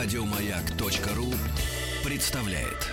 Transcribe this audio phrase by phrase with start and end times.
[0.00, 1.26] Радиомаяк.ру
[2.08, 2.88] представляет.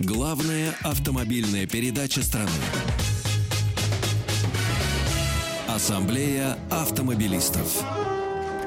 [0.00, 2.50] Главная автомобильная передача страны.
[5.66, 7.82] Ассамблея автомобилистов.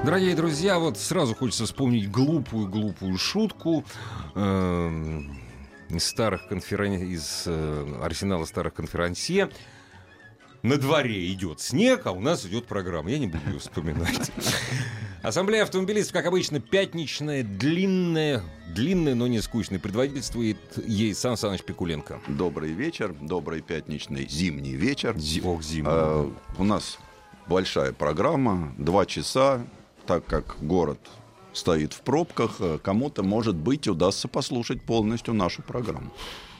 [0.04, 3.86] Дорогие друзья, вот сразу хочется вспомнить глупую-глупую шутку
[4.34, 5.22] э,
[5.90, 6.94] из старых конферен...
[6.94, 9.52] из э, арсенала старых конферансье.
[10.68, 13.10] На дворе идет снег, а у нас идет программа.
[13.10, 14.30] Я не буду ее вспоминать.
[15.24, 18.44] Ассамблея автомобилистов, как обычно, пятничная, длинная,
[18.76, 19.80] длинная, но не скучная.
[19.80, 22.20] Предводительствует ей Сан Саныч Пикуленко.
[22.28, 25.18] Добрый вечер, добрый пятничный зимний вечер.
[25.18, 25.90] Зи- ох, зимний.
[25.90, 27.00] А, у нас
[27.48, 29.66] большая программа, два часа,
[30.06, 31.00] так как город
[31.54, 36.12] стоит в пробках, э, кому-то, может быть, удастся послушать полностью нашу программу.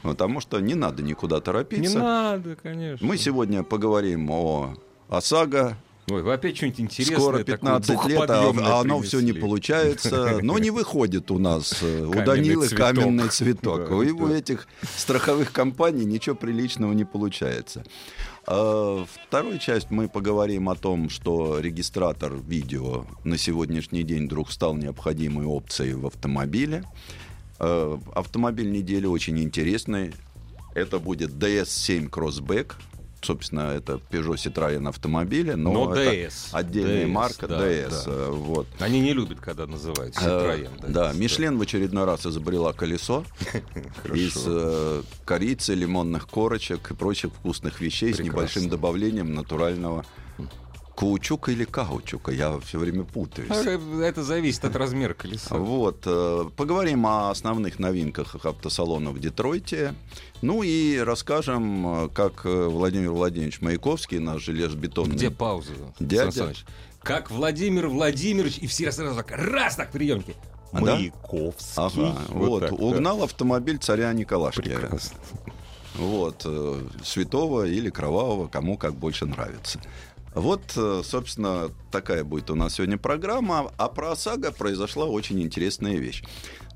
[0.04, 2.00] Потому что не надо никуда Не торопиться.
[2.00, 3.06] надо, конечно.
[3.06, 4.76] Мы сегодня поговорим о
[5.10, 5.78] ОСАГО.
[6.10, 7.18] Ой, вы опять что-нибудь интересное.
[7.20, 10.40] Скоро такое 15 лет, а, а оно все не получается.
[10.42, 12.96] Но не выходит у нас э, у Каменный Данилы цветок.
[12.96, 13.90] каменный цветок.
[13.90, 17.84] Да, у этих страховых компаний ничего приличного не получается.
[18.46, 24.76] А, Вторую часть мы поговорим о том, что регистратор видео на сегодняшний день вдруг стал
[24.76, 26.86] необходимой опцией в автомобиле.
[27.60, 30.14] А, Автомобиль недели очень интересный.
[30.76, 32.74] Это будет DS7 Crossback.
[33.20, 36.50] Собственно, это Peugeot Citroёn автомобили, но, Но это DS.
[36.52, 37.90] отдельная DS, марка да, DS.
[38.06, 38.12] да.
[38.12, 38.68] э, Вот.
[38.80, 40.70] Они не любят, когда называют Citroёn.
[40.84, 43.26] Э, Да, Мишлен в очередной раз изобрела колесо
[44.14, 50.06] из э, корицы, лимонных корочек и прочих вкусных вещей с небольшим добавлением натурального
[50.98, 52.32] каучука или каучука.
[52.32, 53.52] Я все время путаюсь.
[53.52, 55.56] А, Это зависит от размера колеса.
[55.68, 59.94] Вот, э, поговорим о основных новинках автосалона в Детройте.
[60.42, 65.16] Ну и расскажем, э, как э, Владимир Владимирович Маяковский, наш железобетонный...
[65.16, 65.74] Где пауза?
[66.00, 66.32] Дядя.
[66.32, 66.66] Саныч?
[67.04, 70.36] Как Владимир Владимирович, и все сразу так, раз так приемки.
[70.72, 70.96] А, да?
[70.96, 71.74] Маяковский.
[71.76, 72.76] Ага, вот, так, да.
[72.76, 74.62] угнал автомобиль царя Николашки.
[74.62, 75.18] Прекрасно.
[75.96, 79.80] Вот, э, святого или кровавого, кому как больше нравится.
[80.40, 83.72] Вот, э, собственно, такая будет у нас сегодня программа.
[83.78, 86.24] А про ОСАГО произошла очень интересная вещь.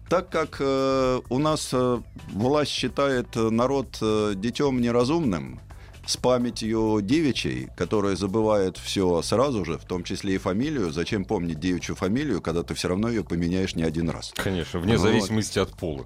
[0.10, 2.02] Так как э, у нас э,
[2.34, 5.62] власть считает э, народ э, детем неразумным,
[6.06, 10.92] с памятью девичьей, которая забывает все сразу же, в том числе и фамилию.
[10.92, 14.34] Зачем помнить девичью фамилию, когда ты все равно ее поменяешь не один раз?
[14.36, 15.04] Конечно, вне Вот.
[15.04, 16.06] зависимости от пола.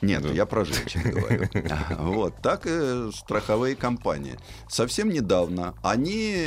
[0.00, 0.30] Нет, Да.
[0.30, 1.48] я про женщин говорю.
[1.98, 4.36] Вот, так и страховые компании.
[4.68, 6.46] Совсем недавно они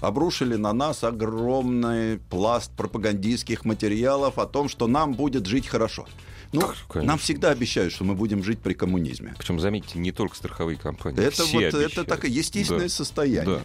[0.00, 6.06] обрушили на нас огромный пласт пропагандистских материалов о том, что нам будет жить хорошо.
[6.52, 7.02] Ну, Конечно.
[7.12, 9.34] нам всегда обещают, что мы будем жить при коммунизме.
[9.36, 11.20] Причем, заметьте, не только страховые компании.
[11.20, 12.08] Это вот это обещают.
[12.08, 12.88] такое естественное Да.
[12.88, 13.44] состояние.
[13.56, 13.60] Да.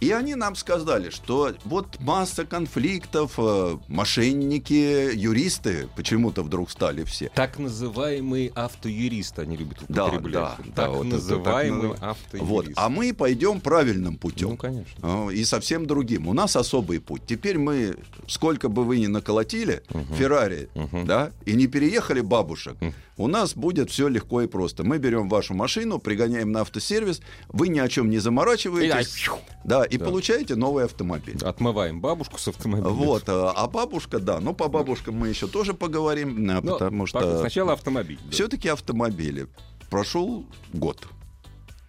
[0.00, 7.30] И они нам сказали, что вот масса конфликтов, э, мошенники, юристы почему-то вдруг стали все.
[7.34, 10.32] Так называемые автоюристы, они любят Да, употреблять.
[10.34, 12.38] да, да, так вот так называемые назыв- автоюристы.
[12.52, 12.66] Вот.
[12.76, 14.50] А мы пойдем правильным путем.
[14.50, 14.94] Ну, конечно.
[15.02, 16.28] А, И совсем другим.
[16.28, 17.22] У нас особый путь.
[17.26, 17.96] Теперь мы,
[18.28, 19.82] сколько бы вы ни наколотили,
[20.18, 20.68] Феррари,
[21.06, 22.76] да, и не переехали бабушек,
[23.18, 24.84] у нас будет все легко и просто.
[24.84, 29.30] Мы берем вашу машину, пригоняем на автосервис, вы ни о чем не заморачиваетесь, И-
[29.64, 30.04] да, и Да.
[30.04, 31.38] получаете новый автомобиль.
[31.42, 32.88] Отмываем бабушку с автомобиля.
[32.90, 37.06] Вот, а а бабушка, да, ну по бабушкам мы еще тоже поговорим, а, Но потому
[37.06, 38.18] что Сначала автомобиль.
[38.24, 38.30] да.
[38.32, 39.46] все-таки автомобили.
[39.90, 41.06] Прошел год.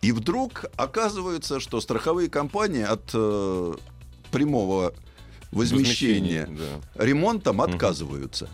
[0.02, 3.74] И вдруг оказывается, что страховые компании от э,
[4.32, 4.94] прямого
[5.52, 8.50] возмещения Возмещение, ремонтом отказываются.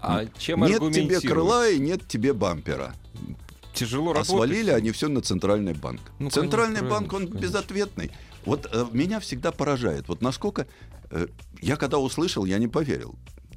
[0.00, 2.94] А чем Нет тебе крыла и нет тебе бампера.
[3.72, 4.30] Тяжело А работать.
[4.30, 6.00] свалили они все на центральный банк.
[6.18, 7.38] Ну, центральный конечно, банк, он конечно.
[7.38, 8.10] безответный.
[8.44, 10.08] Вот э, меня всегда поражает.
[10.08, 10.66] Вот насколько...
[11.10, 11.26] э,
[11.60, 13.14] я когда услышал, я не поверил.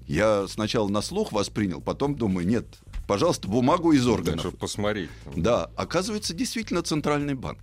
[0.08, 2.68] Я сначала на слух воспринял, потом думаю, нет,
[3.08, 4.42] пожалуйста, бумагу из органов.
[4.42, 5.10] чтобы посмотреть.
[5.36, 7.60] Да, оказывается, действительно центральный банк.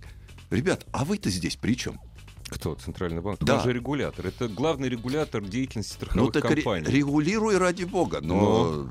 [0.49, 2.01] Ребят, а вы-то здесь при чем?
[2.49, 2.75] Кто?
[2.75, 3.39] Центральный банк?
[3.41, 3.57] Да.
[3.59, 4.27] Он же регулятор.
[4.27, 6.85] Это главный регулятор деятельности Ну страховых так ре- компаний.
[6.87, 8.89] регулируй ради бога, но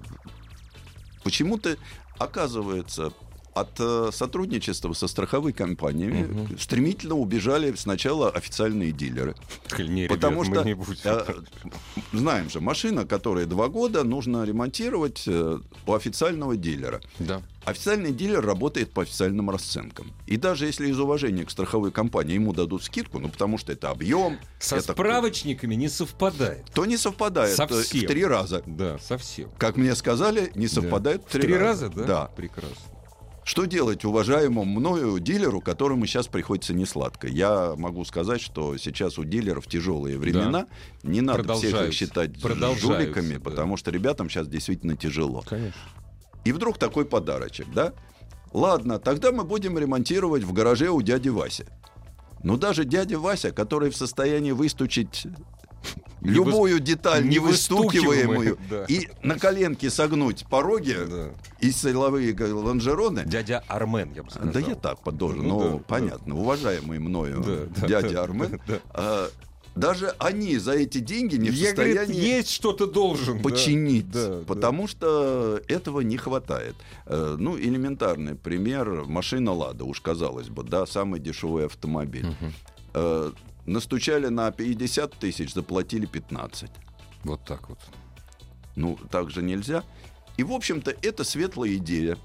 [1.23, 1.77] почему-то
[2.19, 3.13] оказывается
[3.55, 9.35] от э, сотрудничества со страховыми компаниями стремительно убежали сначала официальные дилеры.
[9.79, 11.01] Не, Потому ребят, что не будем.
[11.05, 11.25] э,
[12.13, 17.01] знаем же, машина, которая два года, нужно ремонтировать э, у официального дилера.
[17.19, 17.43] Да.
[17.65, 20.13] Официальный дилер работает по официальным расценкам.
[20.27, 23.91] И даже если из уважения к страховой компании ему дадут скидку, ну потому что это
[23.91, 26.65] объем, Со это- справочниками не совпадает.
[26.75, 28.01] то не совпадает Совсем.
[28.03, 28.63] в три раза.
[28.67, 29.49] Да, совсем.
[29.59, 32.05] Как мне сказали, не совпадает В три раза, да?
[32.05, 32.25] Да.
[32.35, 32.77] Прекрасно.
[33.45, 37.27] Что делать уважаемому мною дилеру, которому сейчас приходится несладко?
[37.27, 40.67] Я могу сказать, что сейчас у дилеров тяжелые времена.
[41.03, 43.41] Не надо всех их считать жуликами, да.
[43.41, 45.43] потому что ребятам сейчас действительно тяжело.
[45.47, 45.81] Конечно.
[46.45, 47.93] И вдруг такой подарочек, да?
[48.53, 51.65] Ладно, тогда мы будем ремонтировать в гараже у дяди Васи.
[52.43, 55.62] Но даже дядя Вася, который в состоянии выстучить Не
[56.23, 58.85] любую деталь не невыстукиваемую выстукиваемую, да.
[58.89, 61.29] и на коленке согнуть пороги Да.
[61.61, 64.53] и силовые лонжероны, Дядя Армен, я бы сказал.
[64.53, 68.81] да я так подолжен, Ну да, понятно, уважаемый мною Да, да, дядя да, Армен, да.
[68.91, 69.29] а,
[69.75, 73.39] даже они за эти деньги не в Я, говорит, состоянии есть что-то должен.
[73.39, 73.43] да.
[73.43, 74.45] починить, Да, да.
[74.47, 76.75] потому что этого не хватает.
[77.07, 79.05] Э, Ну, элементарный пример.
[79.07, 82.27] Машина «Лада», уж казалось бы, да, самый дешевый автомобиль.
[82.27, 83.35] Мгм.
[83.67, 86.71] Настучали на 50 тысяч, заплатили 15.
[87.25, 87.79] Вот так вот.
[88.75, 89.85] Ну, так же нельзя.
[90.37, 92.19] И, в общем-то, это светлая идея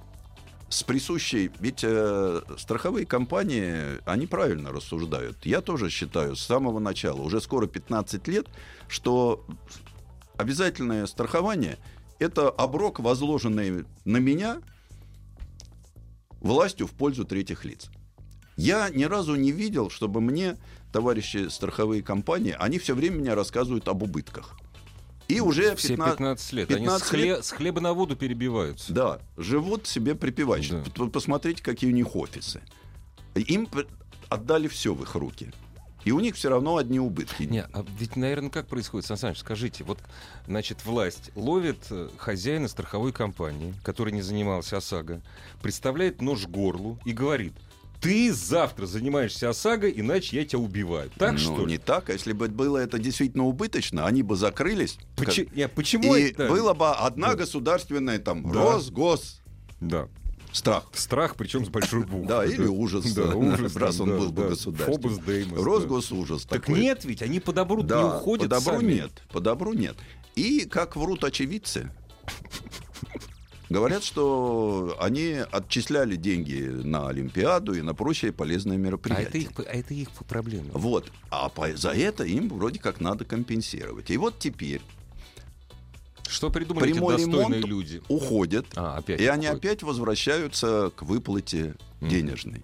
[0.70, 1.52] с присущей...
[1.60, 5.46] Ведь э, страховые компании, они правильно рассуждают.
[5.46, 8.48] Я тоже считаю с самого начала, уже скоро 15 лет,
[8.88, 9.46] что
[10.38, 11.78] обязательное страхование—
[12.20, 14.62] это оброк, возложенный на меня
[16.40, 17.90] властью в пользу третьих лиц.
[18.56, 20.58] Я ни разу не видел, чтобы мне
[20.92, 24.58] товарищи страховые компании, они все время мне рассказывают об убытках.
[25.28, 26.72] И уже Все 15 15 лет.
[26.72, 28.94] Они с, 15 хле- с хлеба на воду перебиваются.
[28.94, 30.76] Да, живут себе припеваючи.
[30.96, 31.06] Да.
[31.08, 32.62] Посмотрите, какие у них офисы.
[33.36, 33.68] Им
[34.30, 35.52] отдали все в их руки.
[36.06, 37.44] И у них все равно одни убытки.
[37.44, 40.00] Не, а ведь, наверное, как происходит, Сан Саныч, скажите, вот,
[40.46, 45.22] значит, власть ловит э, хозяина страховой компании, который не занимался ОСАГО,
[45.62, 47.52] представляет нож к горлу и говорит,
[48.02, 51.10] ты завтра занимаешься ОСАГО, иначе я тебя убиваю.
[51.18, 51.74] Так ну, что ли?
[51.74, 52.10] не так.
[52.10, 54.98] А если бы было это действительно убыточно, они бы закрылись.
[55.16, 56.48] Почи- как- не, почему И это?
[56.48, 57.36] была бы одна Да.
[57.36, 58.60] государственная там Да.
[58.74, 59.42] Росгос
[59.82, 60.08] Да.
[60.52, 60.86] страх.
[60.94, 62.26] Страх, причем с большой буквы.
[62.28, 64.48] Да, или ужас, Да, ужас, раз он был бы да.
[64.50, 65.24] государственным.
[65.26, 65.60] Деймос.
[65.64, 69.96] Росгосужас Так нет ведь, они по добру не уходят по добру нет, по добру нет.
[70.36, 71.90] И как врут очевидцы,
[73.70, 79.26] говорят, что они отчисляли деньги на Олимпиаду и на прочие полезные А мероприятия.
[79.28, 80.70] это их, а это их проблема.
[80.74, 81.12] Вот.
[81.30, 84.10] А по- за это им вроде как надо компенсировать.
[84.10, 84.82] И вот теперь
[86.28, 88.02] Что придумали эти прямой достойные ремонт люди?
[88.10, 89.64] уходят, А, опять и они уходят.
[89.66, 92.64] опять возвращаются к выплате денежной.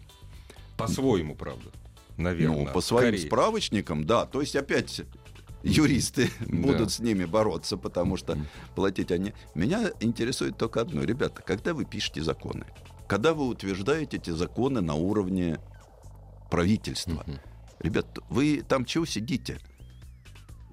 [0.78, 1.70] По-своему, правда.
[2.18, 2.66] Наверное.
[2.68, 3.26] Ну, по своим скорее.
[3.28, 4.26] справочникам, да.
[4.26, 5.02] То есть опять
[5.82, 6.58] юристы Да.
[6.58, 8.38] будут с ними бороться, потому что
[8.76, 9.34] платить они...
[9.56, 11.04] Меня интересует только одно.
[11.04, 12.66] Ребята, когда вы пишете законы,
[13.08, 15.60] когда вы утверждаете эти законы на уровне
[16.52, 17.26] правительства,
[17.80, 19.60] ребят, вы там чего сидите?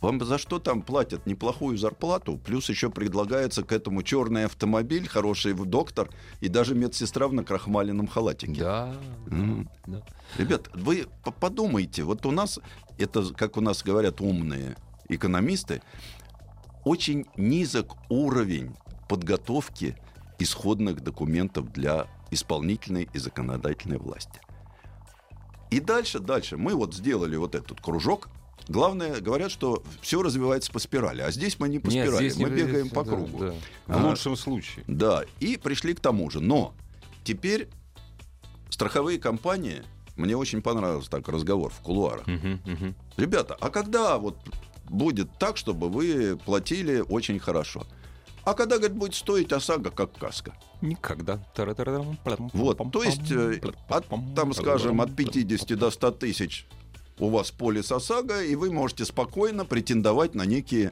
[0.00, 5.52] Вам за что там платят неплохую зарплату, плюс еще предлагается к этому черный автомобиль, хороший
[5.52, 6.08] доктор
[6.40, 8.60] и даже медсестра в накрахмаленном халатике.
[8.60, 8.94] Да.
[9.26, 9.68] Мгм.
[9.86, 10.02] да.
[10.38, 12.58] Ребят, вы по- подумайте, вот у нас,
[12.98, 14.76] это, как у нас говорят умные
[15.08, 15.82] экономисты,
[16.84, 18.74] очень низок уровень
[19.08, 19.96] подготовки
[20.38, 24.40] исходных документов для исполнительной и законодательной власти.
[25.70, 26.56] И дальше, дальше.
[26.56, 28.28] Мы вот сделали вот этот кружок.
[28.68, 31.22] Главное, говорят, что все развивается по спирали.
[31.22, 33.38] А здесь мы не по Нет, спирали, мы бегаем по да, кругу.
[33.38, 33.54] да.
[33.86, 34.08] В А.
[34.10, 34.84] лучшем случае.
[34.86, 36.40] Да, и пришли к тому же.
[36.40, 36.74] Но
[37.24, 37.68] теперь
[38.68, 39.82] страховые компании,
[40.16, 42.26] мне очень понравился так разговор в кулуарах.
[42.26, 42.94] Мгм, мгм.
[43.16, 44.36] Ребята, а когда вот
[44.88, 47.86] будет так, чтобы вы платили очень хорошо?
[48.44, 50.54] А когда, говорит, будет стоить ОСАГО как каска?
[50.80, 51.44] Никогда.
[52.54, 56.66] Вот, то есть, э, от, там, скажем, от пам, 50 до 100 тысяч
[57.20, 60.90] у вас полис ОСАГО, и вы можете спокойно претендовать на некие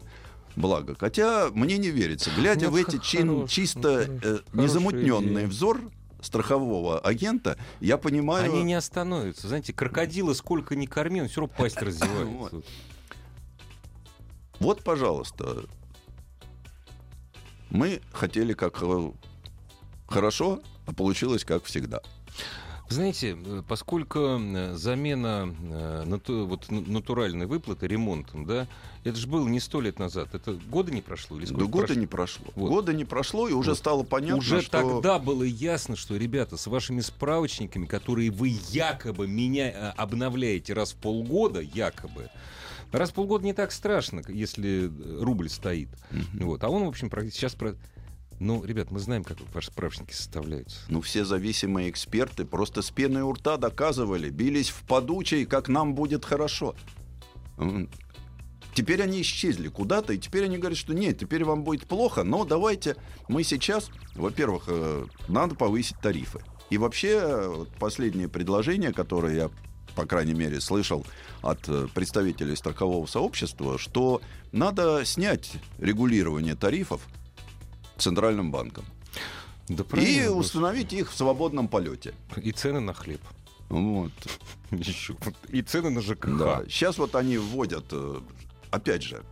[0.57, 0.95] блага.
[0.99, 2.31] Хотя мне не верится.
[2.37, 5.47] Глядя Ну, в эти чин- хорош, чисто ну, э, незамутненный идея.
[5.47, 5.81] взор
[6.21, 8.53] страхового агента, я понимаю...
[8.53, 9.49] Они не остановятся.
[9.49, 12.29] Знаете, крокодила сколько ни корми, он все равно пасть раздевает.
[12.29, 12.65] Вот.
[14.61, 15.65] Вот, пожалуйста,
[17.71, 19.13] мы хотели как э,
[20.09, 22.01] хорошо, а получилось как всегда.
[22.89, 28.67] Знаете, э, поскольку э, замена э, нату- вот, натуральной выплаты ремонтом, да,
[29.05, 30.35] это же было не сто лет назад.
[30.35, 31.37] Это года не прошло?
[31.37, 32.01] Или Да сколько года прошло?
[32.01, 32.47] не прошло.
[32.55, 32.69] Вот.
[32.69, 33.79] Года не прошло, и уже Вот.
[33.79, 34.71] стало понятно, Уже что...
[34.71, 40.97] тогда было ясно, что, ребята, с вашими справочниками, которые вы якобы меня обновляете раз в
[40.97, 42.31] полгода, якобы,
[42.91, 44.91] раз в полгода не так страшно, если
[45.21, 45.89] рубль стоит.
[46.11, 46.47] Мгм.
[46.47, 46.65] Вот.
[46.65, 47.55] А он, в общем, сейчас...
[48.41, 50.79] Ну, ребят, мы знаем, как ваши справочники составляются.
[50.89, 55.95] Ну, все зависимые эксперты просто с пеной у рта доказывали, бились в подучей, как нам
[55.95, 56.77] будет хорошо.
[58.75, 62.45] Теперь они исчезли куда-то, и теперь они говорят, что нет, теперь вам будет плохо, но
[62.45, 62.95] давайте
[63.27, 66.41] мы сейчас, во-первых, э, надо повысить тарифы.
[66.71, 69.51] И вообще, вот последнее предложение, которое я,
[69.97, 71.05] по крайней мере, слышал
[71.43, 74.21] от э, представителей страхового сообщества, что
[74.53, 77.01] надо снять регулирование тарифов
[77.99, 78.85] Центральным банком
[79.69, 82.15] Да и установить их в свободном полете.
[82.37, 83.21] И цены на хлеб.
[83.69, 84.13] Вот.
[84.71, 85.15] Еще.
[85.49, 86.39] И цены на ЖКХ.
[86.39, 86.63] Да.
[86.69, 88.21] Сейчас вот они вводят, э,
[88.71, 89.23] опять же,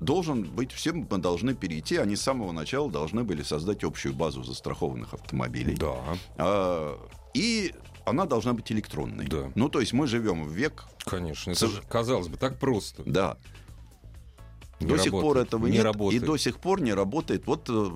[0.00, 4.42] должен быть, все мы должны перейти, они с самого начала должны были создать общую базу
[4.42, 5.74] застрахованных автомобилей.
[5.74, 5.96] Да.
[6.38, 6.98] А,
[7.34, 9.26] и она должна быть электронной.
[9.26, 9.50] Да.
[9.54, 11.50] Ну, то есть мы живем в век, Конечно.
[11.50, 13.02] Это же, казалось бы, так просто.
[13.04, 13.36] да.
[14.80, 15.46] Не до сих пор работает.
[15.48, 16.22] этого не нет, работает.
[16.22, 17.46] и до сих пор не работает.
[17.46, 17.90] Вот э,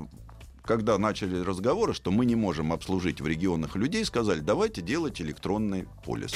[0.62, 5.86] когда начали разговоры, что мы не можем обслужить в регионах людей, сказали, давайте делать электронный
[6.04, 6.32] полис.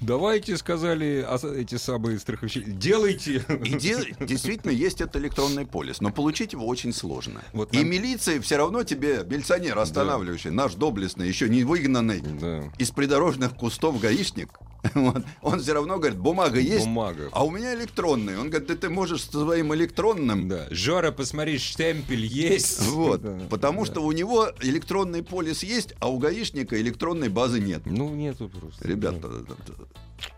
[0.00, 3.44] Давайте, сказали а, эти самые страховщики, делайте.
[3.64, 7.40] И де- действительно есть этот электронный полис, но получить его очень сложно.
[7.52, 12.64] Вот И нам- милиция все равно тебе, милиционер останавливающий, наш доблестный, еще не выгнанный Да.
[12.78, 14.48] из придорожных кустов гаишник,
[14.94, 17.28] вот, он все равно говорит, бумага есть, Бумага.
[17.32, 18.38] а у меня электронный.
[18.38, 20.66] Он говорит, да ты можешь со своим электронным Да.
[20.70, 22.80] Жора, посмотри, штемпель есть.
[22.92, 23.38] Вот, Да.
[23.48, 23.92] потому Да.
[23.92, 27.82] что у него электронный полис есть, а у гаишника электронной базы нет.
[27.86, 28.86] Ну, нету просто.
[28.86, 29.54] Ребята, д- д-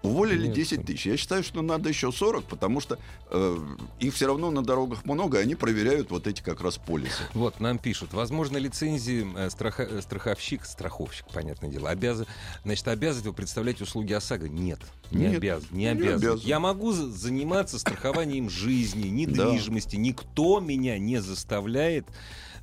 [0.03, 0.57] уволили Нет.
[0.57, 1.07] 10 тысяч.
[1.07, 2.99] Я считаю, что надо еще 40, потому что
[3.31, 3.59] э,
[4.01, 7.23] их все равно на дорогах много, и они проверяют вот эти как раз полисы.
[7.35, 12.27] Вот, нам пишут, возможно, лицензии э, страха- страховщик, страховщик, понятное дело, обязан,
[12.65, 14.34] значит, обязывает его представлять услуги ОСАГО?
[14.43, 16.17] Нет, не Нет, обязан, не не обязан.
[16.31, 16.47] обязан.
[16.47, 22.07] Я могу за- заниматься страхованием жизни, недвижимости, никто меня не заставляет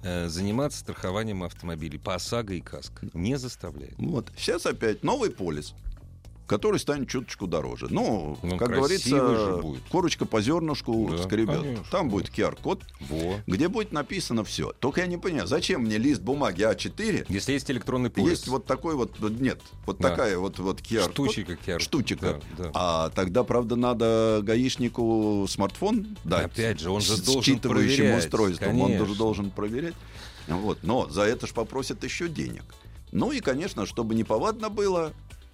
[0.04, 3.08] э, заниматься страхованием автомобилей по ОСАГО и КАСКО.
[3.14, 3.94] Не заставляет.
[3.98, 4.32] Вот.
[4.36, 5.74] Сейчас опять новый полис,
[6.52, 7.88] который станет чуточку дороже.
[7.90, 9.10] Ну, Ну, как говорится,
[9.56, 9.84] же будет.
[9.90, 11.62] корочка по зернышку Да, скребет.
[11.62, 11.86] конечно.
[11.90, 13.36] Там будет QR-код, Во.
[13.48, 14.74] где будет написано все.
[14.80, 18.32] Только я не понимаю, зачем мне лист бумаги А4, Если есть электронный полис.
[18.32, 20.10] есть вот такой вот, нет, вот Да.
[20.10, 21.32] такая вот, вот QR-код.
[21.32, 21.80] штучка QR.
[21.80, 22.42] штучка.
[22.58, 22.72] Да, да.
[22.74, 26.48] А тогда, правда, надо гаишнику смартфон дать.
[26.48, 28.70] Опять же, он же должен считывающим проверять, устройством.
[28.82, 29.06] Он конечно.
[29.06, 29.94] тоже должен проверять.
[30.50, 30.80] Вот.
[30.84, 32.64] Но за это ж попросят еще денег.
[33.14, 35.14] Ну и, конечно, чтобы неповадно было,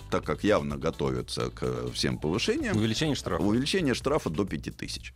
[0.09, 3.43] так как явно готовятся к э, всем повышениям, Увеличение штрафа.
[3.43, 5.13] увеличение штрафа до 5000.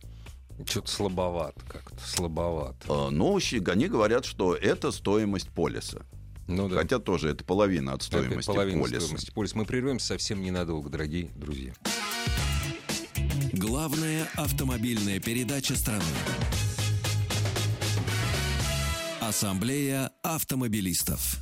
[0.66, 2.86] Что-то слабовато как-то, слабовато.
[2.88, 6.02] А, Но щи- они говорят, что это стоимость полиса.
[6.46, 6.76] Ну да.
[6.76, 9.00] Хотя тоже это половина от Это стоимости половина полиса.
[9.00, 9.56] стоимости полиса.
[9.58, 11.72] Мы прервемся совсем ненадолго, дорогие друзья.
[13.52, 16.02] Главная автомобильная передача страны.
[19.20, 21.38] Ассамблея автомобилистов.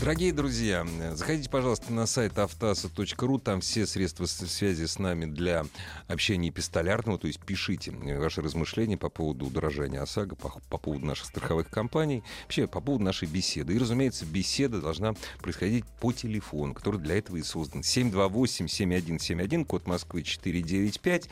[0.00, 3.38] Дорогие друзья, заходите, пожалуйста, на сайт автаса.ру.
[3.38, 5.66] Там все средства связи с нами для
[6.08, 7.18] общения эпистолярного.
[7.18, 12.24] То есть пишите ваши размышления по поводу удорожания ОСАГО, по, по поводу наших страховых компаний,
[12.44, 13.74] вообще по поводу нашей беседы.
[13.74, 17.82] И, разумеется, беседа должна происходить по телефону, который для этого и создан.
[17.82, 21.28] 728-7171, код Москвы 495.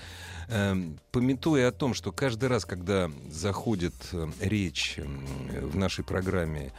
[0.49, 5.27] Эм, Пометуя о том, что каждый раз, когда заходит э, речь м,
[5.71, 6.71] в нашей программе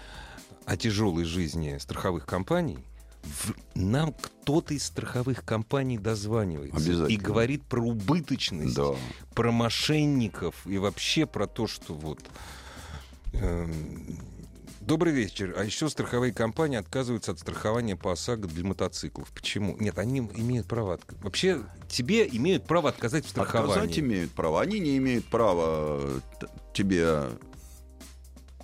[0.70, 2.78] о тяжелой жизни страховых компаний,
[3.24, 8.92] в- нам кто-то из страховых компаний дозванивается и говорит про убыточность, Да.
[9.34, 12.20] про мошенников и вообще про то, что вот...
[13.34, 14.20] эм,
[14.82, 15.54] Добрый вечер.
[15.56, 19.30] А еще страховые компании отказываются от страхования по ОСАГО для мотоциклов.
[19.32, 19.76] Почему?
[19.80, 20.96] Нет, они имеют право...
[20.98, 23.72] отк- Вообще, тебе имеют право отказать в страховании.
[23.76, 24.62] Отказать имеют право.
[24.62, 26.02] Они не имеют права
[26.74, 27.26] тебе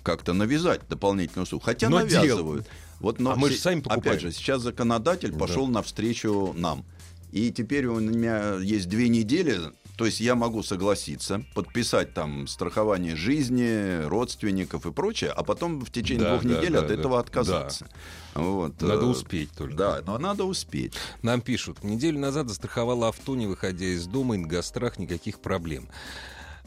[0.06, 1.64] как-то навязать дополнительную услугу.
[1.64, 2.68] Хотя Но навязывают.
[3.00, 4.00] Вот, но А мы же сами покупаем.
[4.00, 5.38] Опять же, сейчас законодатель Да.
[5.38, 6.84] пошел навстречу нам.
[7.32, 9.58] И теперь у меня есть две недели,
[9.98, 15.90] то есть я могу согласиться, подписать там страхование жизни, родственников и прочее, а потом в
[15.90, 16.94] течение Да, двух да, недель да, от да.
[16.94, 17.88] этого отказаться.
[18.34, 19.74] Вот, Надо э, успеть только.
[19.74, 20.94] Да, но надо успеть.
[21.22, 25.88] Нам пишут, неделю назад застраховала авто, не выходя из дома, ингострах, никаких проблем.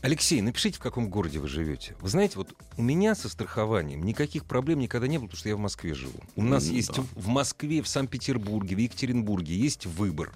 [0.01, 1.93] Алексей, напишите, в каком городе вы живете.
[1.99, 5.57] Вы знаете, вот у меня со страхованием никаких проблем никогда не было, потому что я
[5.57, 6.19] в Москве живу.
[6.37, 7.03] У нас М, есть да.
[7.15, 10.31] в Москве, в Санкт-Петербурге, в Екатеринбурге есть выбор.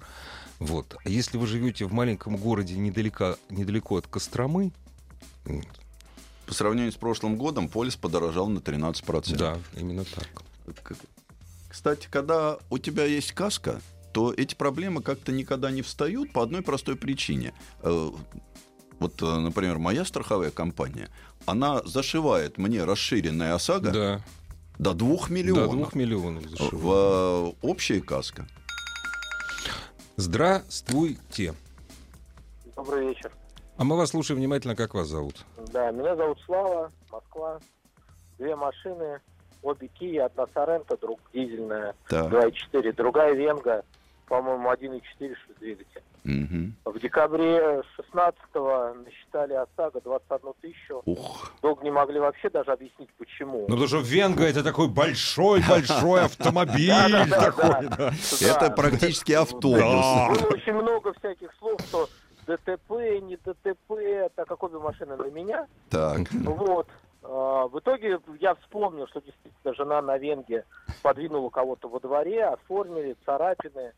[0.58, 0.96] Вот.
[1.02, 4.70] А если вы живете в маленьком городе недалеко, недалеко от Костромы,
[6.46, 9.34] По сравнению с прошлым годом полис подорожал на 13%.
[9.36, 10.28] да, именно так.
[11.70, 13.80] Кстати, когда у тебя есть каска,
[14.12, 17.54] то эти проблемы как-то никогда не встают по одной простой причине.
[19.04, 21.10] Вот, э, например, моя страховая компания,
[21.44, 24.20] она зашивает мне расширенная ОСАГО Да,
[24.78, 26.72] до 2 до миллионов двух миллионов зашивают.
[26.72, 28.46] в общее каско.
[30.16, 31.52] Здравствуйте.
[32.74, 33.30] Добрый вечер.
[33.76, 35.44] А мы вас слушаем внимательно, как вас зовут?
[35.70, 37.60] Да, меня зовут Слава, Москва.
[38.38, 39.20] Две машины,
[39.62, 42.32] обе Kia, одна Сорента, друг дизельная, Так.
[42.32, 43.84] 2.4, другая Венга,
[44.28, 45.02] по-моему, 1.4
[45.44, 46.02] что двигатель.
[46.24, 46.74] Мгм.
[46.86, 51.02] В декабре 16-го насчитали ОСАГО 21 тысячу.
[51.04, 51.52] Ух.
[51.62, 53.60] Долго не могли вообще даже объяснить, почему.
[53.68, 57.86] Ну, потому что Венга это такой большой-большой автомобиль такой.
[58.40, 59.80] Это практически автобус.
[59.80, 60.28] Да.
[60.30, 62.08] Было очень много всяких слов, что
[62.46, 62.90] ДТП,
[63.22, 65.66] не ДТП, так как обе машины на меня.
[65.90, 66.20] Так.
[66.32, 66.88] Вот.
[67.22, 70.64] А, В итоге я вспомнил, что действительно жена на Венге
[71.02, 73.92] подвинула кого-то во дворе, оформили царапины.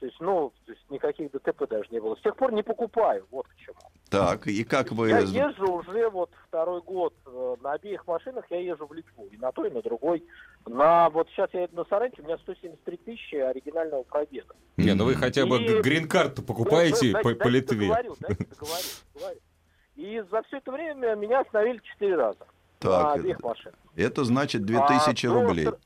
[0.00, 2.16] То есть, ну, то есть никаких ДТП даже не было.
[2.16, 3.76] С тех пор не покупаю, вот к чему.
[4.10, 5.08] Так, и как вы...
[5.10, 9.36] Я езжу уже вот второй год э, на обеих машинах, я езжу в Литву, и
[9.36, 10.24] на той, и на другой.
[10.66, 14.54] На, вот сейчас я еду на Соренте, у меня 173 тысячи оригинального пробега.
[14.76, 17.78] Не, ну вы хотя бы И- грин-карту покупаете ну, по, дайте- по Литве.
[17.88, 18.82] договорю, дайте договорю,
[19.14, 19.40] договорю.
[19.96, 23.78] И за все это время меня остановили четыре раза на Так, обеих машинах.
[23.96, 25.66] это значит 2000 А до рублей.
[25.66, 25.78] стра-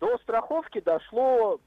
[0.00, 1.60] До страховки дошло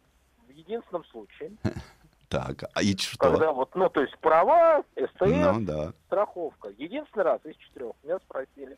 [0.56, 1.52] единственном случае,
[2.30, 3.18] Так, а и что?
[3.20, 5.94] когда вот, ну, то есть права, СТС, Ну да.
[6.08, 6.70] страховка.
[6.80, 8.76] Единственный раз из четырех меня спросили.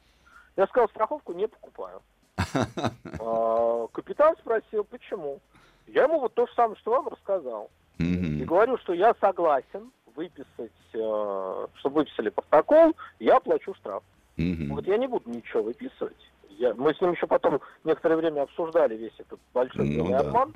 [0.58, 2.02] Я сказал, страховку не покупаю.
[3.20, 5.40] А, Капитан спросил, почему.
[5.88, 7.70] Я ему вот то же самое, что вам рассказал.
[7.98, 14.04] И говорю, что я согласен выписать, э, чтобы выписали протокол, я плачу штраф.
[14.38, 16.18] Вот я не буду ничего выписывать.
[16.50, 20.20] Я, мы с ним еще потом некоторое время обсуждали весь этот большой Ну да.
[20.20, 20.56] обман.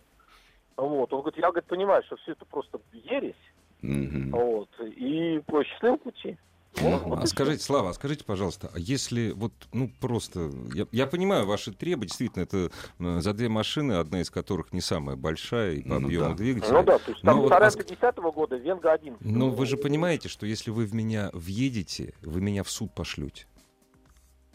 [0.80, 1.12] Вот.
[1.14, 3.36] Он говорит, я говорит, понимаю, что все это просто ересь.
[3.82, 4.32] Мгм.
[4.32, 4.70] Вот.
[4.82, 6.38] И по счастливому пути.
[6.76, 10.52] Вот, вот А скажите, Слава, а скажите, пожалуйста, а если вот, ну, просто...
[10.74, 12.70] Я, я понимаю ваши требования, действительно, это
[13.00, 16.36] э, за две машины, одна из которых не самая большая и по Ну объему да.
[16.36, 16.74] двигателя.
[16.74, 19.18] Ну да, то есть там Ну вот, Сарента а ск- 10 года, Венга 1.
[19.22, 23.48] Но вы же понимаете, что если вы в меня въедете, вы меня в суд пошлете.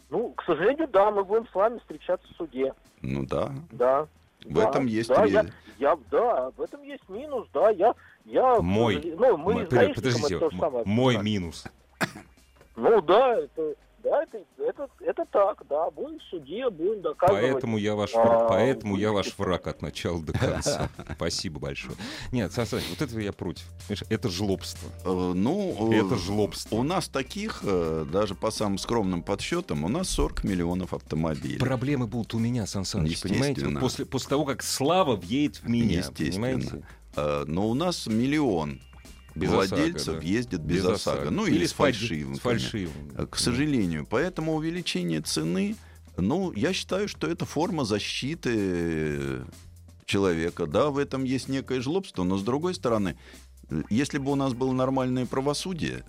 [0.09, 2.73] Ну, к сожалению, да, мы будем с вами встречаться в суде.
[3.01, 3.53] Ну да.
[3.71, 4.07] Да.
[4.45, 5.45] В Да, этом есть да, я,
[5.79, 9.13] я, да, в этом есть минус, да, я, я, Мой.
[9.17, 11.63] ну, мы М- с подожди- гаишником Подождите, это мой минус.
[12.75, 17.41] Ну да, это, да, это, это, это так, да, будем в суде, будем доказывать.
[17.53, 20.89] Поэтому я ваш, А, враг, поэтому я ваш враг от начала до конца.
[21.15, 21.95] Спасибо большое.
[22.31, 23.65] Нет, Сан Саныч, вот этого я против.
[24.09, 24.89] Это жлобство.
[25.03, 26.75] Э, Ну, э, Это жлобство.
[26.75, 31.57] у нас таких, э, даже по самым скромным подсчетам, у нас 40 миллионов автомобилей.
[31.57, 33.67] Проблемы будут у меня, Сан Саныч, понимаете?
[33.79, 36.31] После, после того, как Слава въедет в меня, Естественно.
[36.31, 36.87] понимаете?
[37.47, 38.81] Но у нас миллион
[39.35, 40.27] Без владельцев ОСАГО, да.
[40.27, 41.29] ездит без, ОСАГО.
[41.29, 42.35] Ну или, с с фальшивым.
[42.35, 43.11] С фальшивым.
[43.15, 44.07] Э, К сожалению.
[44.09, 45.75] Поэтому увеличение цены,
[46.17, 49.41] ну, я считаю, что это форма защиты
[50.05, 50.67] человека.
[50.67, 53.17] Да, в этом есть некое жлобство, но с другой стороны,
[53.89, 56.03] если бы у нас было нормальное правосудие,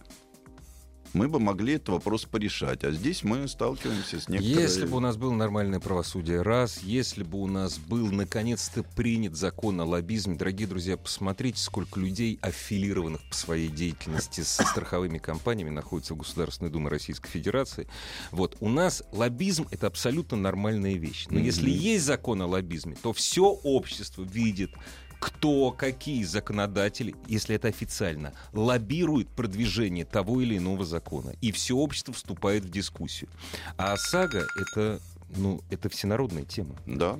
[1.16, 2.85] мы бы могли этот вопрос порешать.
[2.85, 4.62] А здесь мы сталкиваемся с некоторой...
[4.62, 9.35] Если бы у нас было нормальное правосудие, раз, если бы у нас был наконец-то принят
[9.35, 15.70] закон о лоббизме, дорогие друзья, посмотрите, сколько людей, аффилированных по своей деятельности со страховыми компаниями,
[15.70, 17.88] находится в Государственной Думе Российской Федерации.
[18.31, 21.26] Вот, у нас лоббизм— это абсолютно нормальная вещь.
[21.31, 21.46] Но Мгм.
[21.46, 24.72] если есть закон о лоббизме, то все общество видит,
[25.20, 31.33] кто, какие законодатели, если это официально, лоббируют продвижение того или иного закона.
[31.40, 33.29] И все общество вступает в дискуссию.
[33.76, 34.98] А ОСАГО— это,
[35.37, 36.74] ну, это всенародная тема.
[36.87, 37.18] Да.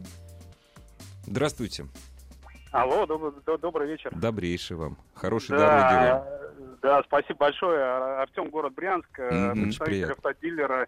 [1.27, 1.87] Здравствуйте.
[2.73, 4.13] Алло, добрый, до- добрый вечер.
[4.15, 4.99] Добрейший вам.
[5.15, 6.03] Хорошей дороги вам.
[6.03, 6.27] Да,
[6.83, 7.81] да, спасибо большое.
[7.83, 9.63] Ар- Артем, город Брянск, Мгм.
[9.65, 10.87] представитель автодилера.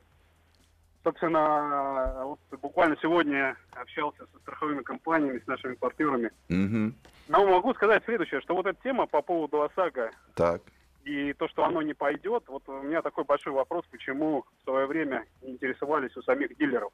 [1.08, 6.30] Собственно, вот буквально сегодня общался со страховыми компаниями, с нашими партнерами.
[6.50, 6.94] Мгм.
[7.28, 10.60] Но могу сказать следующее, что вот эта тема по поводу ОСАГО Так.
[11.04, 14.84] и то, что оно не пойдет, вот у меня такой большой вопрос, почему в свое
[14.86, 16.92] время не интересовались у самих дилеров,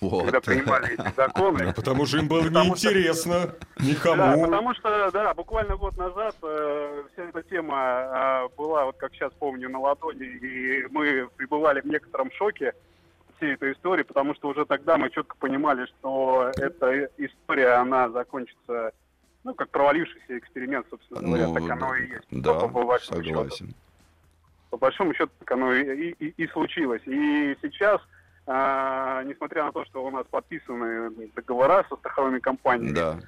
[0.00, 0.22] Вот.
[0.24, 1.64] когда принимали эти законы.
[1.68, 4.44] А потому что им было что- неинтересно Да, никому.
[4.46, 9.30] потому что, да, буквально год назад э, вся эта тема э, была, вот как сейчас
[9.34, 12.72] помню, на ладони, и мы пребывали в некотором шоке
[13.42, 18.92] всей этой истории, потому что уже тогда мы четко понимали, что эта история, она закончится,
[19.44, 22.26] ну, как провалившийся эксперимент, собственно говоря, Ну, так оно и есть.
[22.30, 23.34] Да, по, по большому счету.
[23.36, 23.74] согласен.
[24.70, 27.02] По большому счету, так оно и, и- и случилось.
[27.06, 28.00] И сейчас,
[28.46, 33.18] э, несмотря на то, что у нас подписаны договора со страховыми компаниями, Да.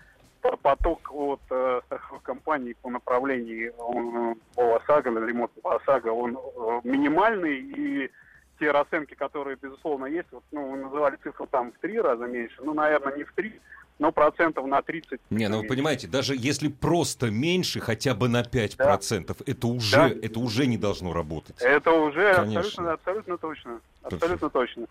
[0.62, 6.08] поток от э, страховых компаний по направлению он, э, по ОСАГО, на ремонт по ОСАГО,
[6.12, 8.10] он э, минимальный, и
[8.58, 12.56] те расценки, которые, безусловно, есть, вот, ну, вы называли цифру там в три раза меньше,
[12.62, 13.52] ну, наверное, не в три,
[13.98, 15.20] ну, процентов на 30.
[15.30, 19.34] Не, ну вы понимаете, даже если просто меньше, хотя бы на 5%, да.
[19.46, 20.08] это, уже, Да.
[20.08, 21.56] это уже не должно работать.
[21.60, 22.92] Это уже Конечно.
[22.92, 23.80] абсолютно, абсолютно точно.
[24.02, 24.86] Абсолютно точно.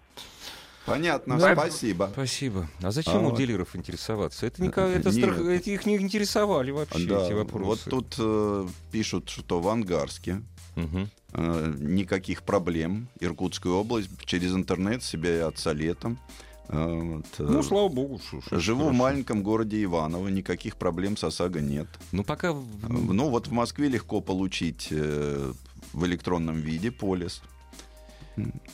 [0.86, 1.54] Понятно, Да.
[1.56, 2.10] спасибо.
[2.12, 2.68] Спасибо.
[2.82, 3.38] А зачем А у вот.
[3.38, 4.46] дилеров интересоваться?
[4.46, 5.24] Это, никак, это Нет.
[5.24, 7.90] страх- это их не интересовали вообще, Да, эти вот вопросы.
[7.90, 10.42] тут э, пишут, что в Ангарске
[10.76, 11.08] Мгм.
[11.34, 13.08] Э, никаких проблем.
[13.20, 16.18] Иркутская область через интернет себя отца летом.
[16.70, 18.20] Э, вот, э, Ну, слава богу.
[18.28, 18.98] что- что Живу в хорошо.
[19.00, 21.88] маленьком городе Иваново, никаких проблем с ОСАГО нет.
[22.12, 22.54] Ну, пока...
[22.54, 27.42] В- Ну вот в Москве легко получить в электронном виде полис.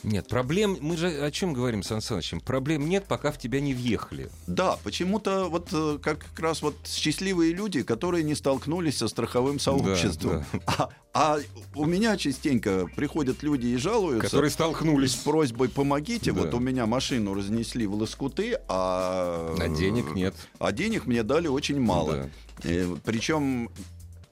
[0.02, 0.78] Нет, проблем...
[0.80, 2.40] Мы же о чем говорим, Сан Санычем?
[2.40, 4.30] Проблем нет, пока в тебя не въехали.
[4.46, 10.44] Да, почему-то вот э, как раз вот счастливые люди, которые не столкнулись со страховым сообществом.
[10.66, 11.38] А, а
[11.74, 14.26] у меня частенько приходят люди и жалуются.
[14.26, 15.14] Которые с столкнулись.
[15.14, 16.40] просьбой помогите, Да.
[16.40, 20.34] вот у меня машину разнесли в лоскуты, а, А денег нет.
[20.58, 22.30] а денег мне дали очень мало.
[22.62, 22.70] Да.
[23.04, 23.70] причем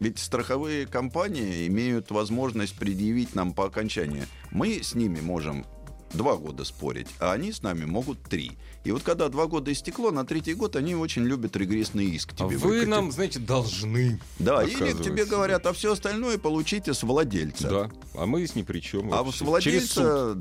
[0.01, 4.25] ведь страховые компании имеют возможность предъявить нам по окончании.
[4.51, 5.67] Мы с ними можем
[6.13, 8.53] два года спорить, а они с нами могут три.
[8.85, 12.37] И вот когда два года истекло, на третий год они очень любят регрессный иск А
[12.37, 12.89] тебе вы выкатить.
[12.89, 14.21] нам, знаете, должны.
[14.39, 17.69] Да, или тебе говорят, а все остальное получите с владельца.
[17.69, 17.91] Да.
[18.15, 19.13] А мы с ни при чем.
[19.13, 19.39] А вообще.
[19.39, 19.91] с владельца Через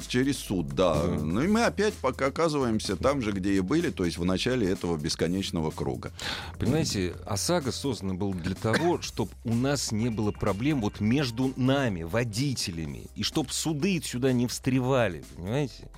[0.01, 0.07] суд.
[0.07, 0.95] через суд, да.
[1.03, 1.07] Да.
[1.23, 4.69] Ну и мы опять пока оказываемся там же, где и были, то есть в начале
[4.69, 6.11] этого бесконечного круга.
[6.59, 12.03] Понимаете, ОСАГО создана была для того, чтобы у нас не было проблем вот между нами,
[12.03, 15.89] водителями, и чтобы суды сюда не встревали, понимаете?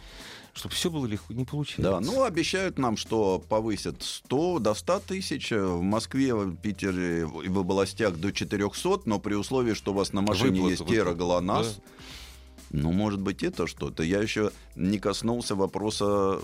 [0.54, 1.82] Чтобы все было легко, не получается.
[1.84, 5.52] Да, ну обещают нам, что повысят 100 до 100 тысяч.
[5.52, 10.12] В Москве, в Питере и в областях до 400, но при условии, что у вас
[10.14, 10.96] на машине Выплата, есть выплата.
[11.04, 11.80] тероглонасс.
[12.72, 14.04] Ну, может быть, это что-то.
[14.04, 16.40] Я еще не коснулся вопроса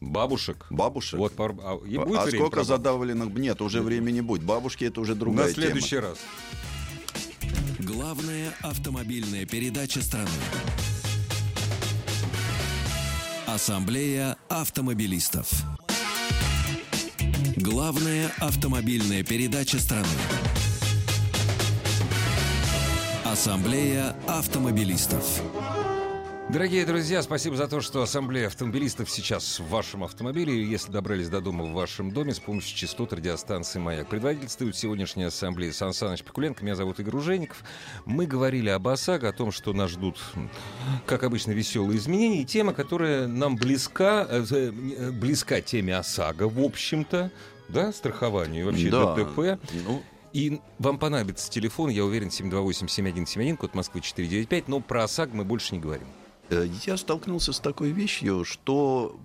[0.00, 0.66] Бабушек.
[0.70, 1.18] бабушек.
[1.18, 3.30] Вот, пар- а, и будет а сколько про задавленных?
[3.34, 4.42] Нет, уже времени будет.
[4.42, 6.08] Бабушки это уже другая На следующий тема.
[6.08, 6.18] раз.
[7.78, 10.28] Главная автомобильная передача страны.
[13.54, 15.48] Ассамблея автомобилистов.
[17.54, 20.08] Главная автомобильная передача страны.
[23.24, 25.40] Ассамблея автомобилистов.
[26.50, 30.54] Дорогие друзья, спасибо за то, что Ассамблея автомобилистов сейчас в вашем автомобиле.
[30.54, 34.08] И Если добрались до дома в вашем доме с помощью частот радиостанции «Маяк».
[34.08, 36.62] Предводительствует сегодняшняя ассамблея Сан Саныч Пикуленко.
[36.62, 37.64] Меня зовут Игорь Ужеников.
[38.04, 40.20] Мы говорили об ОСАГО, о том, что нас ждут,
[41.06, 42.42] как обычно, веселые изменения.
[42.42, 47.32] И тема, которая нам близка, э, э, близка теме ОСАГО, в общем-то,
[47.68, 49.14] да, страхованию и вообще Да.
[49.14, 49.58] ДТП.
[49.86, 50.02] Ну,
[50.34, 55.74] И вам понадобится телефон, я уверен, 728-7171, код Москвы 495, но про ОСАГО мы больше
[55.74, 56.06] не говорим.
[56.50, 59.18] Э, Я столкнулся с такой вещью, что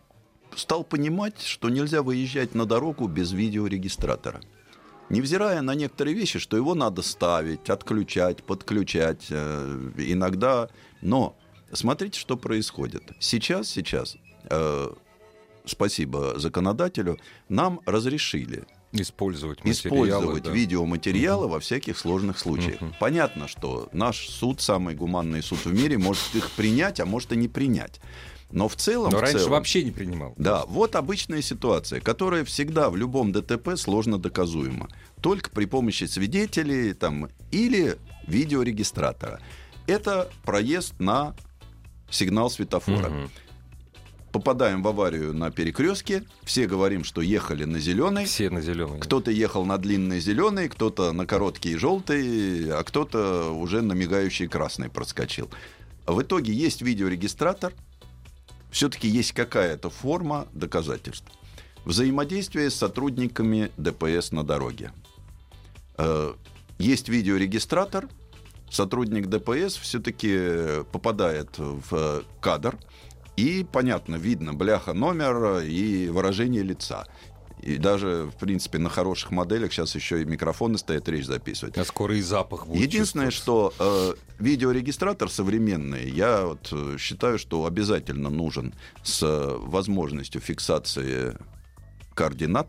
[0.55, 4.41] стал понимать, что нельзя выезжать на дорогу без видеорегистратора.
[5.09, 10.69] Невзирая на некоторые вещи, что его надо ставить, отключать, подключать э, иногда.
[11.01, 11.35] Но
[11.71, 13.03] смотрите, что происходит.
[13.19, 14.17] Сейчас, сейчас,
[14.49, 14.93] э,
[15.65, 20.07] спасибо законодателю, нам разрешили Использовать материалы.
[20.07, 20.51] использовать да.
[20.51, 22.81] видеоматериалы во всяких сложных случаях.
[22.81, 22.95] Мгм.
[22.99, 27.35] Понятно, что наш суд, самый гуманный суд в мире, может их принять, а может и
[27.35, 27.99] не принять.
[28.51, 29.11] Но в целом...
[29.11, 30.33] Но раньше целом- вообще не принимал.
[30.37, 34.89] Да, вот обычная ситуация, которая всегда в любом ДТП сложно доказуема.
[35.21, 39.39] Только при помощи свидетелей там, или видеорегистратора.
[39.85, 41.35] Это проезд на
[42.09, 43.09] сигнал светофора.
[43.09, 43.29] Мгм.
[44.31, 48.99] Попадаем в аварию на перекрестке, все говорим, что ехали на зеленый, Все на зеленый.
[48.99, 54.89] кто-то ехал на длинный зеленый, кто-то на короткий желтый, а кто-то уже на мигающий красный
[54.89, 55.49] проскочил.
[56.05, 57.73] В итоге есть видеорегистратор,
[58.69, 61.25] все-таки есть какая-то форма доказательств.
[61.85, 64.91] Взаимодействие с сотрудниками ДПС на дороге.
[65.97, 66.33] Э,
[66.77, 68.07] Есть видеорегистратор,
[68.69, 72.77] сотрудник ДПС все-таки попадает в кадр,
[73.39, 77.05] и, понятно, видно бляха номер и выражение лица.
[77.61, 81.77] И даже, в принципе, на хороших моделях сейчас еще и микрофоны стоят речь записывать.
[81.77, 87.65] А скоро и запах будет Единственное, что э, видеорегистратор современный, я вот э, считаю, что
[87.65, 88.73] обязательно нужен
[89.03, 91.35] с э, возможностью фиксации
[92.13, 92.67] координат.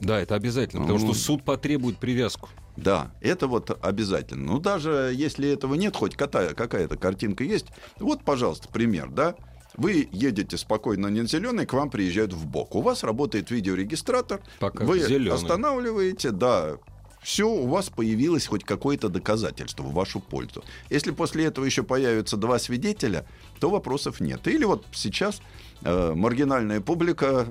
[0.00, 1.14] Да, это обязательно, потому Ну.
[1.14, 2.48] что суд потребует привязку.
[2.76, 4.44] Да, это вот обязательно.
[4.54, 7.66] Ну, даже если этого нет, хоть какая-то картинка есть,
[8.00, 9.36] вот, пожалуйста, пример, да.
[9.76, 12.74] Вы едете спокойно на зеленый, к вам приезжают в бок.
[12.74, 15.34] У вас работает видеорегистратор, Пока вы зелёный.
[15.34, 16.78] останавливаете, да,
[17.22, 20.62] все, у вас появилось хоть какое-то доказательство в вашу пользу.
[20.90, 23.26] Если после этого еще появятся два свидетеля,
[23.60, 24.46] то вопросов нет.
[24.46, 25.40] Или вот сейчас
[25.82, 27.46] э, маргинальная публика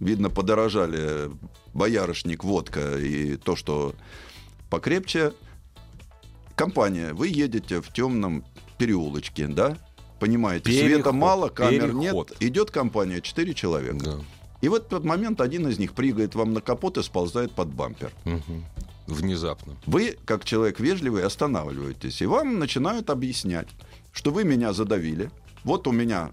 [0.00, 1.30] видно, подорожали
[1.74, 3.94] боярышник, водка и то, что
[4.70, 5.32] покрепче.
[6.54, 8.44] Компания, вы едете в темном
[8.78, 9.76] переулочке, да?
[10.18, 12.30] Понимаете, света Переход, мало, камер переход.
[12.30, 12.36] нет.
[12.40, 13.98] Идет компания, 4 человека.
[14.04, 14.18] Да.
[14.62, 18.10] И в этот момент один из них прыгает вам на капот и сползает под бампер.
[18.24, 18.64] Мгм.
[19.06, 19.74] Внезапно.
[19.86, 23.68] Вы, как человек вежливый, останавливаетесь, и вам начинают объяснять,
[24.12, 25.30] что вы меня задавили.
[25.62, 26.32] Вот у меня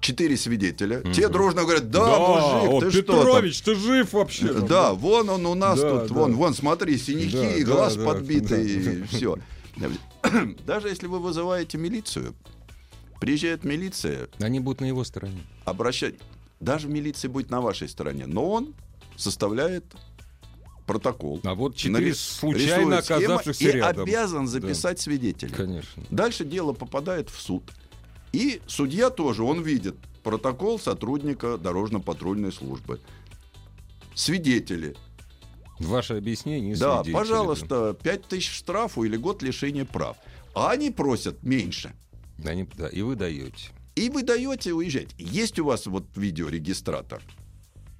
[0.00, 1.02] четыре свидетеля.
[1.12, 4.52] Те дружно говорят, да, мужик, ты что там?» ты жив вообще?
[4.54, 6.14] Да, вон он у нас Да, тут, да.
[6.14, 9.36] вон, вон, смотри, синяки, Да, да, глаз да, подбитый, да, и все.
[10.66, 12.34] Даже если вы вызываете милицию,
[13.20, 15.40] приезжает милиция, Они будут на его стороне.
[15.64, 16.14] обращать...
[16.58, 18.74] Даже милиция будет на вашей стороне, но он
[19.16, 19.84] составляет
[20.86, 21.40] протокол.
[21.44, 24.02] А вот четыре нарис- случайно оказавшихся и рядом.
[24.02, 25.54] обязан записать свидетеля.
[25.54, 26.02] Конечно.
[26.10, 27.62] Дальше дело попадает в суд.
[28.32, 33.00] И судья тоже, он видит протокол сотрудника дорожно-патрульной службы.
[34.14, 34.96] Свидетели.
[35.78, 40.16] Ваше объяснение Да, свидетели, пожалуйста, 5 тысяч штрафу или год лишения прав.
[40.54, 41.94] А они просят меньше.
[42.40, 42.50] Да.
[42.50, 43.70] Они- да, и вы даете.
[43.96, 45.08] И вы даете уезжать.
[45.18, 47.22] Есть у вас вот видеорегистратор.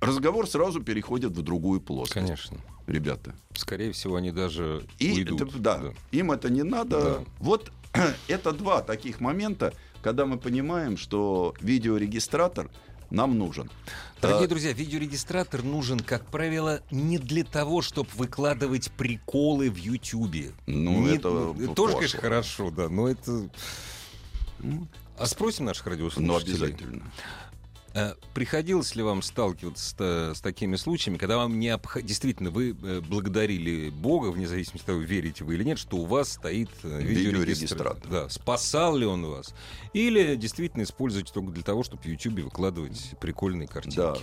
[0.01, 2.15] Разговор сразу переходит в другую плоскость.
[2.27, 2.59] Конечно.
[2.87, 3.35] Ребята.
[3.55, 5.43] Скорее всего, они даже И уйдут.
[5.43, 7.01] это- да, им это не надо.
[7.03, 7.25] Да.
[7.39, 7.71] Вот
[8.29, 12.71] это два таких момента, когда мы понимаем, что видеорегистратор
[13.11, 13.71] нам нужен.
[14.23, 20.53] Дорогие А, друзья, видеорегистратор нужен, как правило, не для того, чтобы выкладывать приколы в Ютьюбе.
[20.67, 23.51] Ну, Не- это тоже, конечно, хорошо, да, но это...
[25.19, 26.27] А спросим наших радиослушателей.
[26.27, 27.03] Ну, обязательно.
[27.93, 32.07] Э, Приходилось ли вам сталкиваться с, та- с такими случаями, когда вам необходимо...
[32.09, 36.05] Действительно, вы э, благодарили Бога, вне зависимости от того, верите вы или нет, что у
[36.07, 38.09] вас стоит э, видеорегистратор.
[38.09, 39.55] Да, спасал ли он вас?
[39.93, 43.97] Или действительно используете только для того, чтобы в Ютубе выкладывать прикольные картинки?
[43.97, 44.17] Да.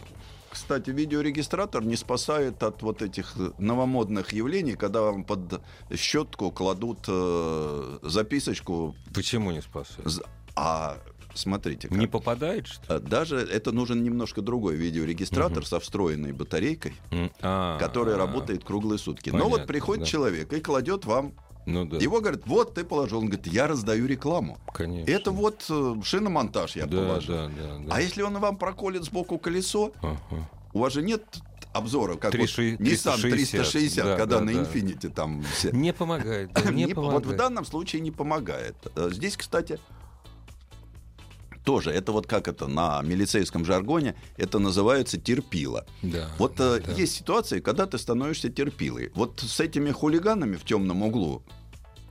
[0.57, 5.61] Кстати, видеорегистратор не спасает от вот этих э, новомодных явлений, когда вам под
[5.95, 8.95] щетку кладут э, записочку.
[9.13, 10.23] Почему не спасает?
[10.55, 10.97] А
[11.35, 11.97] смотрите, как.
[11.97, 12.99] Не попадает, что ли?
[12.99, 15.65] А Даже это нужен немножко другой видеорегистратор Мгм.
[15.65, 16.93] со встроенной батарейкой,
[17.41, 19.29] а, который а, работает круглые сутки.
[19.29, 20.09] Но вот Понятно, приходит да.
[20.09, 21.33] человек и кладет вам.
[21.67, 23.19] Ну да, Его говорят, вот ты положил.
[23.19, 24.57] Он говорит, я раздаю рекламу.
[24.73, 25.11] конечно.
[25.11, 27.35] Это вот э, шиномонтаж я да, положил.
[27.35, 27.93] да, да, да.
[27.95, 30.17] А если он вам проколет сбоку колесо, Ага.
[30.73, 31.23] у вас же нет
[31.73, 32.79] обзора, как вот 360,
[33.19, 34.61] Nissan 360, да, когда да, на да.
[34.61, 35.71] Infinity там все.
[35.71, 37.25] Не помогает, да, не Не по- помогает.
[37.25, 38.75] вот в данном случае не помогает.
[38.95, 39.77] Э, Здесь, кстати,
[41.67, 45.85] тоже, это вот как это на милицейском жаргоне, это называется терпила.
[46.01, 46.93] Да, Вот э, да.
[46.93, 49.11] есть ситуации, когда ты становишься терпилой.
[49.15, 51.43] Вот с этими хулиганами в темном углу,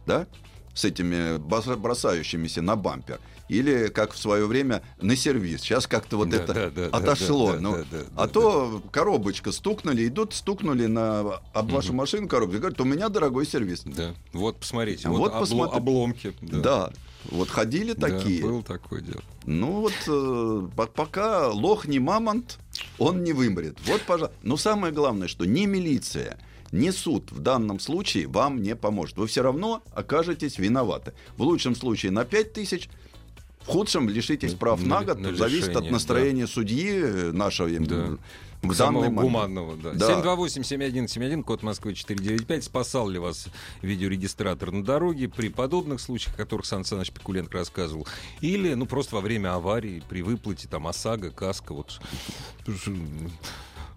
[0.06, 0.26] да,
[0.74, 1.38] с этими
[1.78, 5.62] бросающимися на бампер, или как в свое время на сервис.
[5.62, 7.52] Сейчас как-то вот Да, это да, да, да, отошло.
[7.54, 11.20] да, ну, да, да, а да, то коробочка стукнули, идут, стукнули на
[11.54, 11.96] об вашу Мгм.
[11.96, 13.84] машину коробку, и говорят, у меня дорогой сервис.
[13.86, 14.14] Да.
[14.34, 15.76] Вот посмотрите, Вот вот, обло- посмотри.
[15.78, 16.34] обломки.
[16.42, 16.90] Да.
[17.30, 18.42] Вот ходили Да, такие.
[18.42, 19.22] было такое дело.
[19.44, 22.58] Ну вот э, по- пока лох не мамонт,
[22.98, 23.78] он не вымрет.
[23.86, 24.36] Вот, пожалуйста.
[24.42, 26.38] Но самое главное, что ни милиция,
[26.72, 29.16] ни суд в данном случае вам не поможет.
[29.16, 31.12] Вы все равно окажетесь виноваты.
[31.36, 32.88] В лучшем случае на 5 тысяч,
[33.62, 35.18] в худшем лишитесь прав На- на год.
[35.20, 38.18] на зависит от настроения судьи э, нашего э, Да.
[38.68, 39.92] В Самого гуманного, да.
[39.92, 40.22] Да.
[40.22, 42.64] 728-7171, код Москвы 495.
[42.64, 43.48] Спасал ли вас
[43.82, 48.06] видеорегистратор на дороге при подобных случаях, о которых Сан Саныч Пикуленко рассказывал?
[48.40, 52.00] Или, ну, просто во время аварии, при выплате, там, ОСАГО, КАСКО, вот.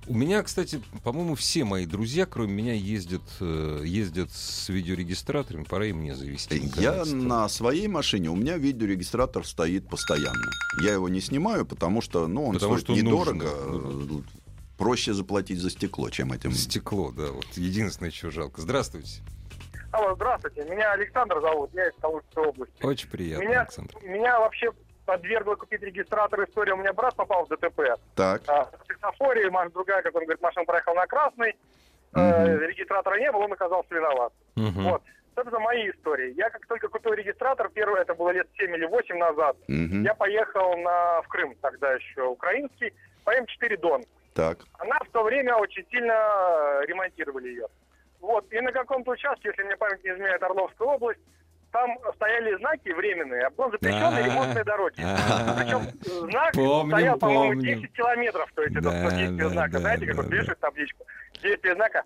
[0.10, 5.66] У меня, кстати, по-моему, все мои друзья, кроме меня, ездят, э, ездят с видеорегистраторами.
[5.66, 6.64] Пора и мне завести.
[6.78, 10.50] Я на своей машине, у меня видеорегистратор стоит постоянно.
[10.84, 13.46] Я его не снимаю, потому что ну, он Потому стоит что недорого.
[13.68, 14.24] нужно,
[14.80, 16.52] Проще заплатить за стекло, чем этим.
[16.52, 17.32] Стекло, да.
[17.34, 18.62] Вот единственное, чего жалко.
[18.62, 19.22] Здравствуйте.
[19.92, 20.64] Алло, здравствуйте.
[20.64, 22.86] Меня Александр зовут, я из Калужской области.
[22.86, 23.96] Очень приятно, Меня, Александр.
[24.04, 24.72] меня вообще
[25.06, 26.74] подвергла купить регистратор история.
[26.74, 27.82] У меня брат попал в ДТП.
[28.16, 28.44] Так.
[28.48, 31.50] А, в светофоре, маш- другая, как он говорит, машина проехала на красный,
[32.16, 32.62] э, Мгм.
[32.68, 34.32] регистратора не было, он оказался виноват.
[34.56, 34.84] Мгм.
[34.84, 35.04] Вот.
[35.36, 36.34] Собственно, мои истории.
[36.36, 40.04] Я как только купил регистратор, первый, это было лет 7 или 8 назад, Мгм.
[40.04, 42.94] я поехал на, в Крым, тогда еще украинский,
[43.26, 44.04] по М4 Дон.
[44.34, 44.60] Так.
[44.78, 47.68] Она в то время очень сильно э, ремонтировали ее.
[48.22, 51.20] Вот, и на каком-то участке, если мне память не изменяет Орловская область,
[51.72, 54.26] там стояли знаки временные, обгон запрещенной А.
[54.26, 55.02] ремонтной дороги.
[55.02, 55.56] А.
[55.58, 57.82] Причем знак стоял, по-моему, помним.
[57.82, 59.80] 10 километров, то есть это да, знака.
[59.80, 61.06] Знаете, как вот пишут табличку?
[61.42, 62.04] Действие знака.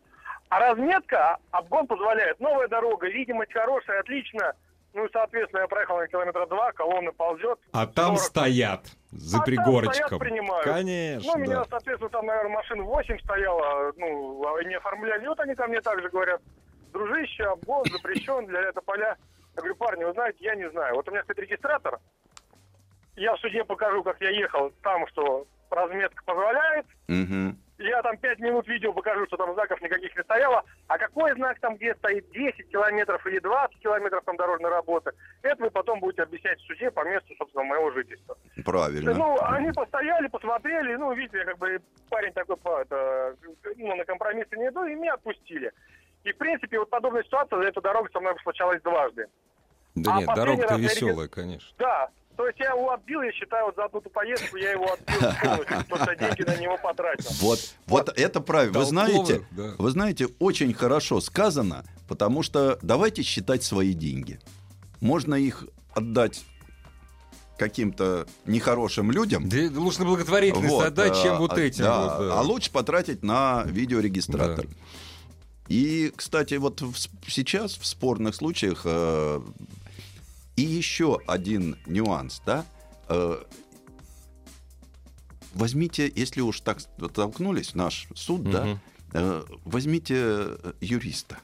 [0.50, 2.40] А разметка, обгон позволяет.
[2.40, 4.54] Новая дорога, видимость хорошая, отлично.
[4.94, 7.58] Ну, соответственно, я проехал на километра два, колонна ползет.
[7.72, 8.20] А там 40.
[8.20, 10.06] стоят за А там пригорочком.
[10.08, 10.64] стоят, принимают.
[10.66, 11.66] Конечно, Ну, меня, да.
[11.70, 15.24] соответственно, там, наверное, машин 8 стояло, ну, а не оформляли.
[15.24, 16.42] И вот они ко мне также говорят,
[16.92, 19.18] дружище, обгон запрещен для это поля.
[19.56, 20.96] Я говорю, парни, вы знаете, я не знаю.
[20.96, 22.00] Вот у меня стоит регистратор,
[23.16, 27.58] я в суде покажу, как я ехал там, что разметка позволяет, Мгм.
[27.78, 30.64] Я там 5 минут видео покажу, что там знаков никаких не стояло.
[30.88, 35.64] А какой знак там где стоит 10 километров или 20 километров там дорожной работы, это
[35.64, 38.38] вы потом будете объяснять в суде по месту, собственно, моего жительства.
[38.64, 39.14] Правильно.
[39.14, 43.36] Ну, они постояли, посмотрели, ну, видите, я как бы парень такой, это,
[43.78, 45.72] ну, на компромиссы не иду, и меня отпустили.
[46.24, 49.28] И, в принципе, вот подобная ситуация за эту дорогу со мной случалась дважды.
[49.96, 51.70] Да А нет, дорога-то веселая, конечно.
[51.78, 55.20] Да, то есть я его отбил, я считаю, вот за одну поездку я его отбил
[55.90, 57.30] потому что деньги на него потратил.
[57.40, 58.80] Вот, вот это правильно.
[58.80, 59.76] Вы знаете, да.
[59.78, 64.40] вы знаете, очень хорошо сказано, потому что давайте считать свои деньги.
[65.00, 66.44] Можно их отдать
[67.58, 69.48] каким-то нехорошим людям.
[69.48, 71.84] Да лучше на благотворительность Вот, отдать, чем а, вот этим.
[71.84, 72.40] да, вот, да.
[72.40, 74.68] А лучше потратить на видеорегистратор.
[74.68, 74.74] Да.
[75.70, 76.96] И, кстати, вот в
[77.28, 79.42] сейчас в спорных случаях э,
[80.56, 82.66] и еще один нюанс, да.
[83.10, 83.44] э,
[85.54, 86.80] возьмите, если уж так
[87.14, 88.80] толкнулись в наш суд, да, Мгм.
[89.14, 91.38] э, возьмите э, юриста.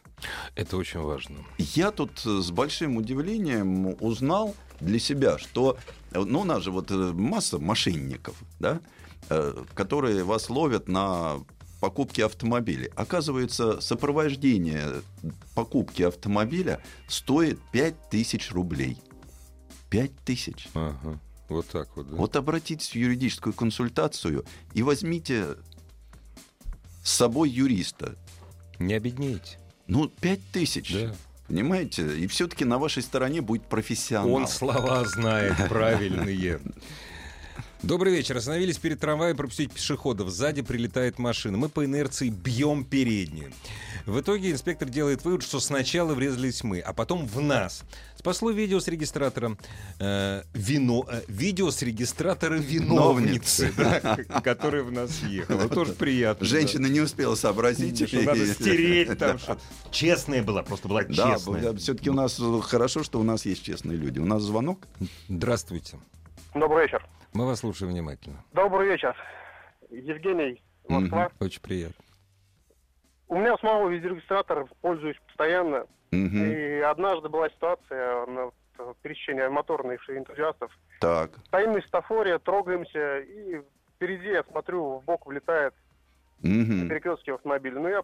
[0.56, 1.38] Это очень важно.
[1.58, 5.78] Я тут с большим удивлением узнал для себя, что
[6.12, 8.82] ну, у нас же вот масса мошенников, да,
[9.74, 11.38] которые вас ловят на
[11.80, 12.89] покупке автомобиля.
[12.96, 15.02] Оказывается, сопровождение
[15.56, 18.98] покупки автомобиля стоит 5000 рублей.
[19.89, 20.70] 5000.
[20.74, 21.20] Ага.
[21.48, 22.10] Вот так вот.
[22.10, 22.15] да.
[22.15, 25.56] Вот обратитесь в юридическую консультацию и возьмите
[27.04, 28.15] с собой юриста.
[28.78, 29.58] Не обеднейте.
[29.88, 30.94] Ну, 5000.
[30.94, 31.15] Да.
[31.48, 32.20] Понимаете?
[32.20, 34.32] И все-таки на вашей стороне будет профессионал.
[34.32, 36.62] Он слова знает правильные.
[37.82, 38.36] Добрый вечер.
[38.36, 40.30] Остановились перед трамваем пропустить пешеходов.
[40.30, 41.58] Сзади прилетает машина.
[41.58, 43.54] Мы по инерции бьем переднюю.
[44.06, 47.84] В итоге инспектор делает вывод, что сначала врезались мы, а потом в нас.
[48.18, 49.56] Спасло видео с регистратора
[50.00, 53.72] э, вино, э, видео с регистратора виновницы,
[54.44, 55.70] которая в нас ехала.
[55.70, 56.46] Тоже приятно.
[56.46, 58.06] Женщина не успела сообразить.
[58.10, 59.58] Что надо стереть там что
[59.89, 61.74] Честная была, просто была Да, честная.
[61.78, 64.20] все-таки у нас э, хорошо, что у нас есть честные люди.
[64.20, 64.86] У нас звонок.
[65.30, 65.98] Здравствуйте.
[66.54, 67.08] Добрый вечер.
[67.34, 68.44] Мы вас слушаем внимательно.
[68.54, 69.15] Добрый вечер.
[69.89, 71.30] Евгений, Москва.
[71.39, 72.04] Очень приятно.
[73.28, 75.86] У меня самого видеорегистратор пользуюсь постоянно.
[76.12, 76.44] Мгм.
[76.44, 80.76] И однажды была ситуация на вот, пересечении моторных энтузиастов.
[81.00, 81.32] Так.
[81.46, 83.62] Стоим на светофоре, трогаемся, и
[83.96, 85.74] впереди, я смотрю, в бок влетает
[86.42, 86.89] на Мгм.
[86.89, 87.76] перекрестке автомобиль.
[87.76, 88.04] Ну, я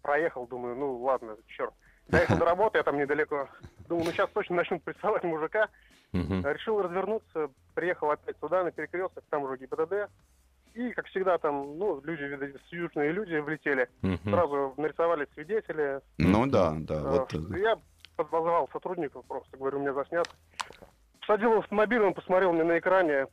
[0.00, 1.74] проехал, думаю, ну, ладно, черт.
[2.08, 3.48] Доехал до работы, я там недалеко.
[3.88, 5.68] Думаю, ну, сейчас точно начнут прессовать мужика.
[6.14, 6.46] Мгм.
[6.46, 10.08] Решил развернуться, приехал опять туда, на перекресток, там уже ГИБДД.
[10.74, 13.88] И, как всегда, там, ну, люди, видать, южные люди влетели.
[14.02, 14.30] Мгм.
[14.30, 16.00] Сразу нарисовали свидетели.
[16.18, 17.00] Ну да, да.
[17.02, 17.34] Вот.
[17.34, 17.78] Э, э, Я
[18.16, 20.28] позвал сотрудников просто, говорю, мне заснят.
[21.20, 23.26] Посадил в автомобиль, он посмотрел мне на экране,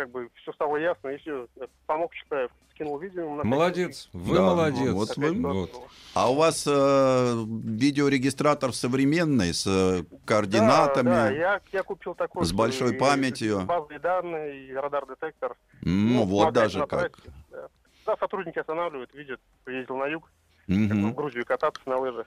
[0.00, 1.46] как бы все стало ясно, и все,
[1.86, 3.28] помог Чапаев, скинул видео.
[3.44, 4.92] Молодец, вы Да, молодец.
[4.92, 5.70] вот вы- вот.
[6.14, 11.10] А у вас э, видеорегистратор современный с э, координатами?
[11.10, 12.46] Да, да, я, я купил такой.
[12.46, 13.60] С большой и памятью.
[13.66, 15.54] Базовые данные, и радар-детектор.
[15.84, 17.12] М, Ну, вот даже как.
[17.50, 17.68] Да.
[18.06, 20.30] Да, сотрудники останавливают, видят, ездил на юг,
[20.66, 21.14] как бы в.
[21.14, 22.26] Грузию кататься на лыжах.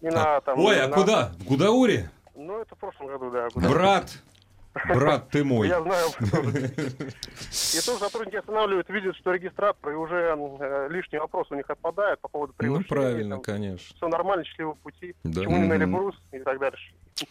[0.00, 1.32] И на, там, Ой, а на- куда?
[1.38, 2.10] В Гудауре?
[2.34, 3.48] Ну, это в прошлом году, да.
[3.54, 4.22] Брат,
[4.88, 5.68] брат ты мой.
[5.68, 6.08] Я знаю.
[6.20, 12.20] И тоже сотрудники останавливают, видят, что регистратор, и уже э, лишний вопрос у них отпадает
[12.20, 12.88] по поводу Ну, превышения.
[12.88, 13.94] правильно, конечно.
[13.96, 15.14] Все нормально, счастливого пути.
[15.24, 15.40] Да.
[15.40, 15.96] Почему не налили Мгм.
[15.96, 16.92] брус и так дальше.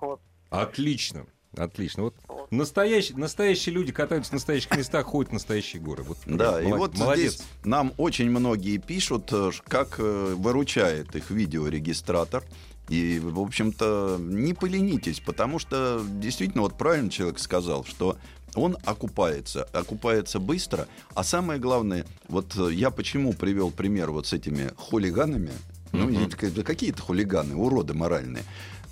[0.00, 0.20] Вот.
[0.50, 1.26] Отлично.
[1.56, 2.02] Отлично.
[2.04, 2.52] Вот Вот.
[2.52, 6.02] настоящие, настоящие люди катаются в настоящих местах, ходят в настоящие горы.
[6.02, 7.34] Вот, Да, и вот молодец.
[7.36, 12.42] здесь нам очень многие пишут, э, как э, выручает их видеорегистратор.
[12.88, 18.16] И, в общем-то, не поленитесь, потому что действительно, вот правильно человек сказал, что
[18.54, 20.88] он окупается, окупается быстро.
[21.14, 25.50] А самое главное, вот э, я почему привел пример вот с этими хулиганами,
[25.92, 28.44] ну, да какие-то хулиганы, уроды моральные.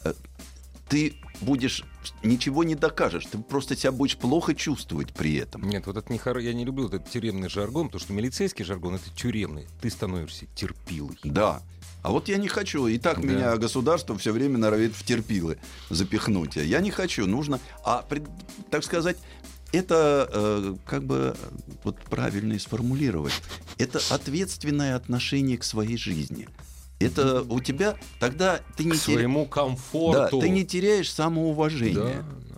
[0.05, 0.13] Э,
[0.89, 1.85] Ты будешь,
[2.23, 5.69] ничего не докажешь, ты просто себя будешь плохо чувствовать при этом.
[5.69, 6.41] Нет, вот это не хоро...
[6.41, 9.67] я не люблю вот этот тюремный жаргон, потому что милицейский жаргон это тюремный.
[9.81, 11.19] Ты становишься терпилой.
[11.25, 11.63] Да.
[12.05, 12.87] А вот я не хочу.
[12.87, 13.27] И так Да.
[13.27, 15.57] меня государство все время норовит в терпилы
[15.89, 16.57] запихнуть.
[16.57, 17.27] Я не хочу.
[17.27, 18.05] Нужно, а,
[18.71, 19.17] так сказать,
[19.73, 21.35] это э, как бы
[21.83, 23.33] вот правильно и сформулировать.
[23.79, 26.47] Это ответственное отношение к своей жизни.
[27.01, 30.41] Это у тебя тогда ты не К теря- своему да, комфорту.
[30.43, 31.95] ты не теряешь Да, самоуважение.
[31.95, 32.54] да.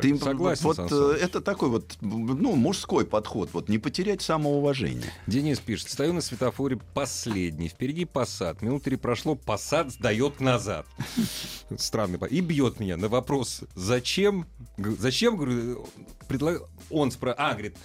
[0.00, 0.18] Ты.
[0.18, 1.20] Согласен, вот Сан э, Саныч.
[1.20, 5.12] это такой вот ну мужской подход, вот не потерять самоуважение.
[5.26, 10.86] Денис пишет, стою на светофоре последний, впереди посад, минут три прошло, посад сдает назад.
[11.76, 12.18] Странный.
[12.28, 14.46] И бьет меня на вопрос, зачем?
[14.76, 15.86] Зачем, говорю,
[16.28, 16.62] предлаг...
[16.90, 17.76] он спрашивает, а, говорит,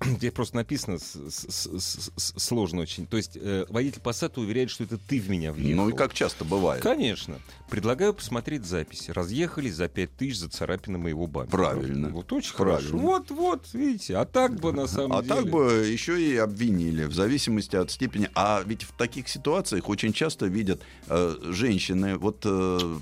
[0.04, 3.06] Здесь просто написано с- с- с- сложно очень.
[3.06, 5.82] То есть э, водитель Passat уверяет, что это ты в меня въехал.
[5.84, 6.82] Ну и как часто бывает.
[6.82, 7.38] Конечно.
[7.68, 9.10] Предлагаю посмотреть записи.
[9.10, 11.50] Разъехались за 5 тысяч за царапины моего бампера.
[11.56, 12.10] Правильно.
[12.10, 12.78] Вот очень Правильно.
[12.90, 12.98] хорошо.
[12.98, 14.16] Вот, вот, видите.
[14.16, 15.34] А так бы на самом А деле.
[15.34, 18.30] так бы еще и обвинили, в зависимости от степени.
[18.36, 22.98] А ведь в таких ситуациях очень часто видят э, женщины, вот э,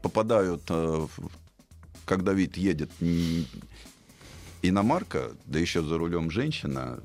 [0.00, 1.06] попадают, э,
[2.04, 2.90] когда вид едет
[4.68, 7.00] иномарка, да еще за рулем женщина,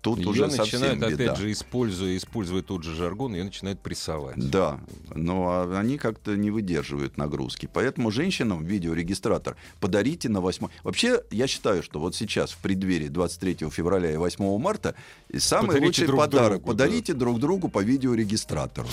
[0.00, 1.34] тут Ее уже начинают, совсем опять беда.
[1.34, 4.36] же, используя, используя тот же жаргон, ее начинают прессовать.
[4.36, 4.80] Да,
[5.14, 7.68] но они как-то не выдерживают нагрузки.
[7.72, 10.68] Поэтому женщинам видеорегистратор подарите на 8...
[10.84, 14.94] Вообще, я считаю, что вот сейчас, в преддверии 23 февраля и 8 марта,
[15.36, 18.88] самый Подарите лучший друг подарок другу, подарите друг другу по видеорегистратору.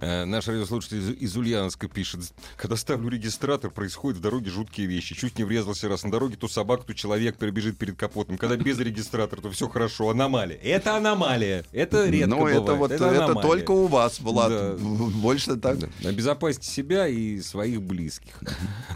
[0.00, 2.20] Э, наш радиослушатель из, из Ульяновска пишет,
[2.56, 5.14] когда ставлю регистратор, происходят в дороге жуткие вещи.
[5.14, 8.38] Чуть не врезался раз на дороге, то собака, то человек перебежит перед капотом.
[8.38, 10.10] Когда без регистратора, то все хорошо.
[10.10, 10.56] Аномалия.
[10.56, 11.64] Это аномалия.
[11.72, 12.62] Это редко Но бывает.
[12.62, 13.42] это вот это, аномалия.
[13.42, 14.50] только у вас, Влад.
[14.50, 14.74] Да.
[14.78, 15.78] Больше так.
[15.78, 15.88] Да.
[16.08, 18.40] Обезопасьте себя и своих близких.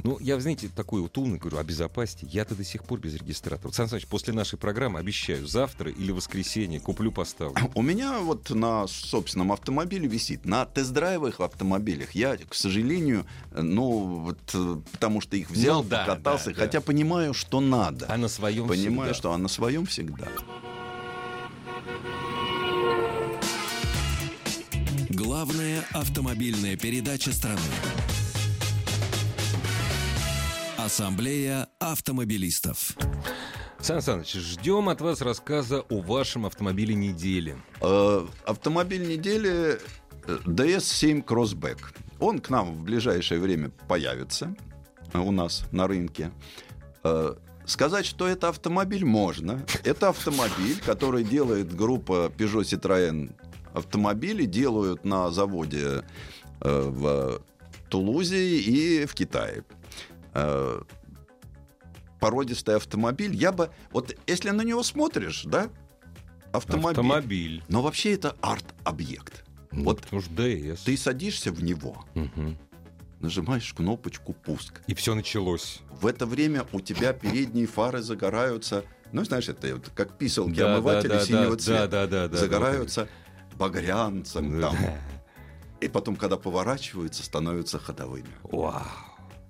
[0.04, 2.26] Ну, я, знаете, такой вот умный, говорю, обезопасьте.
[2.26, 3.68] Я-то до сих пор без регистратора.
[3.68, 7.70] Вот, Сан Саныч, после нашей программы, обещаю, завтра или воскресенье куплю, поставлю.
[7.74, 10.44] У меня вот на собственном автомобиле висит.
[10.44, 16.04] На тест-драйвовых автомобилях я, к сожалению, ну, вот, э, потому что их взял, Ну да,
[16.04, 16.60] покатался, да, да.
[16.62, 18.06] хотя понимаю, что надо.
[18.08, 19.14] А на своем Понимаю, всегда.
[19.14, 20.26] что она на своем всегда.
[25.08, 27.60] Главная автомобильная передача страны.
[30.76, 32.96] Ассамблея автомобилистов.
[33.80, 37.56] Сан Саныч, ждем от вас рассказа о вашем автомобиле недели.
[37.80, 39.78] Э, Автомобиль недели э,
[40.26, 41.78] DS7 Crossback.
[42.18, 44.54] Он к нам в ближайшее время появится
[45.12, 46.30] э, у нас на рынке.
[47.02, 47.34] Э,
[47.66, 49.64] Сказать, что это автомобиль, можно.
[49.84, 53.32] Это автомобиль, который делает группа Peugeot Citroën
[53.72, 56.02] автомобили, делают на заводе
[56.62, 57.40] э, в
[57.88, 59.64] Тулузе и в Китае.
[62.18, 63.36] Породистый автомобиль.
[63.36, 63.70] Я бы...
[63.92, 65.70] Вот если на него смотришь, да,
[66.52, 66.90] автомобиль.
[66.90, 67.64] Автомобиль.
[67.68, 69.44] Но вообще это арт-объект.
[69.72, 70.80] Вот потому что DS.
[70.84, 72.58] ты садишься в него, Мгм.
[73.20, 74.80] нажимаешь кнопочку «Пуск».
[74.86, 75.80] И все началось.
[75.90, 78.84] В это время у тебя передние фары загораются.
[79.12, 81.88] Ну, знаешь, это как писелки Да, омыватели да, да, синего да, цвета.
[81.88, 83.08] да, да, да, загораются
[83.56, 84.70] багрянцем Да.
[84.70, 84.76] там.
[85.80, 88.28] И потом, когда поворачиваются, становятся ходовыми.
[88.44, 88.82] Вау.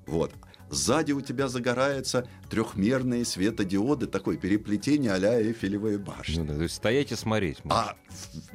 [0.06, 0.32] Вот.
[0.70, 6.42] Сзади у тебя загораются трехмерные светодиоды, такое переплетение а-ля Эйфелевая башня.
[6.42, 7.64] Ну да, то есть стоять и смотреть.
[7.64, 7.80] можно.
[7.90, 7.96] А,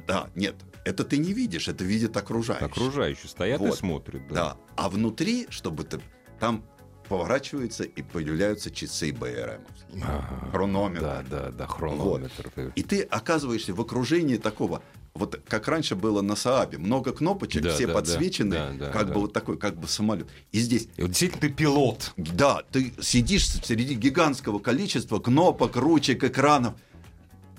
[0.06, 0.54] да, нет,
[0.86, 2.66] это ты не видишь, это видят окружающие.
[2.66, 3.76] Окружающие стоят и Вот.
[3.76, 4.22] смотрят.
[4.28, 4.34] Да.
[4.34, 4.56] Да.
[4.76, 6.00] А внутри, чтобы ты
[6.38, 6.64] там
[7.08, 9.60] поворачивается и появляются часы БРМ.
[10.02, 10.50] Ага.
[10.52, 11.00] Хронометр.
[11.02, 12.50] Да, да, да, хронометр.
[12.76, 14.82] И ты оказываешься в окружении такого,
[15.14, 19.08] вот как раньше было на Саабе, много кнопочек, Да, все да, подсвечены, да, да, как
[19.08, 19.14] да.
[19.14, 20.28] бы вот такой, как бы самолет.
[20.52, 22.12] И здесь, И вот действительно ты пилот.
[22.16, 26.74] да, ты сидишь среди гигантского количества кнопок, ручек, экранов,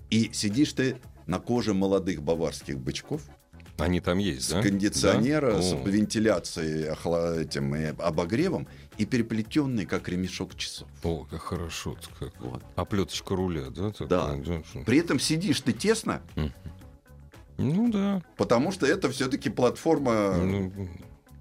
[0.10, 0.98] и сидишь ты
[1.28, 3.22] на коже молодых баварских бычков,
[3.78, 4.62] Они там есть, с да?
[4.64, 5.62] кондиционера, Да?
[5.62, 8.68] с вентиляцией, охла- этим, и обогревом,
[8.98, 10.88] и переплетенный, как ремешок часов.
[11.04, 11.96] О, как хорошо.
[12.20, 12.32] Как.
[12.40, 12.64] Вот.
[12.76, 13.92] Оплеточка руля, да?
[14.10, 14.36] Да.
[14.44, 16.22] что- При этом сидишь ты тесно,
[17.58, 18.24] Ну да.
[18.38, 20.72] потому что это все-таки платформа Ну,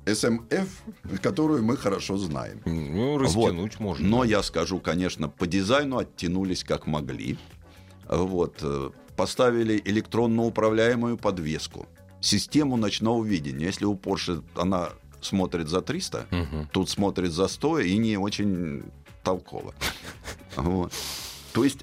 [0.04, 0.68] SMF,
[1.22, 2.60] которую мы хорошо знаем.
[2.64, 4.06] ну, растянуть можно.
[4.06, 7.38] Но я скажу, конечно, по дизайну оттянулись как могли.
[8.08, 8.62] Вот.
[9.16, 11.86] Поставили электронно управляемую подвеску.
[12.20, 13.66] Систему ночного видения.
[13.66, 14.90] Если у Porsche она
[15.20, 16.68] смотрит за 300, Мгм.
[16.72, 18.82] тут смотрит за 100 и не очень
[19.22, 19.74] толково.
[20.56, 20.92] Вот.
[21.52, 21.80] То есть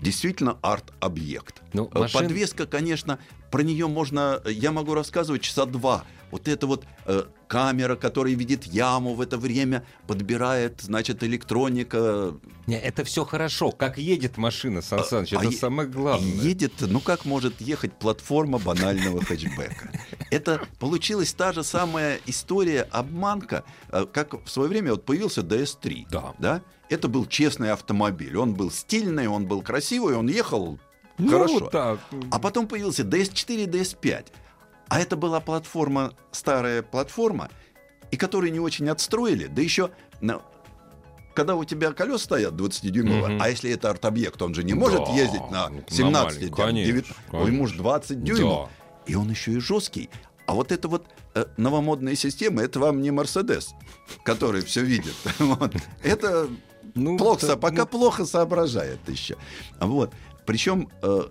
[0.00, 1.62] действительно арт-объект.
[1.72, 3.18] Ну, Э, машин- Подвеска, конечно,
[3.50, 6.04] про нее можно, я могу рассказывать часа два.
[6.34, 12.34] Вот это вот э, камера, которая видит яму в это время, подбирает, значит, электроника.
[12.66, 13.70] Не, это все хорошо.
[13.70, 16.28] Как едет машина, Сан А- Саныч, а это е- самое главное.
[16.28, 19.92] Едет, ну как может ехать платформа банального хэтчбека?
[20.32, 23.62] Это получилась та же самая история, обманка,
[23.92, 26.06] э, как в свое время вот появился DS3.
[26.10, 26.34] Да.
[26.40, 26.62] да?
[26.90, 28.36] Это был честный автомобиль.
[28.36, 30.80] Он был стильный, он был красивый, он ехал
[31.16, 31.60] Ну, хорошо.
[31.60, 32.00] вот так.
[32.32, 34.24] А потом появился DS4 и DS5.
[34.88, 37.48] А это была платформа, старая платформа,
[38.10, 39.90] и которую не очень отстроили, да еще
[41.34, 43.42] когда у тебя колеса стоят 20-дюймовые, Мгм.
[43.42, 46.66] а если это арт-объект, он же не может Да, ездить на на 17, маленький, там,
[46.66, 47.48] конечно, 9, конечно.
[47.52, 48.70] ему же 20 дюймов.
[49.06, 50.10] И он еще и жесткий.
[50.46, 53.74] А вот это вот э, новомодные системы, это вам не Мерседес,
[54.22, 55.14] который все видит.
[55.38, 55.74] Вот.
[56.02, 56.46] Это
[56.94, 59.36] Ну, плохо, да, пока ну, плохо соображает еще.
[59.80, 60.12] Вот.
[60.46, 61.22] Причем, э,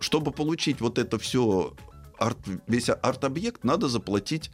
[0.00, 1.72] чтобы получить вот это все,
[2.18, 4.50] арт, весь арт-объект, надо заплатить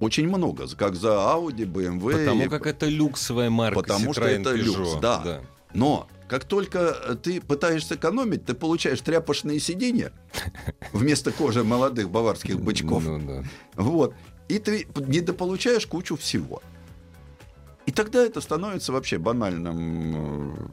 [0.00, 2.12] очень много, как за Audi, BMW.
[2.12, 4.62] Потому и- как это люксовая марка Потому что Citroёn это Peugeot.
[4.78, 5.40] люкс, да.
[5.74, 10.12] Но как только э, ты пытаешься экономить, ты получаешь тряпочные сиденья
[10.92, 13.04] вместо кожи молодых баварских бычков.
[13.04, 13.44] Ну, да.
[13.74, 14.14] Вот.
[14.48, 16.62] И ты недополучаешь кучу всего.
[17.86, 20.66] И тогда это становится вообще банальным э,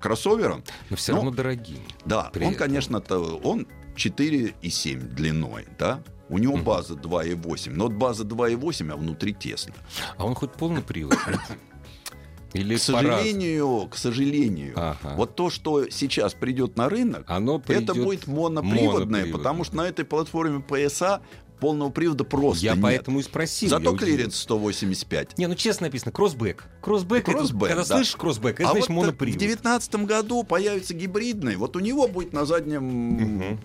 [0.00, 0.64] кроссовером.
[0.90, 1.78] Но все Ну, равно дорогим.
[2.04, 2.54] Да, он, этом.
[2.54, 3.02] конечно,
[3.42, 3.66] он
[3.96, 6.02] 4,7 длиной, да?
[6.28, 7.70] У него база 2,8.
[7.72, 9.74] Но вот база 2,8, а внутри тесно.
[10.16, 11.16] А он хоть полный привод?
[12.52, 15.14] Или К сожалению, к сожалению, Ага.
[15.16, 19.32] вот то, что сейчас придет на рынок, Оно это будет моноприводное, моноприводное.
[19.32, 21.20] потому что на этой платформе PSA
[21.60, 22.82] полного привода просто Я нет.
[22.82, 23.68] поэтому и спросил.
[23.68, 25.36] Зато клиренс 185.
[25.38, 26.64] Не, ну честно написано, Crossback.
[26.80, 27.96] Crossback, это- Crossback, когда да.
[27.96, 29.34] слышишь Crossback, это а значит вот монопривод.
[29.34, 33.60] в 2019 году появится гибридный, вот у него будет на заднем Мгм.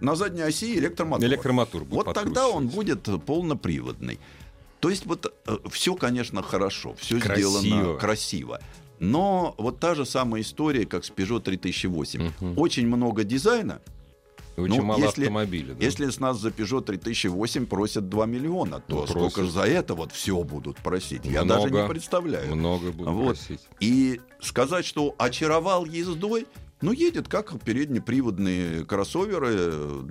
[0.00, 1.26] На задней оси электромотор.
[1.28, 4.18] Электромотор будет Вот тогда он будет полноприводный.
[4.80, 5.32] То есть вот
[5.70, 7.60] все, конечно, хорошо, все Красиво.
[7.60, 8.60] сделано красиво.
[9.00, 12.32] Но вот та же самая история, как с Peugeot 3008.
[12.40, 12.58] Мгм.
[12.58, 13.80] Очень много дизайна.
[14.56, 15.74] Очень ну, мало если- автомобилей.
[15.78, 15.84] да.
[15.84, 19.44] Если с нас за Peugeot 3008 просят 2 миллиона, то Ну, сколько просят.
[19.44, 21.24] же за это вот все будут просить?
[21.24, 21.62] Я Много.
[21.62, 22.56] даже не представляю.
[22.56, 23.36] Много будет Вот.
[23.36, 23.60] просить.
[23.78, 26.46] И сказать, что очаровал ездой,
[26.80, 30.10] ну, едет как переднеприводные кроссоверы.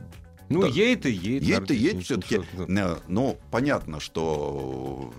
[0.50, 0.68] Ну, Да.
[0.68, 1.44] едет и едет.
[1.48, 2.36] Едет и едет все-таки.
[2.36, 3.00] 700, да.
[3.08, 5.14] Ну, понятно, что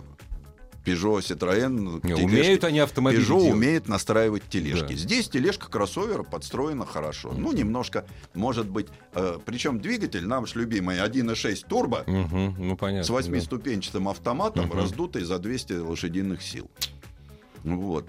[0.87, 2.01] Peugeot, Citroën...
[2.03, 3.53] Не, тележки- умеют они автомобили Peugeot делать.
[3.53, 4.93] умеет настраивать тележки.
[4.93, 4.97] Да.
[4.97, 7.35] Здесь тележка кроссовера подстроена хорошо.
[7.37, 8.87] Ну, немножко, может быть...
[9.45, 13.05] причем двигатель наш любимый 1.6 турбо Мгм, ну, понятно.
[13.05, 13.15] с да.
[13.15, 14.79] восьмиступенчатым автоматом, Мгм.
[14.79, 16.71] раздутый за 200 лошадиных сил.
[17.65, 18.09] Вот.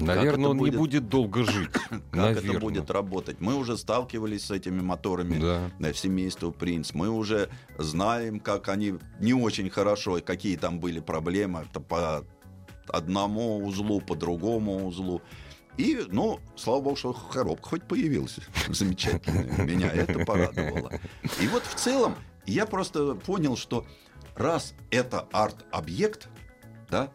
[0.00, 1.08] Наверное, он не будет?
[1.08, 1.70] долго жить.
[1.88, 2.50] Как Наверно.
[2.50, 3.40] это будет работать?
[3.40, 5.70] Мы уже сталкивались с этими моторами Да.
[5.88, 6.92] э, семейства Принц.
[6.94, 7.48] Мы уже
[7.78, 11.66] знаем, как они не очень хорошо, и какие там были проблемы.
[11.70, 12.24] Это по
[12.88, 15.22] одному узлу, по другому узлу.
[15.76, 18.36] И, ну, слава богу, что коробка хоть появилась.
[18.68, 19.62] Замечательно.
[19.62, 20.92] Меня это порадовало.
[21.40, 23.86] И вот в целом я просто понял, что
[24.34, 26.28] раз это арт-объект,
[26.90, 27.10] да,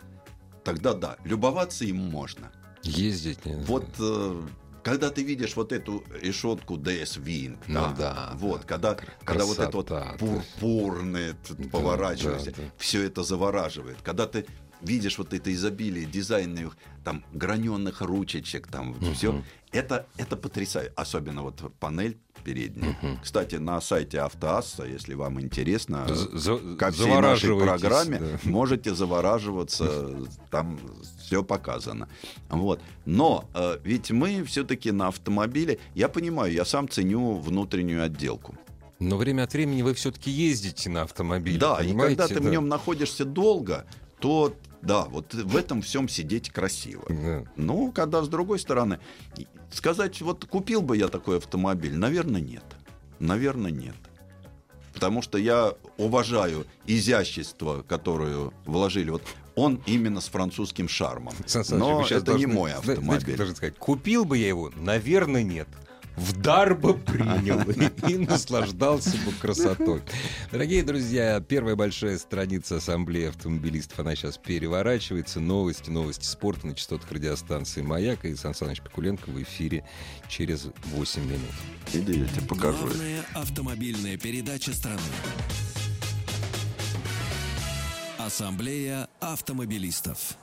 [0.64, 2.52] тогда да, любоваться им можно.
[2.86, 4.42] Ездить не Вот э,
[4.84, 8.68] когда ты видишь вот эту решетку DS Wing, Ну да, вот, да.
[8.68, 12.70] когда, когда вот это вот Красота, пурпурное Да, поворачиваешься, да, да.
[12.78, 13.98] все это завораживает.
[14.04, 14.46] Когда ты
[14.82, 21.62] видишь вот это изобилие дизайнерных там граненых ручечек, там все, это это потрясающе, особенно вот
[21.80, 22.96] панель передняя.
[23.24, 28.40] Кстати, на сайте Автоасса, если вам интересно, За- ко всей нашей программе да.
[28.44, 30.80] можете завораживаться, там
[31.20, 32.08] все показано.
[32.50, 32.82] Вот.
[33.06, 38.56] Но э, ведь мы все-таки на автомобиле, я понимаю, я сам ценю внутреннюю отделку.
[39.00, 41.58] Но время от времени вы все-таки ездите на автомобиле.
[41.58, 42.42] да, и когда ты Да.
[42.42, 43.86] в нем находишься долго,
[44.26, 47.06] то да, вот в этом всем сидеть красиво.
[47.10, 47.44] Да.
[47.56, 48.98] Ну, когда с другой стороны,
[49.72, 52.64] сказать, вот купил бы я такой автомобиль, наверное, нет.
[53.20, 53.94] Наверное, нет.
[54.96, 59.12] Потому что я уважаю изящество, которое вложили.
[59.12, 59.22] Вот
[59.54, 61.36] он именно с французским шармом.
[61.46, 63.38] Сан Саныч, Но это не должны- мой знаете, как автомобиль.
[63.38, 64.72] должны сказать, купил бы я его?
[64.76, 65.68] Наверное, нет.
[66.16, 67.60] В дар бы принял
[68.08, 70.02] и, наслаждался бы красотой.
[70.52, 75.40] Дорогие друзья, первая большая страница Ассамблеи автомобилистов, она сейчас переворачивается.
[75.40, 78.24] Новости, новости спорта на частотах радиостанции «Маяк».
[78.26, 79.84] И Сан Саныч Пикуленко в эфире
[80.30, 81.42] через 8 минут.
[81.94, 82.86] Иди, я тебе покажу.
[82.86, 85.02] Главная автомобильная передача страны.
[88.18, 90.38] Ассамблея автомобилистов.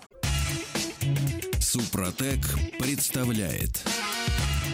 [1.58, 2.38] Супротек
[2.78, 3.82] представляет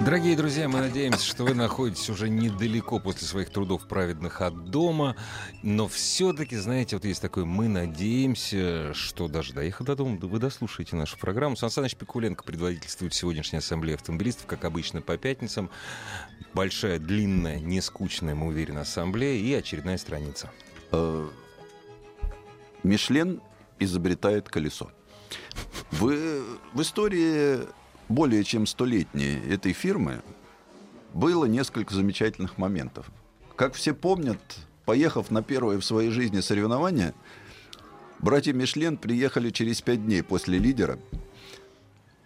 [0.00, 5.16] Дорогие друзья, мы надеемся, что вы находитесь уже недалеко после своих трудов праведных от дома.
[5.62, 10.96] Но все-таки, знаете, вот есть такой, мы надеемся, что даже доехав до дома, вы дослушаете
[10.96, 11.56] нашу программу.
[11.56, 15.70] Сан Саныч Пикуленко предводительствует сегодняшней ассамблеи автомобилистов, как обычно, по пятницам.
[16.52, 20.50] Большая, длинная, нескучная, мы уверены, ассамблея и очередная страница.
[20.92, 21.28] Э,
[22.82, 23.40] Мишлен
[23.78, 24.90] изобретает колесо.
[25.92, 26.12] В,
[26.74, 27.60] в истории
[28.08, 30.22] более чем столетней этой фирмы
[31.12, 33.06] было несколько замечательных моментов.
[33.56, 34.40] Как все помнят,
[34.84, 37.14] поехав на первое в своей жизни соревнование,
[38.18, 40.98] братья Мишлен приехали через пять дней после лидера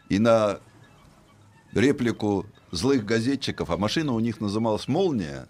[0.09, 0.61] и на
[1.73, 5.49] реплику злых газетчиков, а машина у них называлась «Молния»,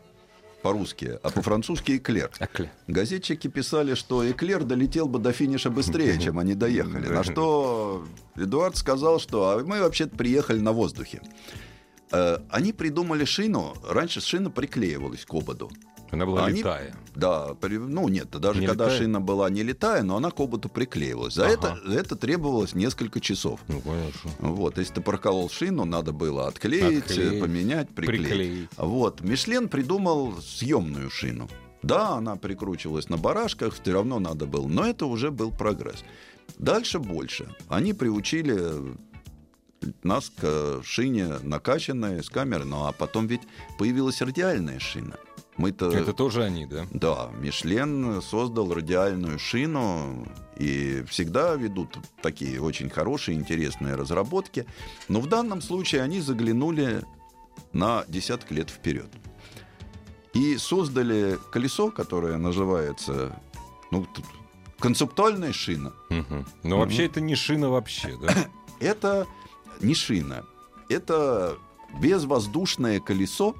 [0.62, 2.30] по-русски, а по-французски «Эклер».
[2.40, 2.70] Эклер.
[2.86, 7.06] Газетчики писали, что Эклер долетел бы до финиша быстрее, чем они доехали.
[7.06, 8.04] На что
[8.36, 11.20] Эдуард сказал, что а мы вообще-то приехали на воздухе.
[12.10, 13.74] Э, Они придумали шину.
[13.88, 15.70] Раньше шина приклеивалась к ободу.
[16.10, 16.94] Она была Они- летая.
[17.14, 18.98] Да, при- ну нет, даже Не когда летая?
[18.98, 21.34] шина была не летая, но она к ободу приклеивалась.
[21.34, 21.52] За, Ага.
[21.84, 23.60] это, это требовалось несколько часов.
[23.68, 24.30] Ну, конечно.
[24.38, 28.22] Вот, если ты проколол шину, надо было отклеить, Отклеить, э, поменять, приклеить.
[28.28, 28.68] приклеить.
[28.76, 31.48] Вот, Мишлен придумал съемную шину.
[31.82, 36.04] Да, она прикручивалась на барашках, все равно надо было, но это уже был прогресс.
[36.58, 37.54] Дальше больше.
[37.68, 38.96] Они приучили
[40.02, 43.42] нас к шине накачанной с камерой, ну а потом ведь
[43.78, 45.16] появилась радиальная шина.
[45.58, 45.90] Мы-то...
[45.90, 46.86] Это тоже они, да?
[46.92, 54.66] Да, Мишлен создал радиальную шину и всегда ведут такие очень хорошие, интересные разработки.
[55.08, 57.02] Но в данном случае они заглянули
[57.72, 59.10] на десяток лет вперед.
[60.32, 63.36] И создали колесо, которое называется
[63.90, 64.24] ну, тут
[64.78, 65.92] концептуальная шина.
[66.10, 66.46] Мгм.
[66.62, 68.32] Но вообще это не шина вообще, да?
[68.80, 69.26] Это
[69.80, 70.44] не шина,
[70.88, 71.58] это
[72.00, 73.56] безвоздушное колесо,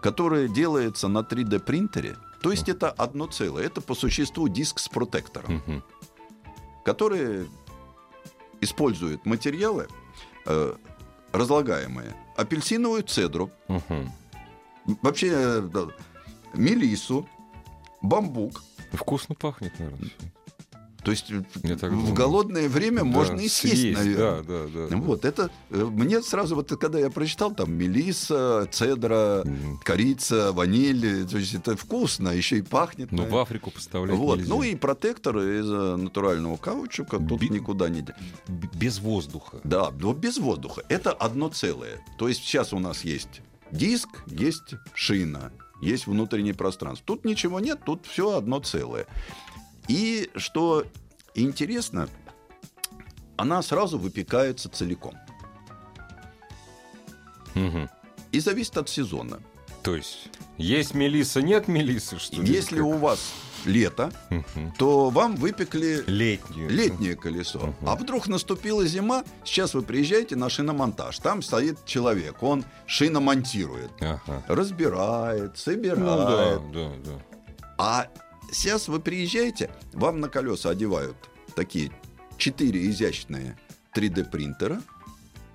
[0.00, 2.16] которое делается на 3D принтере.
[2.42, 3.64] То есть это одно целое.
[3.64, 5.82] Это по существу диск с протектором,
[6.84, 7.48] который
[8.60, 9.88] использует материалы
[10.46, 10.74] э,
[11.32, 12.14] разлагаемые.
[12.36, 13.50] Апельсиновую цедру,
[15.02, 15.88] вообще э,
[16.54, 17.28] мелису,
[18.02, 18.62] бамбук.
[18.92, 20.10] Вкусно пахнет, наверное.
[21.02, 21.42] То есть в
[21.80, 22.14] думаю.
[22.14, 24.42] голодное время можно Да, и съесть, наверное.
[24.42, 24.96] Да, да, да.
[24.96, 29.78] Вот, это э, мне сразу, вот когда я прочитал, там мелиса, цедра, Мгм.
[29.82, 33.12] корица, ваниль, то есть это вкусно, еще и пахнет.
[33.12, 33.38] Но наверное.
[33.38, 34.38] в Африку поставлять вот.
[34.38, 34.54] нельзя.
[34.54, 38.04] Ну и протектор из натурального каучука тут Би- никуда не...
[38.74, 39.58] Без воздуха.
[39.64, 40.82] Да, но без воздуха.
[40.88, 42.04] Это одно целое.
[42.18, 43.40] То есть сейчас у нас есть
[43.70, 47.06] диск, есть шина, есть внутреннее пространство.
[47.06, 49.06] Тут ничего нет, тут все одно целое.
[49.90, 50.84] И что
[51.34, 52.08] интересно,
[53.36, 55.14] она сразу выпекается целиком.
[57.54, 57.90] Мгм.
[58.30, 59.40] И зависит от сезона.
[59.82, 60.28] То есть
[60.58, 62.52] есть мелиса, нет мелисы, что ли?
[62.52, 63.32] Если у вас
[63.64, 64.72] лето, Мгм.
[64.78, 66.70] то вам выпекли Летнюю.
[66.70, 67.58] летнее колесо.
[67.58, 67.88] Мгм.
[67.88, 71.18] А вдруг наступила зима, сейчас вы приезжаете на шиномонтаж.
[71.18, 73.90] Там стоит человек, он шиномонтирует.
[74.00, 74.44] Ага.
[74.46, 76.70] Разбирает, Ну собирает.
[76.72, 77.12] да, да, да.
[77.76, 78.06] А
[78.50, 81.16] сейчас вы приезжаете, вам на колеса одевают
[81.54, 81.90] такие
[82.36, 83.58] четыре изящные
[83.94, 84.82] 3D принтера,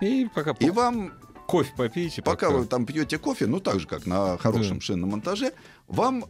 [0.02, 1.14] И пока и вам,
[1.48, 2.22] кофе попейте.
[2.22, 4.82] пока вы там пьете кофе, ну так же, как на хорошем Да.
[4.82, 5.54] шиномонтаже,
[5.88, 6.26] вам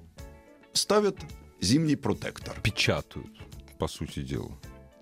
[0.74, 1.18] ставят
[1.62, 2.60] зимний протектор.
[2.62, 3.32] печатают,
[3.80, 4.52] по сути дела.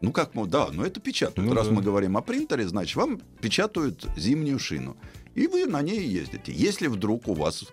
[0.02, 1.48] Ну как, да, но это печатают.
[1.50, 1.74] Ну Раз да.
[1.74, 4.98] мы говорим о принтере, значит, вам печатают зимнюю шину.
[5.34, 6.52] И вы на ней ездите.
[6.52, 7.64] Если вдруг у вас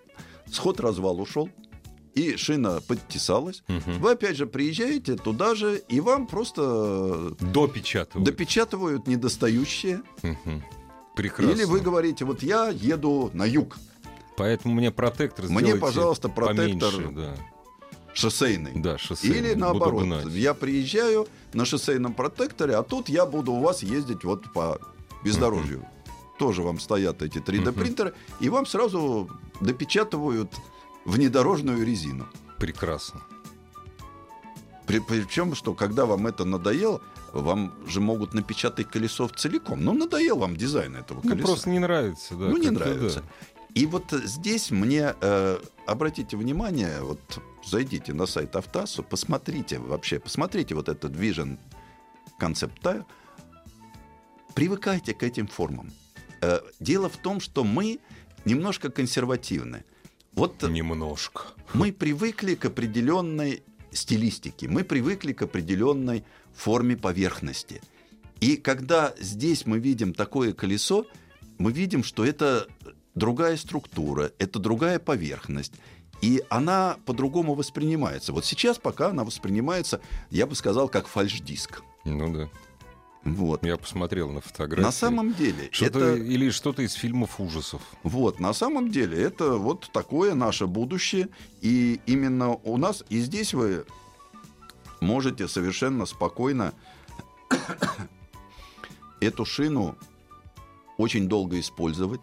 [0.51, 1.51] сход-развал ушел,
[2.15, 3.99] и шина подтесалась, Мгм.
[4.01, 8.25] вы опять же приезжаете туда же, и вам просто Допечатывают.
[8.27, 10.03] допечатывают недостающие.
[10.23, 10.63] Мгм.
[11.17, 11.53] Прекрасно.
[11.53, 13.77] Или вы говорите, вот я еду на юг,
[14.37, 16.91] Поэтому мне протектор Мне, пожалуйста, протектор.
[16.93, 17.37] поменьше, да.
[18.15, 18.73] шоссейный.
[18.75, 19.37] Да, шоссейный.
[19.39, 24.51] Или наоборот, я приезжаю на шоссейном протекторе, а тут я буду у вас ездить вот
[24.55, 24.79] по
[25.23, 25.85] бездорожью.
[26.39, 29.29] Тоже вам стоят эти 3D принтеры, и вам сразу
[29.61, 30.51] допечатывают
[31.05, 32.27] внедорожную резину.
[32.59, 33.21] Прекрасно.
[34.87, 37.01] При- Причем, что когда вам это надоело,
[37.33, 39.85] вам же могут напечатать колесо целиком.
[39.85, 41.47] Ну, надоел вам дизайн этого Ну, колеса.
[41.47, 42.49] просто не нравится, да.
[42.49, 43.21] ну, не нравится.
[43.21, 43.27] да.
[43.75, 47.21] И вот здесь мне, э, обратите внимание, вот
[47.65, 51.57] зайдите на сайт Автасу, посмотрите вообще, посмотрите вот этот Vision
[52.41, 53.05] Concept Tile,
[54.55, 55.93] привыкайте к этим формам.
[56.41, 58.01] Э, дело в том, что мы
[58.45, 59.85] немножко консервативны.
[60.33, 61.43] Вот Немножко.
[61.75, 63.63] мы привыкли к определенной
[63.93, 66.25] стилистике, мы привыкли к определенной
[66.55, 67.83] форме поверхности.
[68.41, 71.07] И когда здесь мы видим такое колесо,
[71.59, 72.69] мы видим, что это
[73.15, 75.75] другая структура, это другая поверхность.
[76.23, 78.33] И она по-другому воспринимается.
[78.33, 80.01] Вот сейчас пока она воспринимается,
[80.31, 81.83] я бы сказал, как фальш-диск.
[82.05, 82.51] Ну да.
[83.25, 83.65] Вот.
[83.65, 84.83] Я посмотрел на фотографии.
[84.83, 86.17] На самом деле, Что-то это...
[86.17, 87.83] или что-то из фильмов ужасов.
[88.03, 91.29] Вот, на самом деле, это вот такое наше будущее.
[91.61, 93.85] И именно у нас, и здесь вы
[95.01, 96.73] можете совершенно спокойно
[99.21, 99.97] эту шину
[100.97, 102.21] очень долго использовать.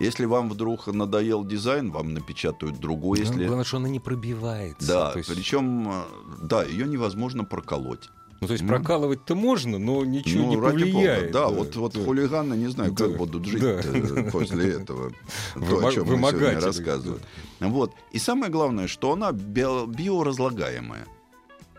[0.00, 3.18] Если вам вдруг надоел дизайн, вам напечатают другой.
[3.18, 3.46] Ну, Если...
[3.46, 4.86] Главное, что она не пробивается.
[4.86, 6.04] Да, есть- причем, э,
[6.42, 8.08] да, ее невозможно проколоть.
[8.40, 8.68] Ну, то есть Ну.
[8.68, 11.30] прокалывать-то можно, но ничего Ну, не ради бога, повлияет.
[11.32, 12.04] Да, вот, вот да.
[12.04, 13.80] хулиганы не знаю, как Да, будут жить да.
[13.82, 15.10] э, после этого.
[15.54, 17.20] То, Вымо- о чем мы сегодня рассказываем.
[17.60, 17.92] Вот.
[18.12, 21.06] И самое главное, что она био- биоразлагаемая.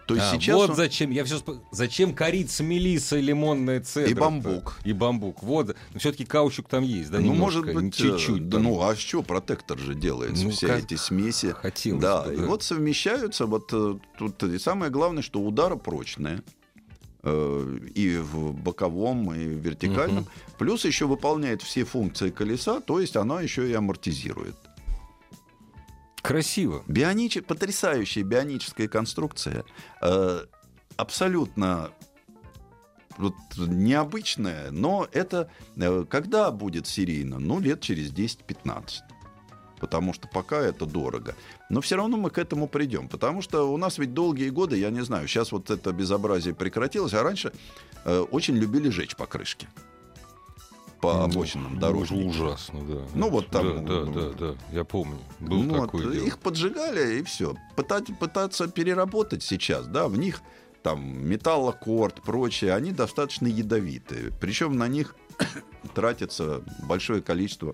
[0.09, 4.09] То есть А, сейчас вот он- зачем, я все сп- зачем корица, мелиса, лимонная цедра.
[4.09, 4.79] И бамбук.
[4.83, 5.43] И бамбук.
[5.43, 8.41] Вот, но все-таки каучук там есть, да, ну, немножко, может быть, чуть-чуть.
[8.41, 8.63] э, да, там.
[8.63, 11.51] ну, а что, протектор же делается, Ну, все как- эти смеси.
[11.51, 16.41] Хотелось Да, бы, и вот совмещаются, вот э, тут и самое главное, что удары прочные.
[17.21, 20.25] э, И в боковом, и в вертикальном.
[20.57, 24.55] Плюс еще выполняет все функции колеса, то есть она еще и амортизирует.
[26.21, 26.83] Красиво.
[26.87, 27.39] Бионич...
[27.45, 29.63] Потрясающая бионическая конструкция.
[30.01, 30.45] э,
[30.97, 31.91] абсолютно
[33.17, 37.39] вот, необычная, но это э, когда будет серийно?
[37.39, 38.99] Ну, лет через 10-15.
[39.79, 41.35] Потому что пока это дорого.
[41.69, 43.07] Но все равно мы к этому придем.
[43.07, 47.13] Потому что у нас ведь долгие годы, я не знаю, сейчас вот это безобразие прекратилось,
[47.13, 47.53] а раньше
[48.03, 49.67] э, очень любили жечь покрышки
[51.01, 51.79] по Ну, обочинам ну.
[52.29, 53.01] Ужасно, да.
[53.13, 55.19] Ну, вот там, Да, да, ну, да, да, я помню.
[55.39, 56.25] Был Ну, такой вот, дело.
[56.25, 57.55] их поджигали и все.
[58.13, 60.41] пытаться переработать сейчас, да, в них
[60.83, 64.31] там металлокорд, прочее, они достаточно ядовитые.
[64.39, 65.15] Причем на них
[65.93, 67.73] тратится большое количество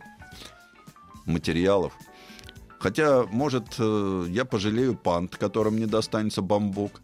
[1.26, 1.93] материалов.
[2.86, 7.01] Хотя, может, э, я пожалею пант, которым не достанется бамбук,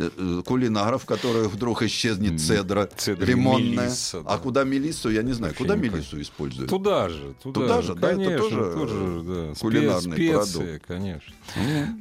[0.00, 3.84] э, э, кулинаров, которые вдруг исчезнет цедра, Цедра лимонная.
[3.86, 4.30] мелисса, да.
[4.30, 5.52] А куда мелиссу, я не знаю.
[5.52, 6.70] Вообще куда мелиссу используют?
[6.70, 9.54] Туда же, туда, Туда же, да, это конечно, тоже, да.
[9.60, 10.86] Кулинарный специи, продукт.
[10.88, 11.34] конечно.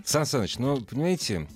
[0.04, 1.48] Сан Саныч, ну, понимаете,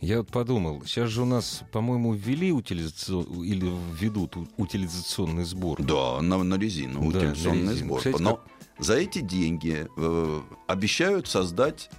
[0.00, 3.24] я вот подумал, сейчас же у нас, по-моему, ввели утилизацион...
[3.42, 5.82] или введут у- утилизационный сбор.
[5.82, 7.86] Да, на, на резину, Да, утилизационный на резину.
[7.86, 7.98] сбор.
[7.98, 8.40] Кстати, Но
[8.82, 11.90] за эти деньги э, обещают создать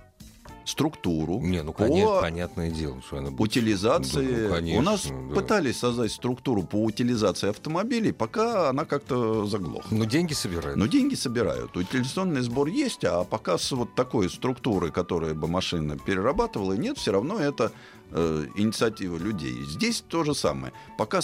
[0.65, 3.41] структуру Не, ну, по конечно, понятное дело, что она будет.
[3.41, 4.35] утилизации.
[4.35, 5.35] Да, ну, конечно, У нас да.
[5.35, 9.83] пытались создать структуру по утилизации автомобилей, пока она как-то заглохла.
[9.91, 10.77] Ну, деньги собирают.
[10.77, 11.75] Но деньги собирают.
[11.75, 17.11] Утилизационный сбор есть, а пока с вот такой структуры, которая бы машина перерабатывала, нет, все
[17.11, 17.71] равно это
[18.11, 19.63] э, инициатива людей.
[19.65, 20.73] Здесь то же самое.
[20.97, 21.19] Пока,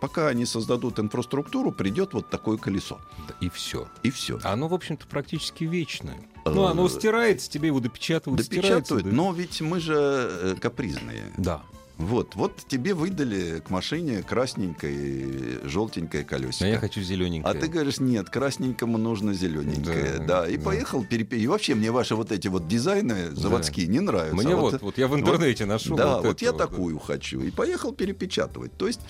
[0.00, 2.98] пока они создадут инфраструктуру, придет вот такое колесо.
[3.28, 3.88] Да, И все.
[4.02, 4.38] И все.
[4.42, 6.18] Оно, в общем-то, практически вечное.
[6.44, 9.12] Э, Ну, оно стирается, тебе его допечатывают, Допечатывают, да.
[9.12, 11.32] но ведь мы же э, капризные.
[11.36, 11.62] Да.
[12.00, 16.64] Вот, вот тебе выдали к машине красненькое, желтенькое колесико.
[16.64, 17.54] А я хочу зелененькое.
[17.54, 20.16] А ты говоришь, нет, красненькому нужно зелененькое.
[20.18, 20.64] Да, Да, и да.
[20.64, 21.36] поехал перепе...
[21.36, 24.34] И вообще мне ваши вот эти вот дизайны заводские не нравятся.
[24.34, 25.94] Мне А вот, вот, я в интернете нашел.
[25.94, 26.66] Да, вот, вот, я вот, да.
[26.66, 27.42] такую хочу.
[27.42, 28.72] И поехал перепечатывать.
[28.78, 29.00] То есть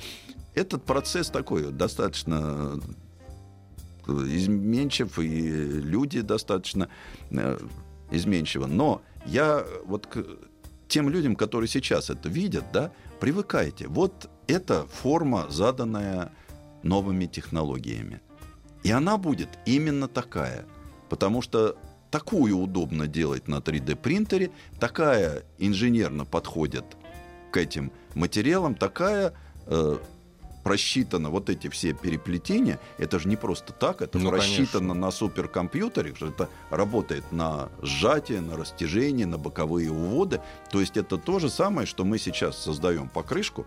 [0.54, 2.92] этот процесс такой достаточно э,
[4.11, 6.88] изменчив, и люди достаточно
[7.30, 7.58] э,
[8.11, 8.66] изменчивы.
[8.66, 10.24] Но я вот к
[10.88, 13.86] тем людям, которые сейчас это видят, да, привыкайте.
[13.88, 16.32] Вот это форма, заданная
[16.82, 18.20] новыми технологиями.
[18.82, 20.64] И она будет именно такая.
[21.08, 21.76] Потому что
[22.11, 26.84] такую удобно делать на 3D принтере, такая инженерно подходит
[27.52, 29.34] к этим материалам, такая
[29.66, 29.98] э,
[30.62, 34.94] просчитана вот эти все переплетения, это же не просто так, это Ну, просчитано конечно.
[34.94, 40.40] на суперкомпьютере, это работает на сжатие, на растяжение, на боковые уводы.
[40.70, 43.66] То есть это то же самое, что мы сейчас создаем покрышку,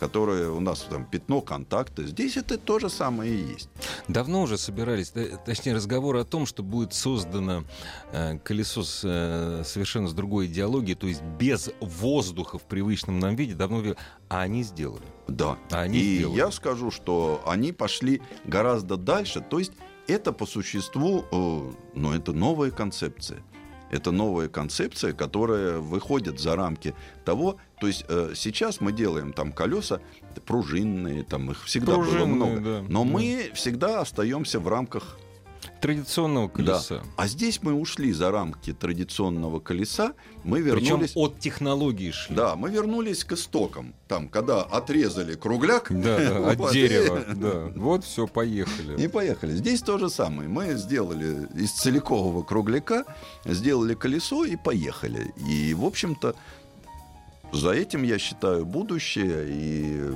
[0.00, 2.06] которая у нас там пятно контакта.
[2.06, 3.68] Здесь это то же самое и есть.
[4.08, 5.12] Давно уже собирались,
[5.44, 7.64] точнее, разговоры о том, что будет создано
[8.12, 13.36] э, колесо с, э, совершенно с другой идеологией, то есть без воздуха в привычном нам
[13.36, 13.94] виде, давно
[14.30, 15.04] а они сделали.
[15.28, 15.58] Да.
[15.70, 16.36] А они и сделали.
[16.38, 19.40] я скажу, что они пошли гораздо дальше.
[19.40, 19.72] То есть
[20.06, 23.42] это по существу, э, ну, это новая концепция.
[23.90, 26.94] Это новая концепция, которая выходит за рамки
[27.24, 27.56] того.
[27.80, 30.00] То есть э, сейчас мы делаем там колеса
[30.46, 32.60] пружинные, там их всегда было Пружинные, много.
[32.60, 33.10] да, но да.
[33.10, 35.18] мы всегда остаемся в рамках
[35.80, 37.02] традиционного колеса.
[37.16, 40.12] А здесь мы ушли за рамки традиционного колеса,
[40.44, 41.12] мы Причем вернулись...
[41.14, 42.36] от технологии шли.
[42.36, 43.94] Да, мы вернулись к истокам.
[44.08, 47.24] Там, когда отрезали кругляк, Да, да, от дерева.
[47.34, 47.72] Да.
[47.76, 49.02] Вот, все, поехали.
[49.02, 49.52] И поехали.
[49.52, 50.48] Здесь то же самое.
[50.48, 53.04] Мы сделали из целикового кругляка,
[53.44, 55.32] сделали колесо и поехали.
[55.48, 56.34] И, в общем-то,
[57.52, 59.46] за этим, я считаю, будущее.
[59.48, 60.10] И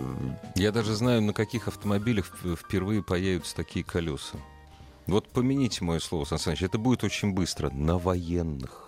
[0.56, 2.26] Я даже знаю, на каких автомобилях
[2.58, 4.38] впервые появятся такие колеса.
[5.06, 7.70] Вот помяните мое слово, Сан Саныч, это будет очень быстро.
[7.70, 8.80] На военных.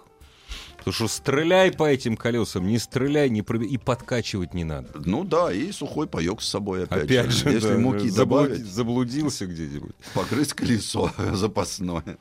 [0.78, 4.88] Потому что стреляй по этим колесам, не стреляй, не проби- и подкачивать не надо.
[5.04, 8.64] Ну да, и сухой паек с собой опять, Опять же, Если да, муки заблуди- добавить,
[8.66, 9.96] заблудился где-нибудь.
[10.14, 12.16] покрыть колесо запасное.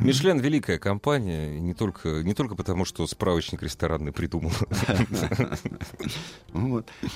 [0.00, 4.52] Мишлен великая компания, и не только, не только потому, что справочник ресторанный придумал.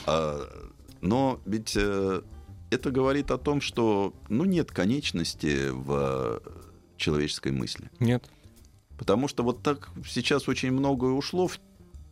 [0.06, 0.40] А,
[1.00, 2.22] но ведь э,
[2.70, 6.40] это говорит о том, что ну, нет конечности в
[6.96, 7.90] человеческой мысли.
[7.98, 8.30] Нет.
[8.98, 11.58] Потому что вот так сейчас очень многое ушло в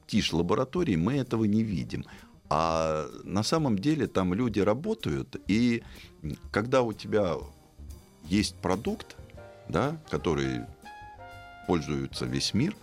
[0.06, 2.04] тишь лаборатории, мы этого не видим.
[2.48, 5.84] А на самом деле там люди работают, и
[6.50, 7.36] когда у тебя
[8.24, 9.16] есть продукт,
[9.70, 10.62] да, который
[11.66, 12.74] пользуется весь мир,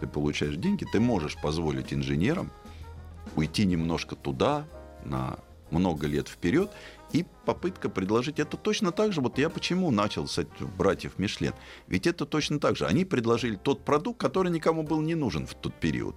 [0.00, 2.50] ты получаешь деньги, ты можешь позволить инженерам
[3.36, 4.66] уйти немножко туда,
[5.04, 5.38] на
[5.70, 6.70] много лет вперед,
[7.12, 9.20] и попытка предложить это точно так же.
[9.20, 11.54] Вот я почему начал с этих братьев Мишлен.
[11.86, 12.86] Ведь это точно так же.
[12.86, 16.16] Они предложили тот продукт, который никому был не нужен в тот период.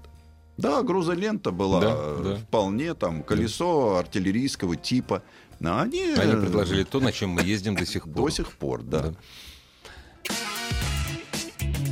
[0.57, 2.35] Да, грузолента была Да, э, да.
[2.37, 5.21] вполне там колесо артиллерийского типа.
[5.59, 8.13] Но они, Они э, предложили то, на чем мы ездим до сих пор.
[8.15, 9.01] до сих пор, да.
[9.01, 9.15] Да.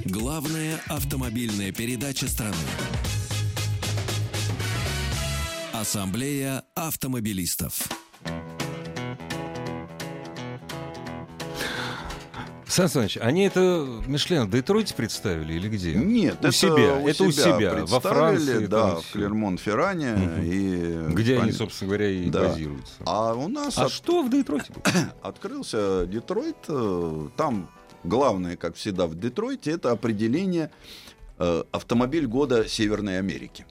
[0.06, 2.56] Главная автомобильная передача страны.
[5.74, 7.80] Ассамблея автомобилистов.
[12.68, 15.94] Сан Саныч, они это Мишлен в Детройте представили или где?
[15.94, 16.96] Нет, у это себя.
[16.98, 17.86] у это у себя.
[17.86, 18.66] Во Франции.
[18.66, 19.04] да, в.
[19.14, 20.14] Клермон-Ферране.
[20.16, 20.42] Мгм.
[20.44, 22.50] И Где они, собственно говоря, и Да.
[22.50, 22.94] базируются.
[23.06, 24.74] А у нас А от- что в Детройте
[25.22, 26.58] открылся Детройт.
[26.68, 27.70] э, Там
[28.06, 30.70] главное, как всегда в Детройте, это определение
[31.40, 33.66] э, автомобиль года Северной Америки.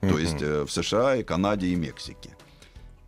[0.00, 0.18] То Мгм.
[0.18, 2.30] есть э, в США, и Канаде и Мексике.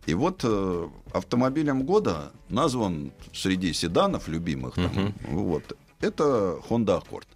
[0.07, 7.27] И вот э, автомобилем года назван среди седанов любимых, там, вот, это Honda Accord.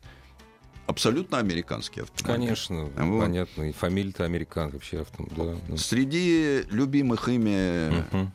[0.87, 2.45] Абсолютно американский автомобиль.
[2.47, 3.19] Конечно, Вот.
[3.21, 3.63] понятно.
[3.69, 5.01] И фамилия-то американ вообще.
[5.01, 5.77] Автом, да, да.
[5.77, 8.31] Среди любимых ими Мгм.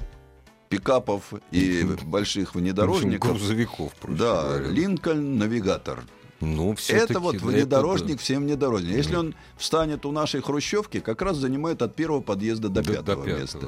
[0.70, 4.68] Пикапов и больших В общем, внедорожников, грузовиков, проще да, говоря.
[4.68, 6.02] Линкольн Навигатор.
[6.40, 8.96] Ну, Это вот да, внедорожник, это всем внедорожник.
[8.96, 12.82] Если он встанет у нашей хрущевки, как раз занимает от первого подъезда до да.
[12.82, 13.58] До- пятого до пятого, места.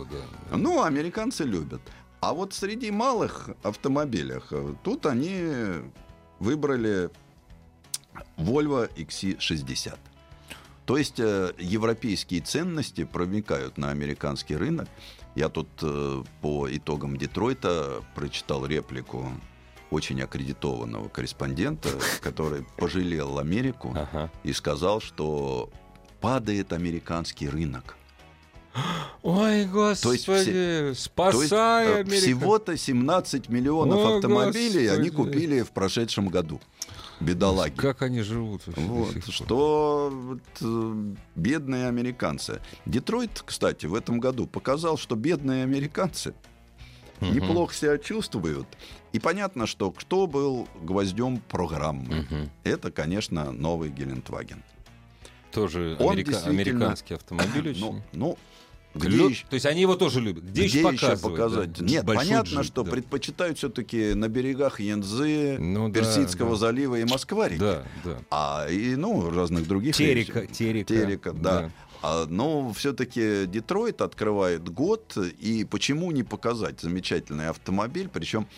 [0.51, 0.57] да.
[0.57, 1.83] Ну, американцы любят.
[2.21, 5.45] А вот среди малых автомобилях э, тут они
[6.39, 7.11] выбрали
[8.39, 9.99] Volvo XC60.
[10.85, 14.89] То есть э, европейские ценности проникают на американский рынок.
[15.35, 19.33] Я тут э, по итогам Детройта прочитал реплику
[19.91, 21.89] очень аккредитованного корреспондента,
[22.21, 24.31] который пожалел Америку Ага.
[24.43, 25.71] и сказал, что
[26.21, 27.97] падает американский рынок.
[29.23, 30.35] Ой, господи, есть То
[30.89, 32.23] есть спасай э, Америка.
[32.23, 35.31] всего-то 17 миллионов О, автомобилей они Господи.
[35.33, 36.61] купили в прошедшем году.
[37.23, 37.75] Бедолаги.
[37.77, 42.61] Как они живут вообще Вот, что вот, э, бедные американцы.
[42.87, 46.35] Детройт, кстати, в этом году показал, что бедные американцы
[47.21, 47.35] Мгм.
[47.35, 48.67] неплохо себя чувствуют.
[49.13, 52.27] И понятно, что кто был гвоздем программы.
[52.31, 52.51] Мгм.
[52.65, 54.63] Это, конечно, новый Гелендваген.
[55.53, 57.81] Тоже америка- американский автомобиль очень.
[57.81, 58.39] Ну, ну,
[58.95, 60.45] где Лю- еще- То есть они его тоже любят.
[60.45, 61.21] Где, еще показывать?
[61.23, 61.73] показать?
[61.73, 61.85] да?
[61.85, 62.91] Нет, Большой понятно, джип, что да.
[62.91, 66.57] предпочитают все-таки на берегах Янзы, Ну да, Персидского да.
[66.57, 67.59] залива и Москва-реки.
[67.61, 68.19] Да, да.
[68.31, 70.55] А и, ну, разных других Терека, речей.
[70.55, 70.95] терека.
[70.95, 71.71] Терека, да.
[72.03, 78.49] А, но все-таки Детройт открывает год, и почему не показать замечательный автомобиль, причем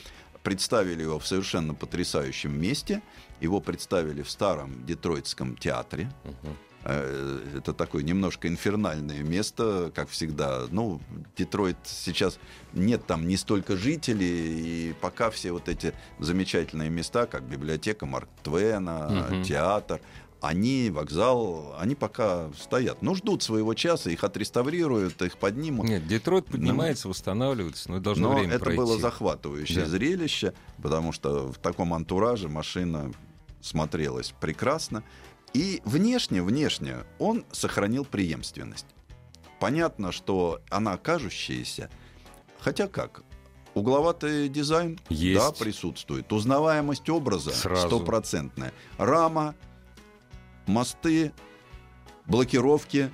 [0.42, 3.02] представили его в совершенно потрясающем месте.
[3.40, 6.10] Его представили в старом детройтском театре.
[6.24, 6.56] Мгм.
[6.84, 10.64] Э, Это такое немножко инфернальное место, как всегда.
[10.70, 11.00] Ну,
[11.36, 12.38] Детройт сейчас
[12.74, 18.28] нет там не столько жителей, и пока все вот эти замечательные места, как библиотека Марк
[18.42, 19.42] Твена, Мгм.
[19.44, 20.00] театр,
[20.42, 23.00] они, вокзал, они пока стоят.
[23.00, 25.86] Ну, ждут своего часа, их отреставрируют, их поднимут.
[25.88, 28.76] Нет, Детройт поднимается, восстанавливается, но должно Но время это пройти.
[28.76, 29.86] было захватывающее Да.
[29.86, 33.10] зрелище, потому что в таком антураже машина
[33.62, 35.02] смотрелась прекрасно.
[35.54, 38.86] И внешне, внешне он сохранил преемственность.
[39.60, 41.88] Понятно, что она кажущаяся,
[42.60, 43.22] хотя как,
[43.74, 45.40] Угловатый дизайн, Есть.
[45.40, 46.32] да, присутствует.
[46.32, 48.72] Узнаваемость образа стопроцентная.
[48.98, 49.56] Рама,
[50.66, 51.32] мосты,
[52.26, 53.12] блокировки,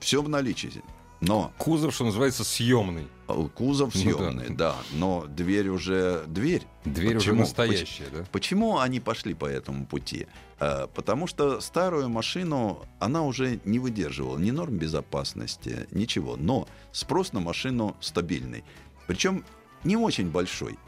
[0.00, 0.82] все в наличии.
[1.20, 3.08] Но Кузов, что называется, съемный.
[3.26, 4.10] э, кузов Ну да.
[4.16, 4.76] съемный, да.
[4.92, 6.62] но дверь уже дверь.
[6.84, 7.40] Дверь уже Почему?
[7.40, 8.24] настоящая, да?
[8.30, 10.28] Почему они пошли по этому пути?
[10.60, 16.36] Э, Потому что старую машину она уже не выдерживала ни норм безопасности, ничего.
[16.36, 18.62] Но спрос на машину стабильный.
[19.08, 19.44] Причем
[19.84, 20.78] не очень большой.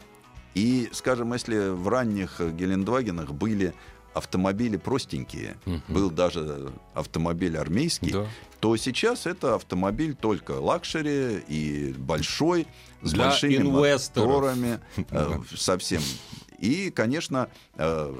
[0.53, 3.73] И, скажем, если в ранних Гелендвагенах были
[4.13, 5.81] автомобили простенькие, Мгм.
[5.87, 8.27] был даже автомобиль армейский, Да.
[8.59, 12.67] то сейчас это автомобиль только luxury и большой,
[13.01, 14.27] с Для большими инвесторов.
[14.27, 16.01] моторами, э, совсем.
[16.59, 18.13] И, конечно, э,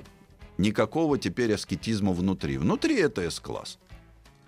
[0.57, 2.57] никакого теперь аскетизма внутри.
[2.57, 3.77] Внутри это S-класс.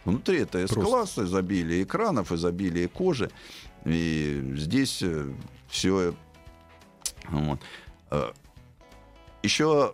[0.05, 3.29] Внутри это S-класс, изобилие экранов, изобилие кожи.
[3.85, 5.03] И здесь
[5.69, 6.13] все...
[7.29, 7.59] Вот.
[8.11, 8.31] Э,
[9.43, 9.93] Еще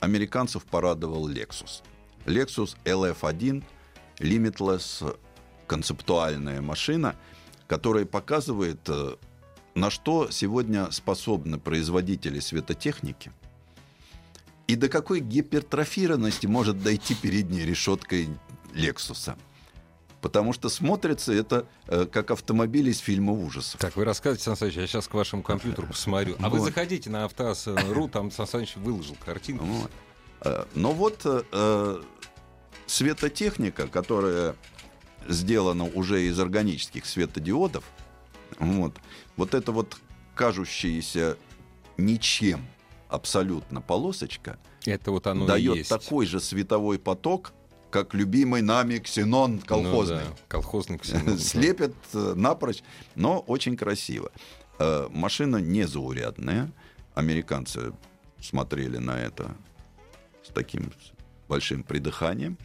[0.00, 1.82] американцев порадовал Lexus.
[2.24, 3.64] Lexus LF1
[4.18, 5.18] Limitless
[5.66, 7.16] концептуальная машина,
[7.66, 9.16] которая показывает, э,
[9.74, 13.32] на что сегодня способны производители светотехники
[14.66, 18.16] и до какой гипертрофированности может дойти передняя решетка
[18.74, 19.36] Лексуса.
[20.26, 23.80] Потому что смотрится это э, как автомобиль из фильма ужасов.
[23.80, 26.34] Так, вы рассказываете, Сан Саныч, я сейчас к вашему компьютеру посмотрю.
[26.40, 26.64] А вы Вот.
[26.64, 29.64] заходите на автоаз.ру, там Сан Саныч выложил картинку.
[29.64, 29.90] Вот.
[30.40, 32.02] Э, Но вот э, э,
[32.86, 34.56] светотехника, которая
[35.28, 37.84] сделана уже из органических светодиодов,
[38.58, 38.96] вот,
[39.36, 39.96] вот это вот
[40.34, 41.36] кажущаяся
[41.98, 42.66] ничем
[43.08, 47.52] абсолютно полосочка Это вот оно дает такой же световой поток,
[47.96, 50.16] как любимый нами ксенон колхозный.
[50.16, 51.38] Ну да, колхозный ксенон.
[51.38, 52.82] Слепят э, напрочь,
[53.14, 54.30] но очень красиво.
[54.78, 56.70] Э, Машина незаурядная.
[57.14, 57.92] Американцы
[58.38, 59.56] смотрели на это
[60.44, 60.92] с таким
[61.48, 62.58] большим придыханием.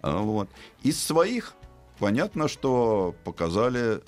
[0.00, 0.48] А, Вот.
[0.82, 1.52] Из своих
[1.98, 4.00] понятно, что показали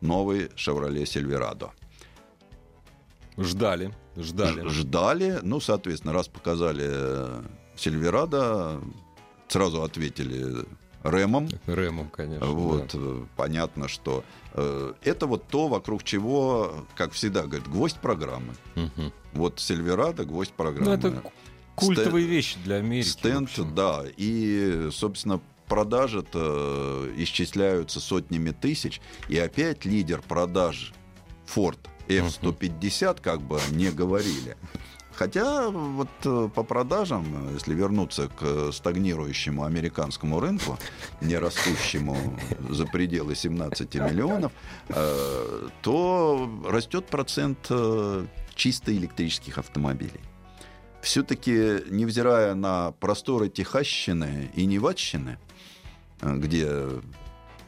[0.00, 1.70] новый Chevrolet Silverado.
[3.36, 4.62] Ждали, ждали.
[4.66, 7.42] Ж- Ждали, ну, соответственно, раз показали э,
[7.76, 8.82] Silverado,
[9.48, 10.66] сразу ответили
[11.02, 11.48] Рэмом.
[11.66, 12.46] Рэмом, конечно.
[12.46, 12.98] Вот, да.
[13.00, 14.24] э, понятно, что
[14.54, 18.54] э, это вот то, вокруг чего, как всегда говорят, гвоздь программы.
[18.74, 19.12] Мгм.
[19.32, 20.86] Вот Сильверадо гвоздь программы.
[20.86, 21.22] Ну, это
[21.74, 23.06] культовые вещи для Америки.
[23.06, 24.04] Стенд, да.
[24.16, 29.00] И, собственно, продажи-то исчисляются сотнями тысяч.
[29.28, 30.92] И опять лидер продаж
[31.46, 31.78] Ford
[32.08, 34.56] F-150, как бы не говорили.
[35.16, 40.78] Хотя вот э, по продажам, если вернуться к стагнирующему американскому рынку,
[41.22, 42.16] не растущему
[42.68, 44.52] за пределы 17 миллионов,
[44.88, 50.20] э, то растет процент э, чисто электрических автомобилей.
[51.00, 55.38] Все-таки, невзирая на просторы Техасщины и Неватщины,
[56.20, 56.70] э, где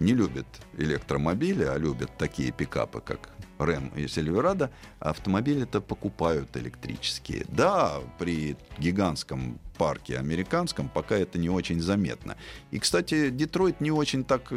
[0.00, 0.46] не любят
[0.76, 7.44] электромобили, а любят такие пикапы, как Рэм и Сильверадо, автомобили-то покупают электрические.
[7.48, 12.36] Да, при гигантском парке американском пока это не очень заметно.
[12.70, 14.52] И, кстати, Детройт не очень так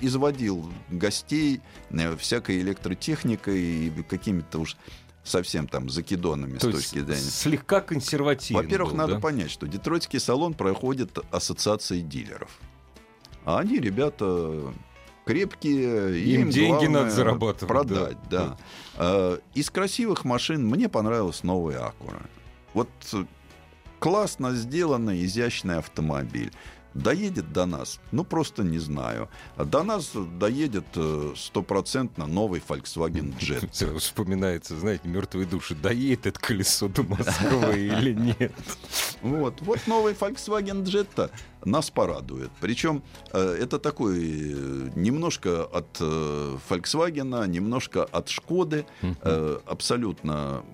[0.00, 4.76] изводил гостей э, всякой электротехникой и какими-то уж
[5.24, 7.20] совсем там закидонами То с точки зрения.
[7.20, 9.20] слегка консервативный Во-первых, был, надо да?
[9.20, 12.60] понять, что детройтский салон проходит ассоциацией дилеров.
[13.44, 14.72] А они, ребята,
[15.26, 18.44] крепкие, и Им им, деньги надо зарабатывать, Продать, да.
[18.44, 18.58] да.
[18.94, 22.22] А, Из красивых машин мне понравилась новая Акура.
[22.72, 23.24] Вот э,
[23.98, 26.52] классно сделанный, изящный автомобиль.
[26.96, 28.00] Доедет до нас?
[28.12, 29.28] Ну, просто не знаю.
[29.56, 33.98] А До нас доедет э, стопроцентно новый Volkswagen Jet.
[33.98, 35.74] Вспоминается, знаете, мертвые души.
[35.74, 38.52] Доедет это колесо до Москвы или нет?
[39.22, 41.30] Вот, вот новый Volkswagen Jetta
[41.64, 42.50] нас порадует.
[42.60, 48.86] Причем э, это такой э, немножко от Volkswagen, немножко от Шкоды,
[49.66, 50.64] абсолютно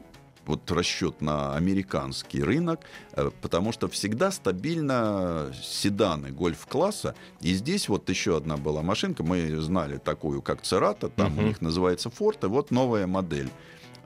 [0.46, 2.80] вот расчет на американский рынок,
[3.12, 7.14] э, потому что всегда стабильно седаны гольф-класса.
[7.40, 11.46] И здесь вот еще одна была машинка, мы знали такую, как Церата, там у Мгм.
[11.48, 13.50] них называется Форте, вот новая модель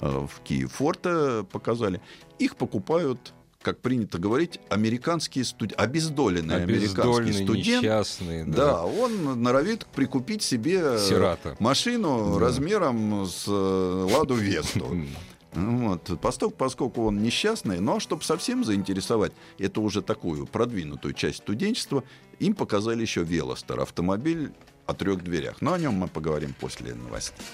[0.01, 2.01] э, в Киев Форте показали.
[2.39, 3.33] Их покупают
[3.63, 8.45] как принято говорить, американские студенты, обездоленный американский Обездоленные, студент, несчастные.
[8.45, 11.57] да, он норовит прикупить себе Сирата.
[11.59, 12.39] машину Да.
[12.47, 14.97] размером с э, Ладу Весту.
[15.57, 16.21] Вот.
[16.21, 22.05] Поскольку, поскольку он несчастный, но чтобы совсем заинтересовать эту уже такую продвинутую часть студенчества,
[22.39, 24.53] им показали еще Велостер, автомобиль
[24.87, 25.63] о трех дверях.
[25.63, 27.45] Но о нем мы поговорим после новостей.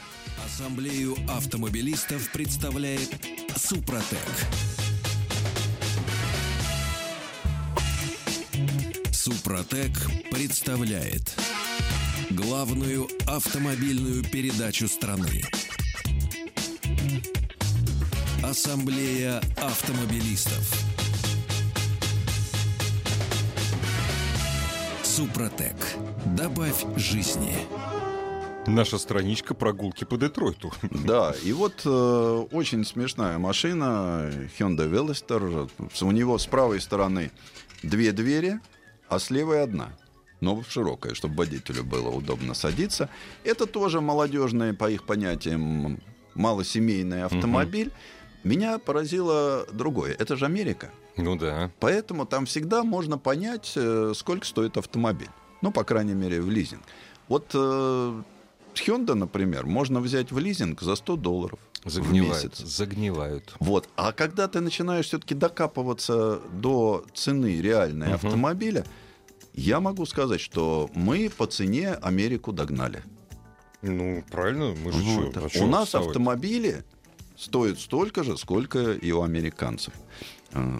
[0.45, 3.09] Ассамблею автомобилистов представляет
[3.57, 4.19] Супротек.
[9.13, 9.93] Супротек
[10.33, 11.37] представляет
[12.31, 15.45] главную автомобильную передачу страны.
[18.43, 20.69] Ассамблея автомобилистов.
[25.05, 25.77] Супротек.
[26.37, 27.55] Добавь жизни.
[28.67, 30.73] Наша страничка прогулки по Детройту.
[30.91, 34.29] Да, и вот э, очень смешная машина
[34.59, 35.71] Hyundai Veloster.
[36.01, 37.31] У него с правой стороны
[37.85, 38.59] две двери,
[39.09, 39.91] а с левой одна.
[40.41, 43.09] Но широкая, чтобы водителю было удобно садиться.
[43.45, 46.01] Это тоже молодежный, по их понятиям,
[46.35, 47.93] малосемейный автомобиль.
[48.45, 50.15] Меня поразило другое.
[50.19, 50.91] Это же Америка.
[51.17, 51.71] Ну да.
[51.81, 55.29] Поэтому там всегда можно понять, э, сколько стоит автомобиль.
[55.61, 56.83] Ну, по крайней мере, в лизинг.
[57.29, 58.23] Вот э,
[58.75, 62.45] Hyundai, например, можно взять в лизинг за 100 долларов в Загнивают.
[62.45, 62.59] месяц.
[62.59, 63.55] Загнивают.
[63.61, 63.89] Вот.
[63.97, 68.15] А когда ты начинаешь все-таки докапываться до цены реальной Мгм.
[68.17, 68.85] автомобиля,
[69.55, 73.03] я могу сказать, что мы по цене Америку догнали.
[73.83, 75.35] Ну, правильно, мы же Вот.
[75.35, 76.09] чё, а У нас отставать?
[76.09, 76.85] автомобили
[77.37, 79.95] стоят столько же, сколько и у американцев.
[80.53, 80.79] Э,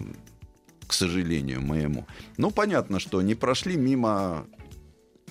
[0.87, 2.05] К сожалению моему.
[2.37, 4.45] Ну, понятно, что не прошли мимо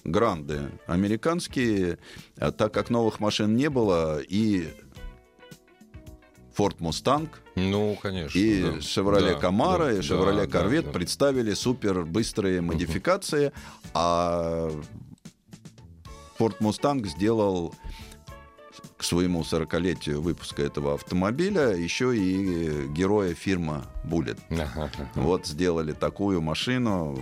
[0.05, 1.99] гранды американские,
[2.37, 4.69] а так как новых машин не было, и
[6.57, 8.37] Ford Mustang, Ну, конечно.
[8.39, 8.69] и да.
[8.79, 10.99] Chevrolet Да, Camaro, да, и Chevrolet да, Corvette да, да.
[10.99, 13.53] представили супер быстрые модификации,
[13.95, 14.71] а
[16.39, 17.75] Ford Mustang сделал
[19.03, 24.39] к своему 40-летию выпуска этого автомобиля еще и героя фирма Bullet.
[24.51, 25.09] Ага, ага.
[25.17, 27.19] Вот сделали такую машину.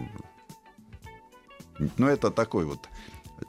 [1.97, 2.91] Ну, это такой вот...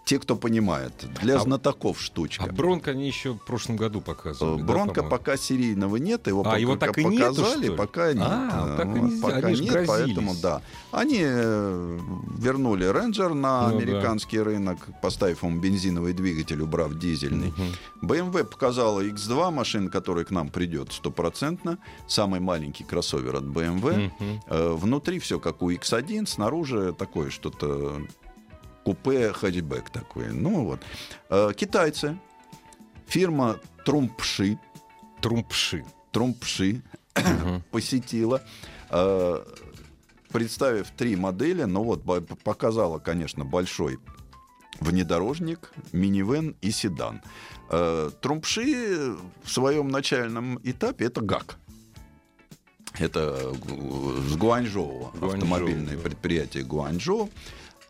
[0.06, 0.94] Те, кто понимает.
[1.22, 2.46] Для А- знатоков штучка.
[2.50, 4.60] А Бронко они еще в прошлом году Э, показывали.
[4.60, 5.10] да, Бронко по-моему?
[5.18, 7.76] пока серийного нет, его А, пока его так и нету, показали, ли?
[7.76, 8.24] пока нет.
[8.26, 9.88] А, Э, так и вот, нельзя, пока они нет, грозились.
[9.88, 10.62] поэтому да.
[10.92, 12.00] Они э,
[12.38, 13.78] вернули Рейнджер на Ну да.
[13.78, 17.50] американский рынок, поставив ему бензиновый двигатель, убрав дизельный.
[17.50, 18.10] Мгм.
[18.10, 21.78] BMW показала X2 машин, который к нам придет стопроцентно.
[22.08, 24.12] Самый маленький кроссовер от BMW.
[24.20, 24.42] Мгм.
[24.48, 28.02] Э, Внутри все как у X1, снаружи такое что-то
[28.84, 30.28] купе, хэтчбэк такой.
[30.34, 30.80] Ну вот.
[31.30, 32.18] Э, Китайцы.
[33.08, 34.58] Фирма Трумпши.
[35.22, 35.86] Трумпши.
[36.12, 36.82] Трумпши
[37.72, 38.42] посетила,
[38.90, 39.44] э,
[40.32, 42.04] представив три модели, но вот
[42.44, 44.00] показала, конечно, большой
[44.80, 47.22] внедорожник, минивэн и седан.
[47.70, 51.58] Э, Трумпши в своем начальном этапе это ГАК.
[53.00, 56.02] Это гу- с Гуанчжоу, Гуанчжоу, автомобильное да.
[56.02, 57.30] предприятие Гуанчжоу.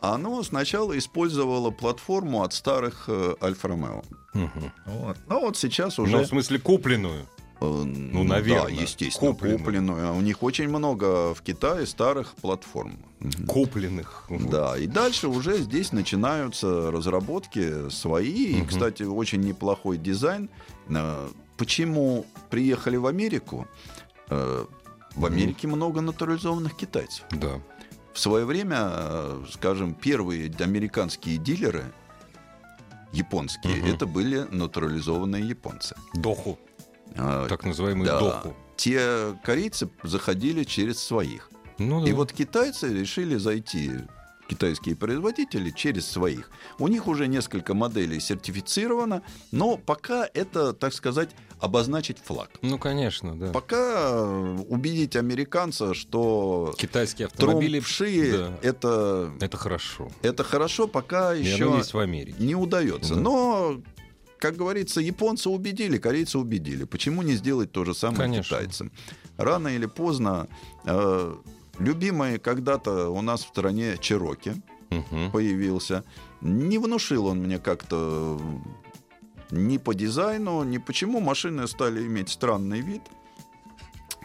[0.02, 4.02] Оно сначала использовало платформу от старых э, Альфа Ромео.
[4.34, 4.72] Мгм.
[4.86, 5.16] Вот.
[5.28, 6.18] Но вот сейчас Ну, уже...
[6.18, 7.26] в смысле, купленную.
[7.60, 9.58] Ну, наверно, Да, естественно, купленную.
[9.60, 10.14] купленную.
[10.16, 12.98] У них очень много в Китае старых платформ.
[13.46, 14.24] Купленных.
[14.28, 18.46] Да, и дальше уже здесь начинаются разработки свои.
[18.46, 18.66] И, Мгм.
[18.66, 20.48] кстати, очень неплохой дизайн.
[20.88, 23.68] Э, Почему приехали в Америку?
[24.30, 24.64] Э,
[25.14, 27.24] В Америке много натурализованных китайцев.
[27.30, 27.60] Да.
[28.12, 28.90] В свое время,
[29.50, 31.84] скажем, первые американские дилеры
[33.12, 33.86] японские, Мгм.
[33.94, 35.94] это были натурализованные японцы.
[36.14, 36.58] Доху.
[37.14, 38.18] Э, Так называемый да.
[38.18, 38.56] доху.
[38.76, 41.50] те корейцы заходили через своих.
[41.78, 42.16] Ну, И да.
[42.16, 43.92] вот китайцы решили зайти,
[44.52, 46.50] китайские производители, через своих.
[46.78, 52.50] У них уже несколько моделей сертифицировано, но пока это, так сказать, обозначить флаг.
[52.60, 53.50] Ну, конечно, да.
[53.52, 54.20] Пока
[54.68, 57.80] убедить американца, что Китайские автомобили...
[57.80, 58.58] Трумпши да.
[58.62, 60.10] это, Это хорошо.
[60.22, 62.36] это хорошо, пока И еще есть в Америке.
[62.38, 63.14] не удается.
[63.14, 63.20] Да.
[63.20, 63.80] Но,
[64.38, 66.84] как говорится, японцы убедили, корейцы убедили.
[66.84, 68.56] Почему не сделать то же самое Конечно.
[68.58, 68.92] китайцам?
[69.38, 70.46] Рано или поздно
[70.84, 71.34] э,
[71.78, 74.60] любимый когда-то у нас в стране Чироки
[74.90, 75.30] Мгм.
[75.30, 76.04] появился.
[76.40, 78.40] Не внушил он мне как-то
[79.50, 83.02] ни по дизайну, ни почему машины стали иметь странный вид.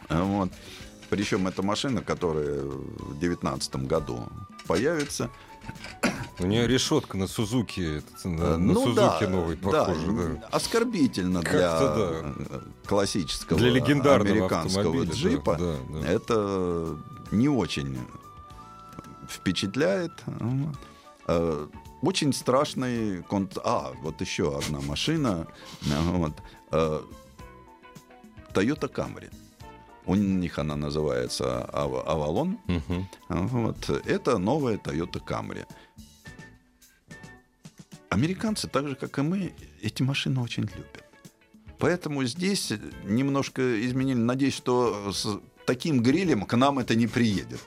[0.09, 0.49] Вот.
[1.09, 4.23] Причем это машина, которая в 2019 году
[4.67, 5.29] появится.
[6.39, 10.39] У нее решетка на Сузуки, на, на ну Сузуки да, новый да, похоже.
[10.39, 12.33] Да, оскорбительно для э,
[12.85, 15.11] классического Для легендарного американского автомобиля.
[15.11, 15.57] да, джипа.
[15.59, 16.07] да, да.
[16.07, 16.97] Это
[17.31, 17.97] не очень
[19.27, 20.11] впечатляет.
[21.27, 21.67] Э,
[22.01, 23.57] Очень страшный конт...
[23.63, 25.47] А, вот еще одна машина.
[25.81, 26.33] Вот.
[26.71, 27.01] Э,
[28.53, 29.29] Toyota Camry.
[30.07, 32.57] У них она называется Ав- Avalon.
[32.67, 33.07] Мгм.
[33.29, 33.89] Вот.
[34.05, 35.65] Это новая Toyota Camry.
[38.09, 41.03] американцы, так же, как и мы, эти машины очень любят.
[41.77, 42.73] Поэтому здесь
[43.03, 44.17] немножко изменили.
[44.17, 47.59] Надеюсь, что с таким грилем к нам это не приедет.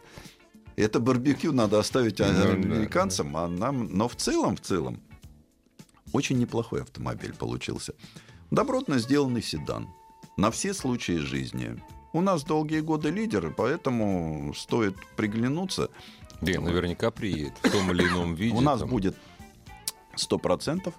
[0.77, 3.87] Это барбекю надо оставить американцам, а нам...
[3.97, 5.01] Но в целом, в целом,
[6.13, 7.95] очень неплохой автомобиль получился.
[8.51, 9.89] Добротно сделанный седан.
[10.37, 11.81] На все случаи жизни.
[12.13, 15.91] У нас долгие годы лидеры, поэтому стоит приглянуться.
[16.41, 18.57] Да, наверняка приедет в том или ином виде.
[18.57, 19.17] У нас там, будет
[20.17, 20.93] 100%.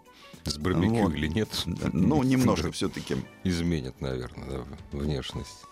[0.45, 1.13] С барбекю Вот.
[1.13, 1.49] или нет.
[1.93, 3.17] Ну, немножко все-таки.
[3.43, 4.47] Изменит, наверное,
[4.91, 5.65] да, внешность.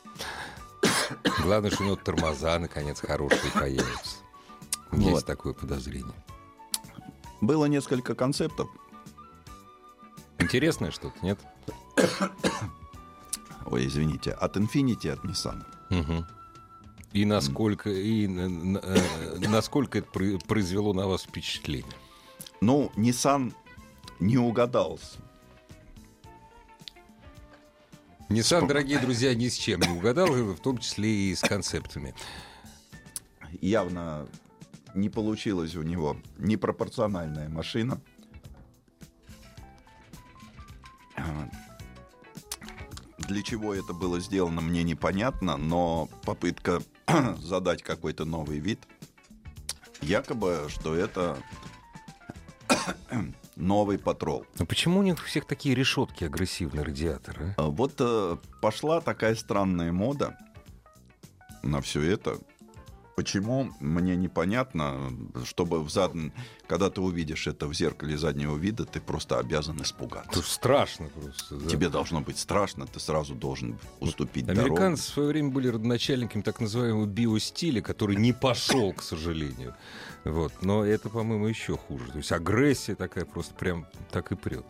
[1.44, 4.18] Главное, что у него тормоза, наконец, хорошие появятся.
[4.92, 5.26] Есть Вот.
[5.26, 6.14] такое подозрение.
[7.42, 8.70] Было несколько концептов.
[10.38, 11.40] Интересное что-то, нет?
[13.66, 15.64] Ой, извините, от Infiniti, от Nissan.
[15.90, 16.26] Мгм.
[17.14, 21.94] И насколько, и э, насколько это про- произвело на вас впечатление?
[22.62, 23.54] Ну, Nissan
[24.20, 25.00] не угадал.
[28.30, 32.14] Nissan, дорогие друзья, ни с чем не угадал, в том числе и с концептами.
[33.62, 34.28] Явно
[34.94, 38.00] не получилась у него непропорциональная машина.
[43.30, 46.82] А, Для чего это было сделано, мне непонятно, но попытка
[47.38, 48.80] задать какой-то новый вид,
[50.02, 51.38] якобы, что это
[53.56, 54.46] новый патрол.
[54.58, 57.54] Но почему у них у всех такие решетки агрессивные радиаторы?
[57.58, 57.66] а?
[57.66, 60.36] А Вот э, пошла такая странная мода
[61.62, 62.40] на все это.
[63.20, 65.12] Почему, мне непонятно,
[65.44, 66.14] чтобы в зад...
[66.68, 70.40] когда ты увидишь это в зеркале заднего вида, ты просто обязан испугаться.
[70.40, 71.58] Это страшно просто.
[71.58, 71.70] да.
[71.70, 74.68] Тебе должно быть страшно, ты сразу должен уступить дорогу.
[74.68, 79.76] Американцы в свое время были родоначальниками так называемого биостиля, который не пошел, к сожалению.
[80.24, 80.54] Вот.
[80.62, 82.06] Но это, по-моему, еще хуже.
[82.14, 84.66] То есть агрессия такая просто прям так и прет.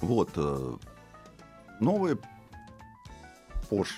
[0.00, 0.30] Вот.
[0.36, 0.76] э,
[1.80, 2.16] новый
[3.68, 3.92] Porsche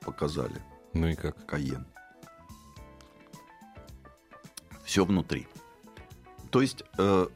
[0.00, 0.62] показали,
[0.94, 1.36] Ну и как?
[1.46, 1.91] Cayenne.
[4.84, 5.46] Все внутри.
[6.50, 7.26] То есть э,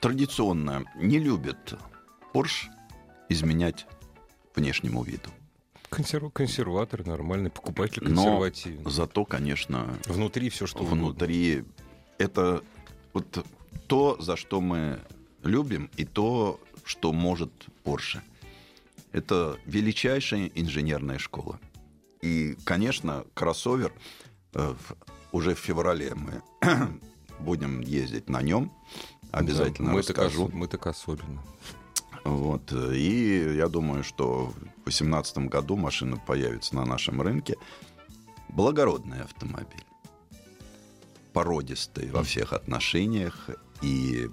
[0.00, 1.74] традиционно не любят
[2.32, 2.68] Porsche
[3.28, 3.86] изменять
[4.54, 5.30] внешнему виду.
[5.88, 6.32] Консерв...
[6.32, 8.90] Консерватор нормальный, покупатель Но консервативный.
[8.90, 11.04] зато, конечно, Внутри все что угодно.
[11.06, 11.64] внутри
[12.18, 12.62] это
[13.12, 13.44] вот
[13.86, 15.00] то, за что мы
[15.42, 17.50] любим, и то, что может
[17.84, 18.20] Porsche.
[19.12, 21.58] Это величайшая инженерная школа.
[22.20, 23.92] И, конечно, кроссовер
[24.54, 24.96] э, в-
[25.36, 26.42] уже в феврале мы
[27.40, 28.72] будем ездить на нем.
[29.32, 30.46] Обязательно Да, мы так расскажу.
[30.46, 31.42] ос- Мы так особенно.
[32.24, 32.72] Вот.
[32.72, 34.54] И я думаю, что в
[34.84, 37.56] 2018 году машина появится на нашем рынке.
[38.48, 39.84] Благородный автомобиль.
[41.32, 43.50] Породистый во всех отношениях.
[43.82, 44.28] И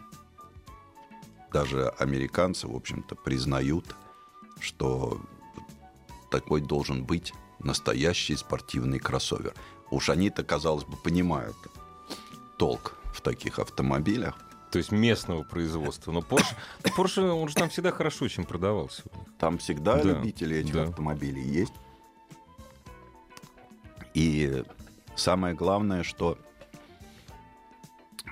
[1.51, 3.95] даже американцы, в общем-то, признают,
[4.59, 5.21] что
[6.31, 9.53] такой должен быть настоящий спортивный кроссовер.
[9.93, 11.55] Уж они-то, казалось бы, понимают
[12.57, 14.39] толк в таких автомобилях.
[14.71, 16.11] То есть местного производства.
[16.11, 16.55] Но Porsche,
[16.97, 19.03] Porsche он же там всегда хорошо очень продавался.
[19.37, 20.83] Там всегда Да, любители этих да.
[20.85, 21.73] автомобилей есть.
[24.15, 24.63] И
[25.15, 26.39] самое главное, что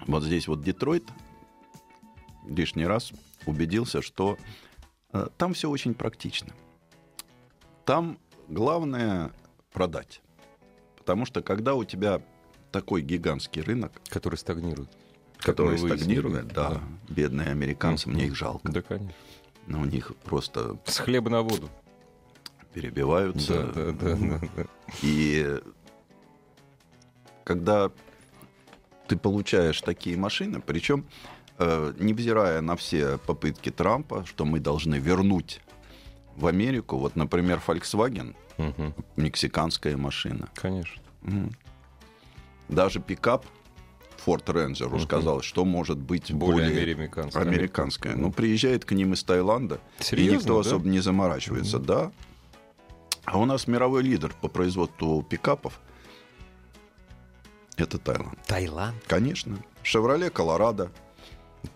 [0.08, 1.08] вот здесь вот Детройт
[2.48, 3.12] лишний раз
[3.46, 4.38] убедился, что
[5.14, 6.54] э, там все очень практично.
[7.86, 8.18] Там
[8.48, 9.32] главное
[9.72, 10.22] продать.
[11.02, 12.22] Потому что когда у тебя
[12.72, 14.88] такой гигантский рынок, Который стагнирует.
[15.40, 16.80] Который стагнирует, да,
[17.10, 18.72] бедные американцы, мне их жалко.
[18.72, 19.12] Да, конечно.
[19.66, 21.70] Но у них просто С хлеба на воду.
[22.74, 23.72] перебиваются.
[23.74, 24.64] Да, да, да, да.
[25.02, 25.60] И
[27.44, 27.92] когда
[29.08, 31.08] ты получаешь такие машины, причем
[31.58, 35.62] э, невзирая на все попытки Трампа, что мы должны вернуть
[36.36, 38.94] в Америку, вот, например, Volkswagen, Мгм.
[39.16, 40.50] мексиканская машина.
[40.56, 41.02] Конечно.
[41.22, 41.52] Мгм.
[42.70, 43.46] Даже пикап
[44.26, 45.00] Ford Ranger Мгм.
[45.00, 47.42] сказал, что может быть Более более, американская.
[47.44, 48.16] американская.
[48.16, 50.70] Ну, приезжает к ним из Таиланда, Серьезно, и никто да?
[50.70, 52.12] особо не заморачивается, да.
[53.26, 55.80] А у нас мировой лидер по производству пикапов
[57.78, 58.40] это Таиланд.
[58.46, 58.96] Таиланд.
[59.08, 59.58] Конечно.
[59.84, 60.92] Шевроле Колорадо,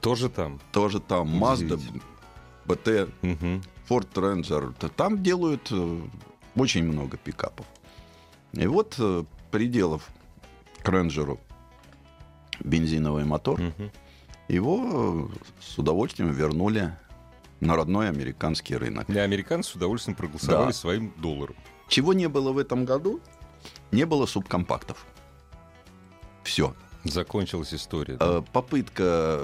[0.02, 0.60] Тоже там.
[0.72, 2.02] тоже там Mazda, Удивительно.
[2.65, 3.61] БТ, Мгм.
[3.89, 4.73] Ford Ranger.
[4.95, 6.01] Там делают э,
[6.55, 7.65] очень много пикапов.
[8.53, 10.07] И вот э, приделав
[10.83, 11.39] к Рейнджеру
[12.59, 13.91] бензиновый мотор, Мгм.
[14.47, 16.95] его э, с удовольствием вернули
[17.59, 19.07] на родной американский рынок.
[19.07, 20.73] Для американцев с удовольствием проголосовали Да.
[20.73, 21.55] своим долларом.
[21.87, 23.19] Чего не было в этом году?
[23.91, 25.05] Не было субкомпактов.
[26.43, 26.73] Все.
[27.03, 28.17] Закончилась история.
[28.19, 29.39] Э, Попытка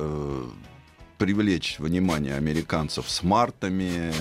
[1.22, 4.12] привлечь внимание американцев с мартами,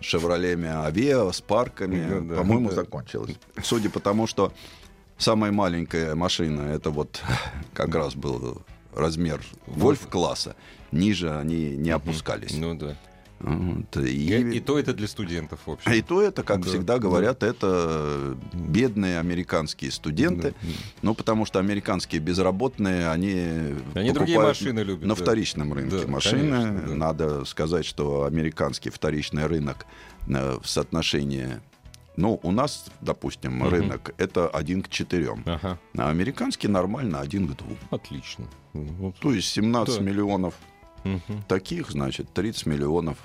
[0.00, 2.74] шевролеми Авео, с парками, Ну да, по-моему, да.
[2.74, 3.36] закончилось.
[3.62, 4.52] Судя по тому, что
[5.16, 7.22] самая маленькая машина, это вот
[7.72, 8.60] как раз был
[8.94, 10.54] размер гольф-класса,
[10.92, 12.54] ниже они не опускались.
[12.54, 12.94] Ну да.
[13.40, 15.92] Вот, И, и- и то это для студентов, в общем.
[15.92, 16.98] и то это, как Да, всегда да.
[16.98, 20.54] говорят, это бедные американские студенты.
[20.60, 20.68] Да.
[21.02, 25.22] Ну, потому что американские безработные, они, Они другие машины любят, На да.
[25.22, 26.50] вторичном рынке Да, машины.
[26.50, 26.94] конечно, да.
[26.94, 29.86] Надо сказать, что американский вторичный рынок
[30.26, 31.60] э, в соотношении...
[32.16, 33.68] Ну, у нас, допустим, Мгм.
[33.68, 35.44] рынок это один к четырем.
[35.46, 37.78] Ага, А американский нормально один к двум.
[37.90, 38.46] отлично.
[38.74, 40.02] Ну, То есть 17 Да.
[40.02, 40.54] миллионов
[41.04, 41.42] мгм.
[41.48, 43.18] таких, значит, 30 миллионов,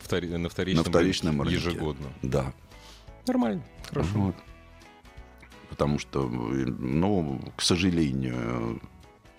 [0.00, 1.70] Втори- На вторичном, На вторичном рынке рынке.
[1.70, 2.06] ежегодно.
[2.22, 2.52] да.
[3.26, 4.10] Нормально, хорошо.
[4.14, 4.36] Вот.
[5.68, 8.80] Потому что, э, ну, к сожалению,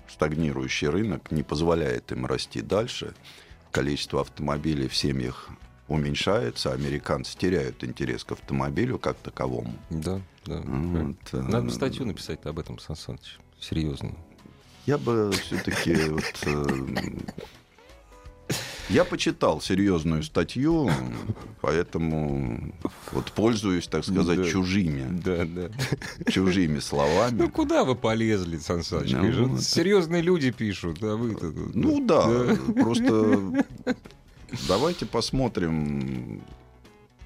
[0.09, 3.13] стагнирующий рынок не позволяет им расти дальше.
[3.71, 5.49] Количество автомобилей в семьях
[5.87, 9.73] уменьшается, американцы теряют интерес к автомобилю как таковому.
[9.89, 10.61] Да, да.
[10.65, 13.37] Вот, э, Надо бы статью написать об этом, Сан Саныч.
[13.59, 14.13] Серьезно.
[14.87, 15.95] Я бы все-таки
[18.89, 20.89] я почитал серьезную статью,
[21.59, 22.73] поэтому
[23.11, 24.49] вот пользуюсь, так сказать, Да.
[24.49, 26.31] чужими, Да, да.
[26.31, 27.37] чужими словами.
[27.37, 29.11] Ну куда вы полезли, Сан Саныч?
[29.11, 29.61] Ну, вот.
[29.61, 31.51] Серьезные люди пишут, а вы-то...
[31.51, 33.65] тут, Ну да, просто
[34.69, 36.41] давайте посмотрим,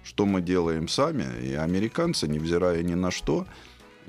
[0.04, 1.26] что мы делаем сами.
[1.46, 3.46] И американцы, невзирая ни на что,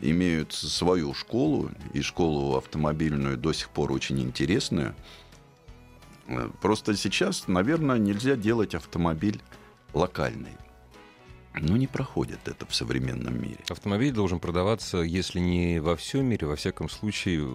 [0.00, 4.94] имеют свою школу, и школу автомобильную до сих пор очень интересную.
[6.26, 9.40] Э, Просто сейчас, наверное, нельзя делать автомобиль
[9.92, 10.56] локальный.
[11.54, 13.58] Ну, не проходит это в современном мире.
[13.68, 17.46] Автомобиль должен продаваться, если не во всем мире, во всяком случае,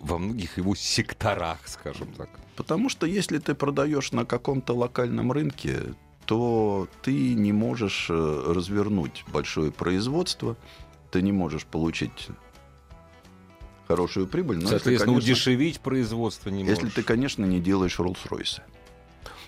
[0.00, 2.28] во многих его секторах, скажем так.
[2.56, 5.94] Потому что если ты продаешь на каком-то локальном рынке,
[6.26, 10.58] то ты не можешь э, развернуть большое производство,
[11.10, 12.28] ты не можешь получить
[13.86, 14.56] хорошую прибыль.
[14.56, 16.94] Но если, Соответственно, конечно, удешевить производство не если можешь.
[16.94, 18.60] ты, конечно, не делаешь Rolls-Royce.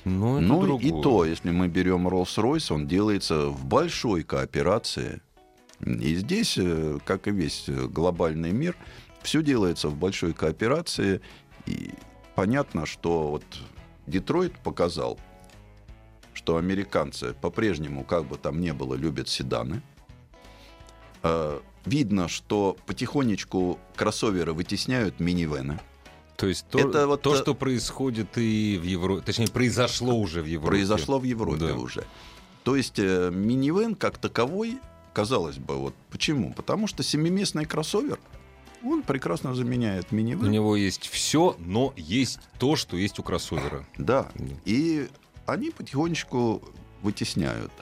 [0.05, 5.20] Ну, Ну и то, если мы берем Rolls-Royce, он делается в большой кооперации.
[5.81, 8.77] И здесь, э, как и весь э, глобальный мир,
[9.23, 11.20] все делается в большой кооперации.
[11.66, 11.91] И
[12.35, 13.45] понятно, что вот
[14.07, 15.19] Детройт показал,
[16.32, 19.82] что американцы по-прежнему, как бы там ни было, любят седаны.
[21.23, 25.81] Э, Видно, что потихонечку кроссоверы вытесняют минивены.
[26.37, 30.43] То есть то, Это вот, то э, что происходит и в Европе, точнее, произошло уже
[30.43, 30.69] в Европе.
[30.69, 31.75] произошло в Европе Да.
[31.77, 32.05] уже.
[32.65, 34.79] То есть э, минивэн как таковой,
[35.15, 36.53] казалось бы, вот почему?
[36.53, 38.19] Потому что семиместный кроссовер,
[38.85, 40.51] он прекрасно заменяет У минивэн.
[40.51, 43.87] него есть все, но есть то, что есть у кроссовера.
[43.97, 44.31] Да.
[44.67, 45.09] И
[45.47, 46.63] они потихонечку
[47.03, 47.73] вытесняют.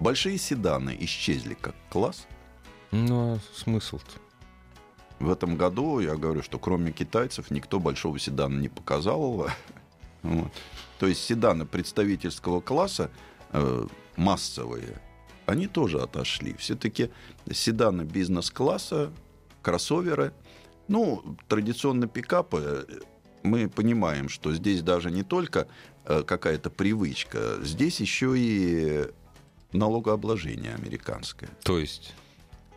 [0.00, 2.26] Большие седаны исчезли как класс.
[2.90, 4.20] Ну, а смысл-то?
[5.18, 9.48] В этом году, я говорю, что кроме китайцев никто большого седана не показал.
[10.22, 10.50] Вот.
[10.98, 13.10] То есть седаны представительского класса,
[13.52, 15.02] э, массовые,
[15.44, 16.54] они тоже отошли.
[16.54, 17.10] Все-таки
[17.52, 19.12] седаны бизнес-класса,
[19.60, 20.32] кроссоверы,
[20.88, 23.00] ну, традиционно пикапы, э,
[23.42, 25.68] мы понимаем, что здесь даже не только
[26.06, 29.06] э, какая-то привычка, здесь еще и
[29.74, 31.50] налогообложение американское.
[31.62, 32.14] То есть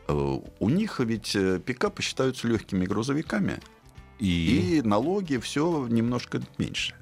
[0.07, 3.59] Э, У них ведь э, пикапы считаются легкими грузовиками,
[4.19, 4.77] и...
[4.77, 6.95] и налоги все немножко меньше.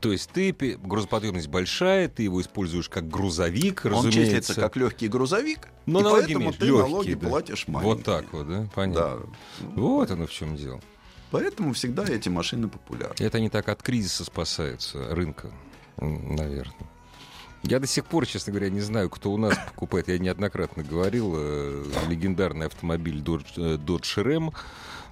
[0.00, 4.20] То есть ты, грузоподъемность большая, ты его используешь как грузовик, Он разумеется.
[4.20, 7.28] числится как легкий грузовик, Но и налоги поэтому меньше, ты лёгкие, налоги да.
[7.28, 7.94] платишь маленькие.
[7.94, 8.68] Вот так вот, да?
[8.74, 9.26] Понятно.
[9.60, 9.66] Да.
[9.76, 10.80] Вот оно в чем дело.
[11.30, 13.14] Поэтому всегда эти машины популярны.
[13.18, 15.50] Это они так от кризиса спасаются, рынка,
[15.96, 16.76] наверное.
[17.66, 20.08] Я до сих пор, честно говоря, не знаю, кто у нас покупает.
[20.08, 24.54] Я неоднократно говорил, э, легендарный автомобиль Dodge, э, Dodge Ram.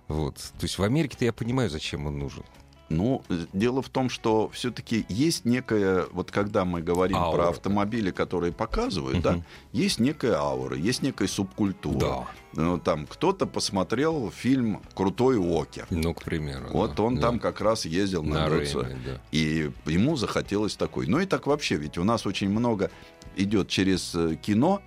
[0.09, 0.37] Вот.
[0.37, 2.45] То есть в Америке-то я понимаю, зачем он нужен.
[2.93, 7.37] Ну, дело в том, что все-таки есть некая, вот когда мы говорим Аура.
[7.37, 9.45] про автомобили, которые показывают, да, Мгм.
[9.73, 12.27] есть некая аура, есть некая субкультура.
[12.55, 15.87] Ну, там кто-то посмотрел фильм «Крутой Уокер».
[15.91, 16.69] Ну, к примеру.
[16.71, 17.23] Вот да, он да.
[17.23, 18.49] там как раз ездил на, на.
[18.49, 19.21] Рэме, да.
[19.33, 21.07] И ему захотелось такой.
[21.07, 22.91] Ну и так вообще, ведь у нас очень много
[23.37, 24.83] идет через э, кино,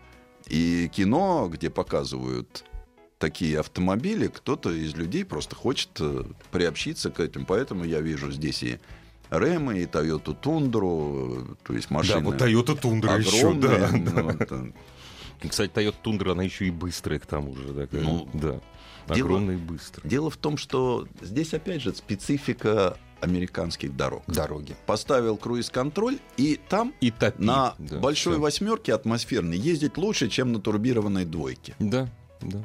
[0.48, 2.64] и кино, где показывают
[3.20, 7.46] такие автомобили, кто-то из людей просто хочет э, приобщиться к этим.
[7.46, 8.80] Поэтому я вижу здесь и
[9.30, 13.90] Рэмы, и Тойоту Тундру, э, то есть машины Да, вот Toyota Tundra еще, да.
[13.92, 14.74] ну,
[15.50, 17.74] Кстати, Toyota Tundra, она еще и быстрая к тому же.
[17.74, 18.02] такая.
[18.02, 18.60] Ну, да.
[19.14, 20.08] дело- Огромная и быстрая.
[20.10, 24.24] Дело в том, что здесь опять же специфика американских дорог.
[24.28, 24.76] Дороги.
[24.86, 27.42] Поставил круиз-контроль, и там И топи.
[27.42, 28.42] на Да, большой всё.
[28.42, 31.76] восьмерке атмосферной ездить лучше, чем на турбированной двойке.
[31.80, 32.10] Да,
[32.42, 32.60] да.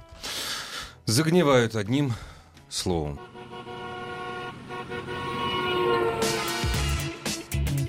[1.07, 2.13] Загнивают одним
[2.69, 3.19] словом.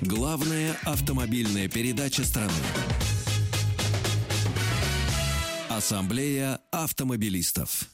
[0.00, 2.52] Главная автомобильная передача страны.
[5.68, 7.84] Ассамблея автомобилистов.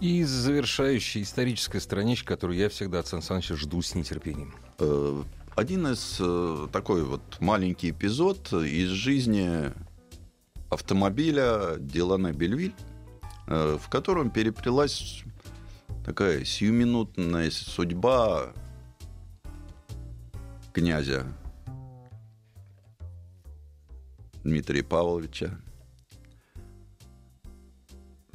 [0.00, 4.54] И завершающая историческая страничка, которую я всегда от Сан Саныча жду с нетерпением.
[4.78, 5.22] Э,
[5.56, 9.72] Один из э, такой вот маленький эпизод из жизни
[10.74, 12.74] автомобиля Дилана Бельвиль,
[13.46, 15.24] э, в котором переплелась
[16.04, 18.52] такая сиюминутная судьба
[20.72, 21.26] князя
[24.42, 25.58] Дмитрия Павловича,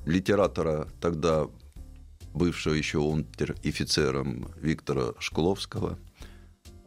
[0.05, 1.47] литератора тогда
[2.33, 5.99] бывшего еще унтер-офицером Виктора Шкловского,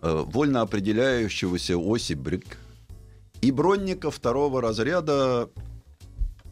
[0.00, 2.58] э, вольно определяющегося Оси Брик
[3.42, 5.50] и бронника второго разряда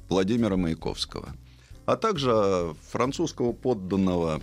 [0.09, 1.35] Владимира Маяковского,
[1.87, 4.43] а также французского подданного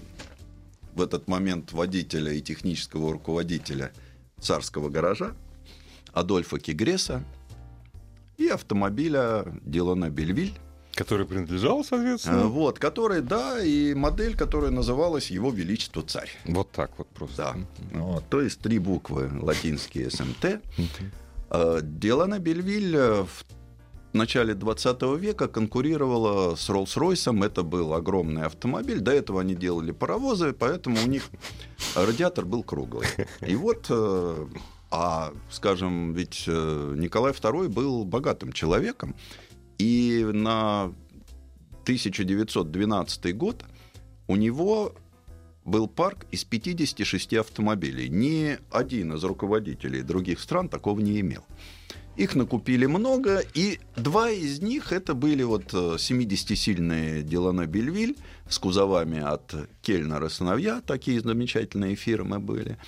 [0.95, 3.91] в этот момент водителя и технического руководителя
[4.40, 5.36] царского гаража
[6.14, 7.24] Адольфа Кигреса
[8.38, 10.53] и автомобиля Дилана Бельвиль,
[10.94, 12.45] Который принадлежал, э, соответственно.
[12.48, 16.32] вот, который, да, и модель, которая называлась Его Величество Царь.
[16.45, 17.56] Вот так вот просто.
[17.91, 17.99] Да.
[17.99, 20.61] Вот, то есть три буквы латинские СМТ.
[21.49, 23.45] Э, Делана Бельвиль в
[24.14, 27.45] начале 20 века конкурировала с Роллс-Ройсом.
[27.45, 28.99] Это был огромный автомобиль.
[28.99, 31.30] До этого они делали паровозы, поэтому у них
[31.95, 33.07] радиатор был круглый.
[33.41, 34.48] И вот, э,
[34.91, 39.15] а, скажем, ведь э, Николай II был богатым человеком.
[39.78, 40.94] И на
[41.84, 43.64] 1912 год
[44.28, 44.94] у него
[45.68, 48.10] был парк из 56 автомобилей.
[48.10, 51.44] Ни один из руководителей других стран такого не имел.
[52.15, 58.18] Их накупили много, и два из них это были вот э, 70-сильные Делано Бельвиль
[58.49, 59.53] с кузовами от
[59.84, 62.80] Кельнер и сыновья, такие замечательные фирмы были.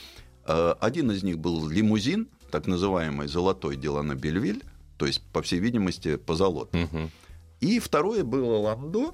[0.48, 4.64] Э, Один из них был лимузин, так называемый золотой Делано Бельвиль,
[4.98, 6.86] то есть, по всей видимости, позолотный.
[6.86, 7.12] Мгм.
[7.60, 9.14] И второе было ландо,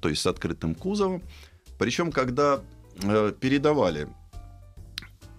[0.00, 1.22] то есть с открытым кузовом.
[1.78, 2.60] Причем, когда э,
[3.40, 4.08] передавали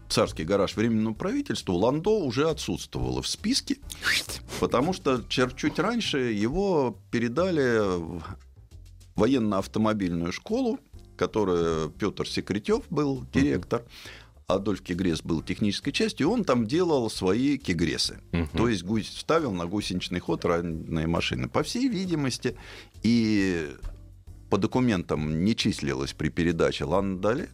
[0.10, 3.78] царский гараж временному правительству, ландо уже отсутствовало в списке,
[4.60, 8.24] потому что чуть раньше его передали в
[9.16, 10.80] военно-автомобильную школу,
[11.18, 13.84] которую Петр Секретев был директор.
[14.48, 18.22] Адольф Кигрес был технической частью, и он там делал свои кигресы.
[18.32, 18.48] Мгм.
[18.48, 21.50] То есть гусь ставил на гусеничный ход разные машины.
[21.50, 22.56] По всей видимости,
[23.04, 23.76] и
[24.50, 27.50] по документам не числилось при передаче Ландале,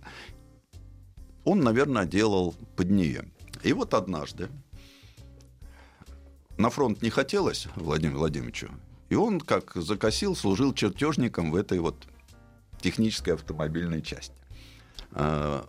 [1.44, 3.26] он, наверное, делал под нее.
[3.64, 4.50] И вот однажды
[6.58, 8.70] на фронт не хотелось Владимиру Владимировичу,
[9.10, 12.08] и он, как закосил, служил чертежником в этой вот
[12.82, 14.36] технической автомобильной части.
[15.12, 15.68] А,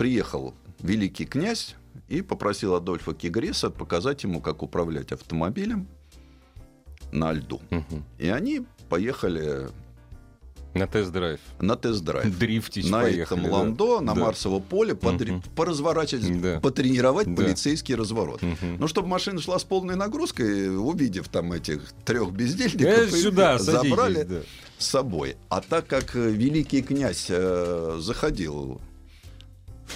[0.00, 1.76] Приехал великий князь
[2.08, 5.88] и попросил Адольфа Кигреса показать ему, как управлять автомобилем
[7.12, 7.60] на льду.
[7.68, 8.04] Мгм.
[8.18, 9.68] И они поехали
[10.74, 11.40] На тест-драйв.
[11.60, 12.38] на тест-драйв.
[12.38, 13.22] Дрифтить на поехали.
[13.22, 13.50] этом да.
[13.50, 14.20] ландо, на Да.
[14.20, 15.42] Марсово поле, подри- Мгм.
[15.56, 16.60] поразворачивать, Да.
[16.60, 17.42] потренировать Да.
[17.42, 18.40] полицейский разворот.
[18.42, 18.76] Мгм.
[18.78, 23.90] Ну, чтобы машина шла с полной нагрузкой, увидев там этих трех бездельников, их сюда, садитесь,
[23.90, 24.40] забрали да.
[24.78, 25.36] с собой.
[25.48, 28.80] А так как э, великий князь э, заходил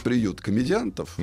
[0.03, 1.17] приют комедиантов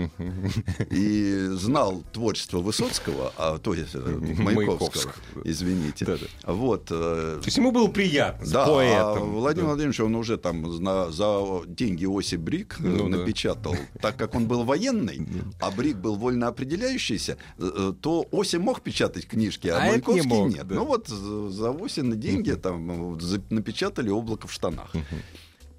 [0.90, 5.42] и знал творчество Высоцкого, а то есть э, Маяковского, да.
[5.46, 6.08] извините.
[6.46, 6.88] Вот.
[6.92, 9.16] э, То есть ему было приятно да, а.
[9.20, 9.70] Владимир Да.
[9.70, 13.18] Владимирович, он уже там на- за деньги Оси Брик э, Ну да.
[13.18, 13.76] напечатал.
[14.02, 15.28] Так как он был военный,
[15.60, 20.50] а Брик был вольно определяющийся, то Оси мог печатать книжки, а, А не Маяковский мог,
[20.54, 20.68] нет.
[20.68, 20.76] да.
[20.76, 23.18] Ну вот за Осины деньги там
[23.50, 24.92] напечатали облако в штанах.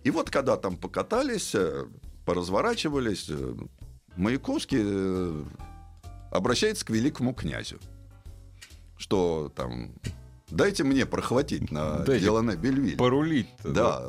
[0.05, 1.55] И вот когда там покатались,
[2.25, 3.55] поразворачивались, э,
[4.17, 5.43] Маяковский э,
[6.31, 7.79] обращается к великому князю,
[8.97, 9.93] что там
[10.51, 12.97] дайте мне прохватить на Дайте Делане Бельвиль.
[12.97, 13.71] Порулить-то.
[13.73, 14.03] Да.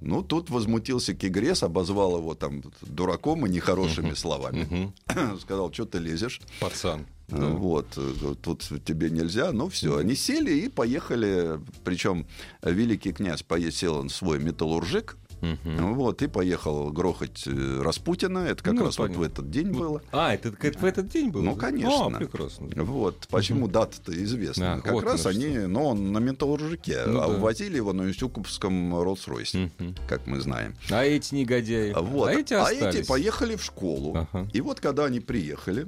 [0.00, 4.94] Ну, тут возмутился Кигрес, обозвал его там дураком и нехорошими словами.
[5.08, 5.38] Мгм.
[5.40, 6.40] Сказал, что ты лезешь.
[6.60, 7.00] Пацан.
[7.28, 7.46] Э, Да.
[7.48, 7.98] Вот,
[8.42, 9.50] тут тебе нельзя.
[9.52, 9.96] Ну, все.
[9.98, 11.60] Они сели и поехали.
[11.84, 12.26] Причем
[12.62, 15.94] великий князь поесел на свой металлуржик, Мгм.
[15.94, 18.38] Вот, и поехал грохать э, Распутина.
[18.40, 19.22] Это как Ну, раз вот понятно.
[19.24, 20.02] в этот день было.
[20.12, 21.42] А, это, это в этот день был?
[21.42, 22.06] Ну, конечно.
[22.06, 22.68] А, прекрасно.
[22.84, 24.74] Вот, почему дата-то известна.
[24.74, 27.34] А, как вот раз они, ну, он на металлуржике, Ну а да.
[27.34, 29.94] увозили его на Юсюковском Роллс-Ройсе, Мгм.
[30.08, 30.74] как мы знаем.
[30.90, 31.92] А эти негодяи?
[31.92, 32.28] Вот.
[32.28, 33.06] А эти остались?
[33.06, 34.16] поехали в школу.
[34.32, 34.48] Ага.
[34.52, 35.86] И вот когда они приехали,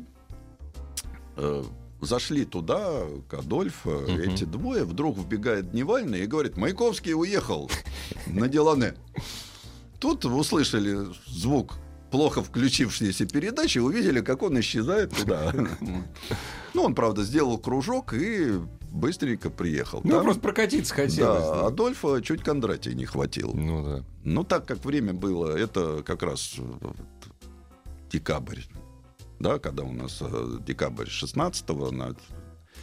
[1.37, 1.65] э,
[2.01, 4.21] зашли туда, к Адольфу, Мгм.
[4.21, 7.71] эти двое, вдруг вбегает Дневальный и говорит, Маяковский уехал
[8.27, 8.95] на Делане.
[9.99, 10.97] Тут услышали
[11.27, 11.75] звук
[12.11, 15.53] плохо включившейся передачи, увидели, как он исчезает туда.
[16.75, 18.61] Ну, он, правда, сделал кружок и
[18.91, 20.01] быстренько приехал.
[20.03, 21.45] Ну, Там, просто прокатиться хотелось.
[21.45, 21.67] да, да.
[21.67, 23.53] Адольфа чуть Кондратия не хватило.
[23.55, 24.05] Ну да.
[24.25, 26.55] Ну, так как время было, это как раз
[28.11, 28.61] декабрь,
[29.41, 31.91] да, когда у нас э, декабрь 16-го.
[31.91, 32.15] на-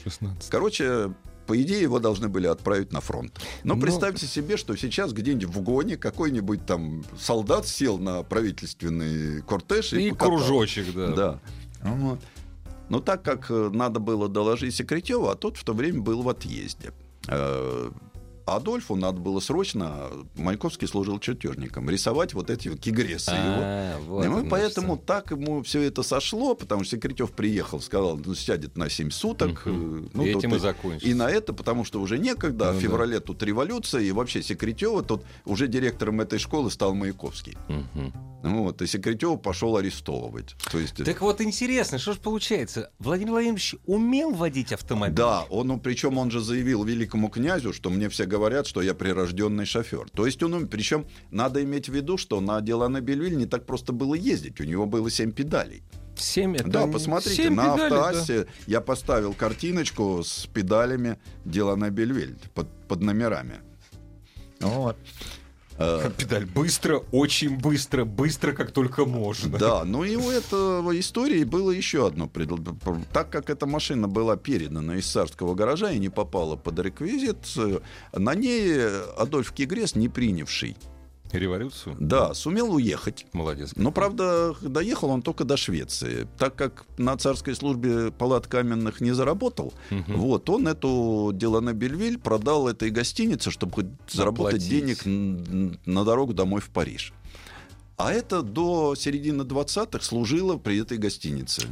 [0.04, 0.50] 16.
[0.50, 1.14] Короче,
[1.46, 3.40] по идее, его должны были отправить на фронт.
[3.64, 3.82] Но Ну.
[3.82, 10.08] представьте себе, что сейчас где-нибудь в гоне какой-нибудь там солдат сел на правительственный кортеж и,
[10.08, 10.38] И покатал.
[10.38, 11.08] кружочек, да.
[11.14, 11.40] Да.
[11.84, 12.20] Вот.
[12.90, 16.30] Но так как э, надо было доложить Секретеву, а тот в то время был в
[16.30, 16.92] отъезде.
[18.48, 23.40] Адольфу надо было срочно, Маяковский служил чертежником, рисовать вот эти вот кигресы его.
[23.60, 25.06] А, вот Ну, и оно поэтому что.
[25.06, 29.64] так ему все это сошло, потому что Секретев приехал, сказал, ну, сядет на 7 суток.
[29.66, 29.70] Э,
[30.14, 31.08] ну, И этим и закончится.
[31.10, 32.82] И на это, потому что уже некогда, Ну в да.
[32.82, 37.58] феврале тут революция, и вообще Секретева, тут уже директором этой школы стал Маяковский.
[37.68, 38.14] Мгм.
[38.44, 40.56] Вот, и Секретева пошел арестовывать.
[40.72, 42.92] То есть, Так вот, интересно, что же получается?
[43.00, 45.16] Владимир Владимирович умел водить автомобиль?
[45.16, 48.37] Да, он, ну, причем он же заявил великому князю, что мне все говорят,
[48.68, 50.10] что я прирожденный шофер.
[50.14, 53.94] То есть он, причем надо иметь в виду, что на Делана Бельвиль не так просто
[53.94, 54.60] было ездить.
[54.62, 55.84] У него было семь педалей.
[56.16, 58.08] Семь, это да, посмотрите, семь на педалей, да.
[58.08, 63.56] автоассе я поставил картиночку с педалями Делана Бельвиль под, под номерами.
[64.60, 64.98] Вот.
[65.78, 69.58] Э, Педаль быстро, очень быстро, быстро, как только можно.
[69.58, 72.30] Да, ну и у этого истории было еще одно.
[73.14, 77.80] Так как эта машина была передана из царского гаража и не попала под реквизит, э,
[78.14, 78.88] на ней
[79.18, 80.76] Адольф Кигрес, не принявший,
[81.32, 81.96] Революцию?
[82.00, 83.26] да, сумел уехать.
[83.34, 83.72] Молодец.
[83.76, 86.28] Но, правда, доехал он только до Швеции.
[86.38, 90.18] Так как на царской службе палат каменных не заработал, Мгм.
[90.18, 95.04] вот, он эту Делана Бельвиль продал этой гостинице, чтобы хоть заработать Оплатить.
[95.04, 97.14] денег на дорогу домой в Париж.
[97.98, 101.64] А это до середины 20-х служило при этой гостинице.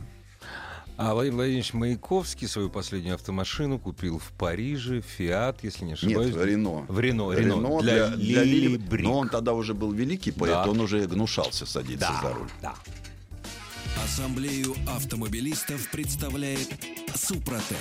[0.97, 6.35] А Владимир Владимирович Маяковский свою последнюю автомашину купил в Париже, Фиат, если не Нет, ошибаюсь.
[6.35, 6.85] Рено.
[6.88, 9.03] В Рено, Рено, Рено для, для Лили Лили- Брик.
[9.05, 10.67] Но он тогда уже был великий поэт, Да.
[10.69, 12.47] он уже гнушался садиться да, за руль.
[12.61, 12.76] да.
[14.05, 16.69] Ассамблею автомобилистов представляет
[17.13, 17.77] Супротек.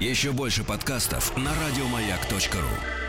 [0.00, 3.07] Еще больше подкастов на радиомаяк.ру.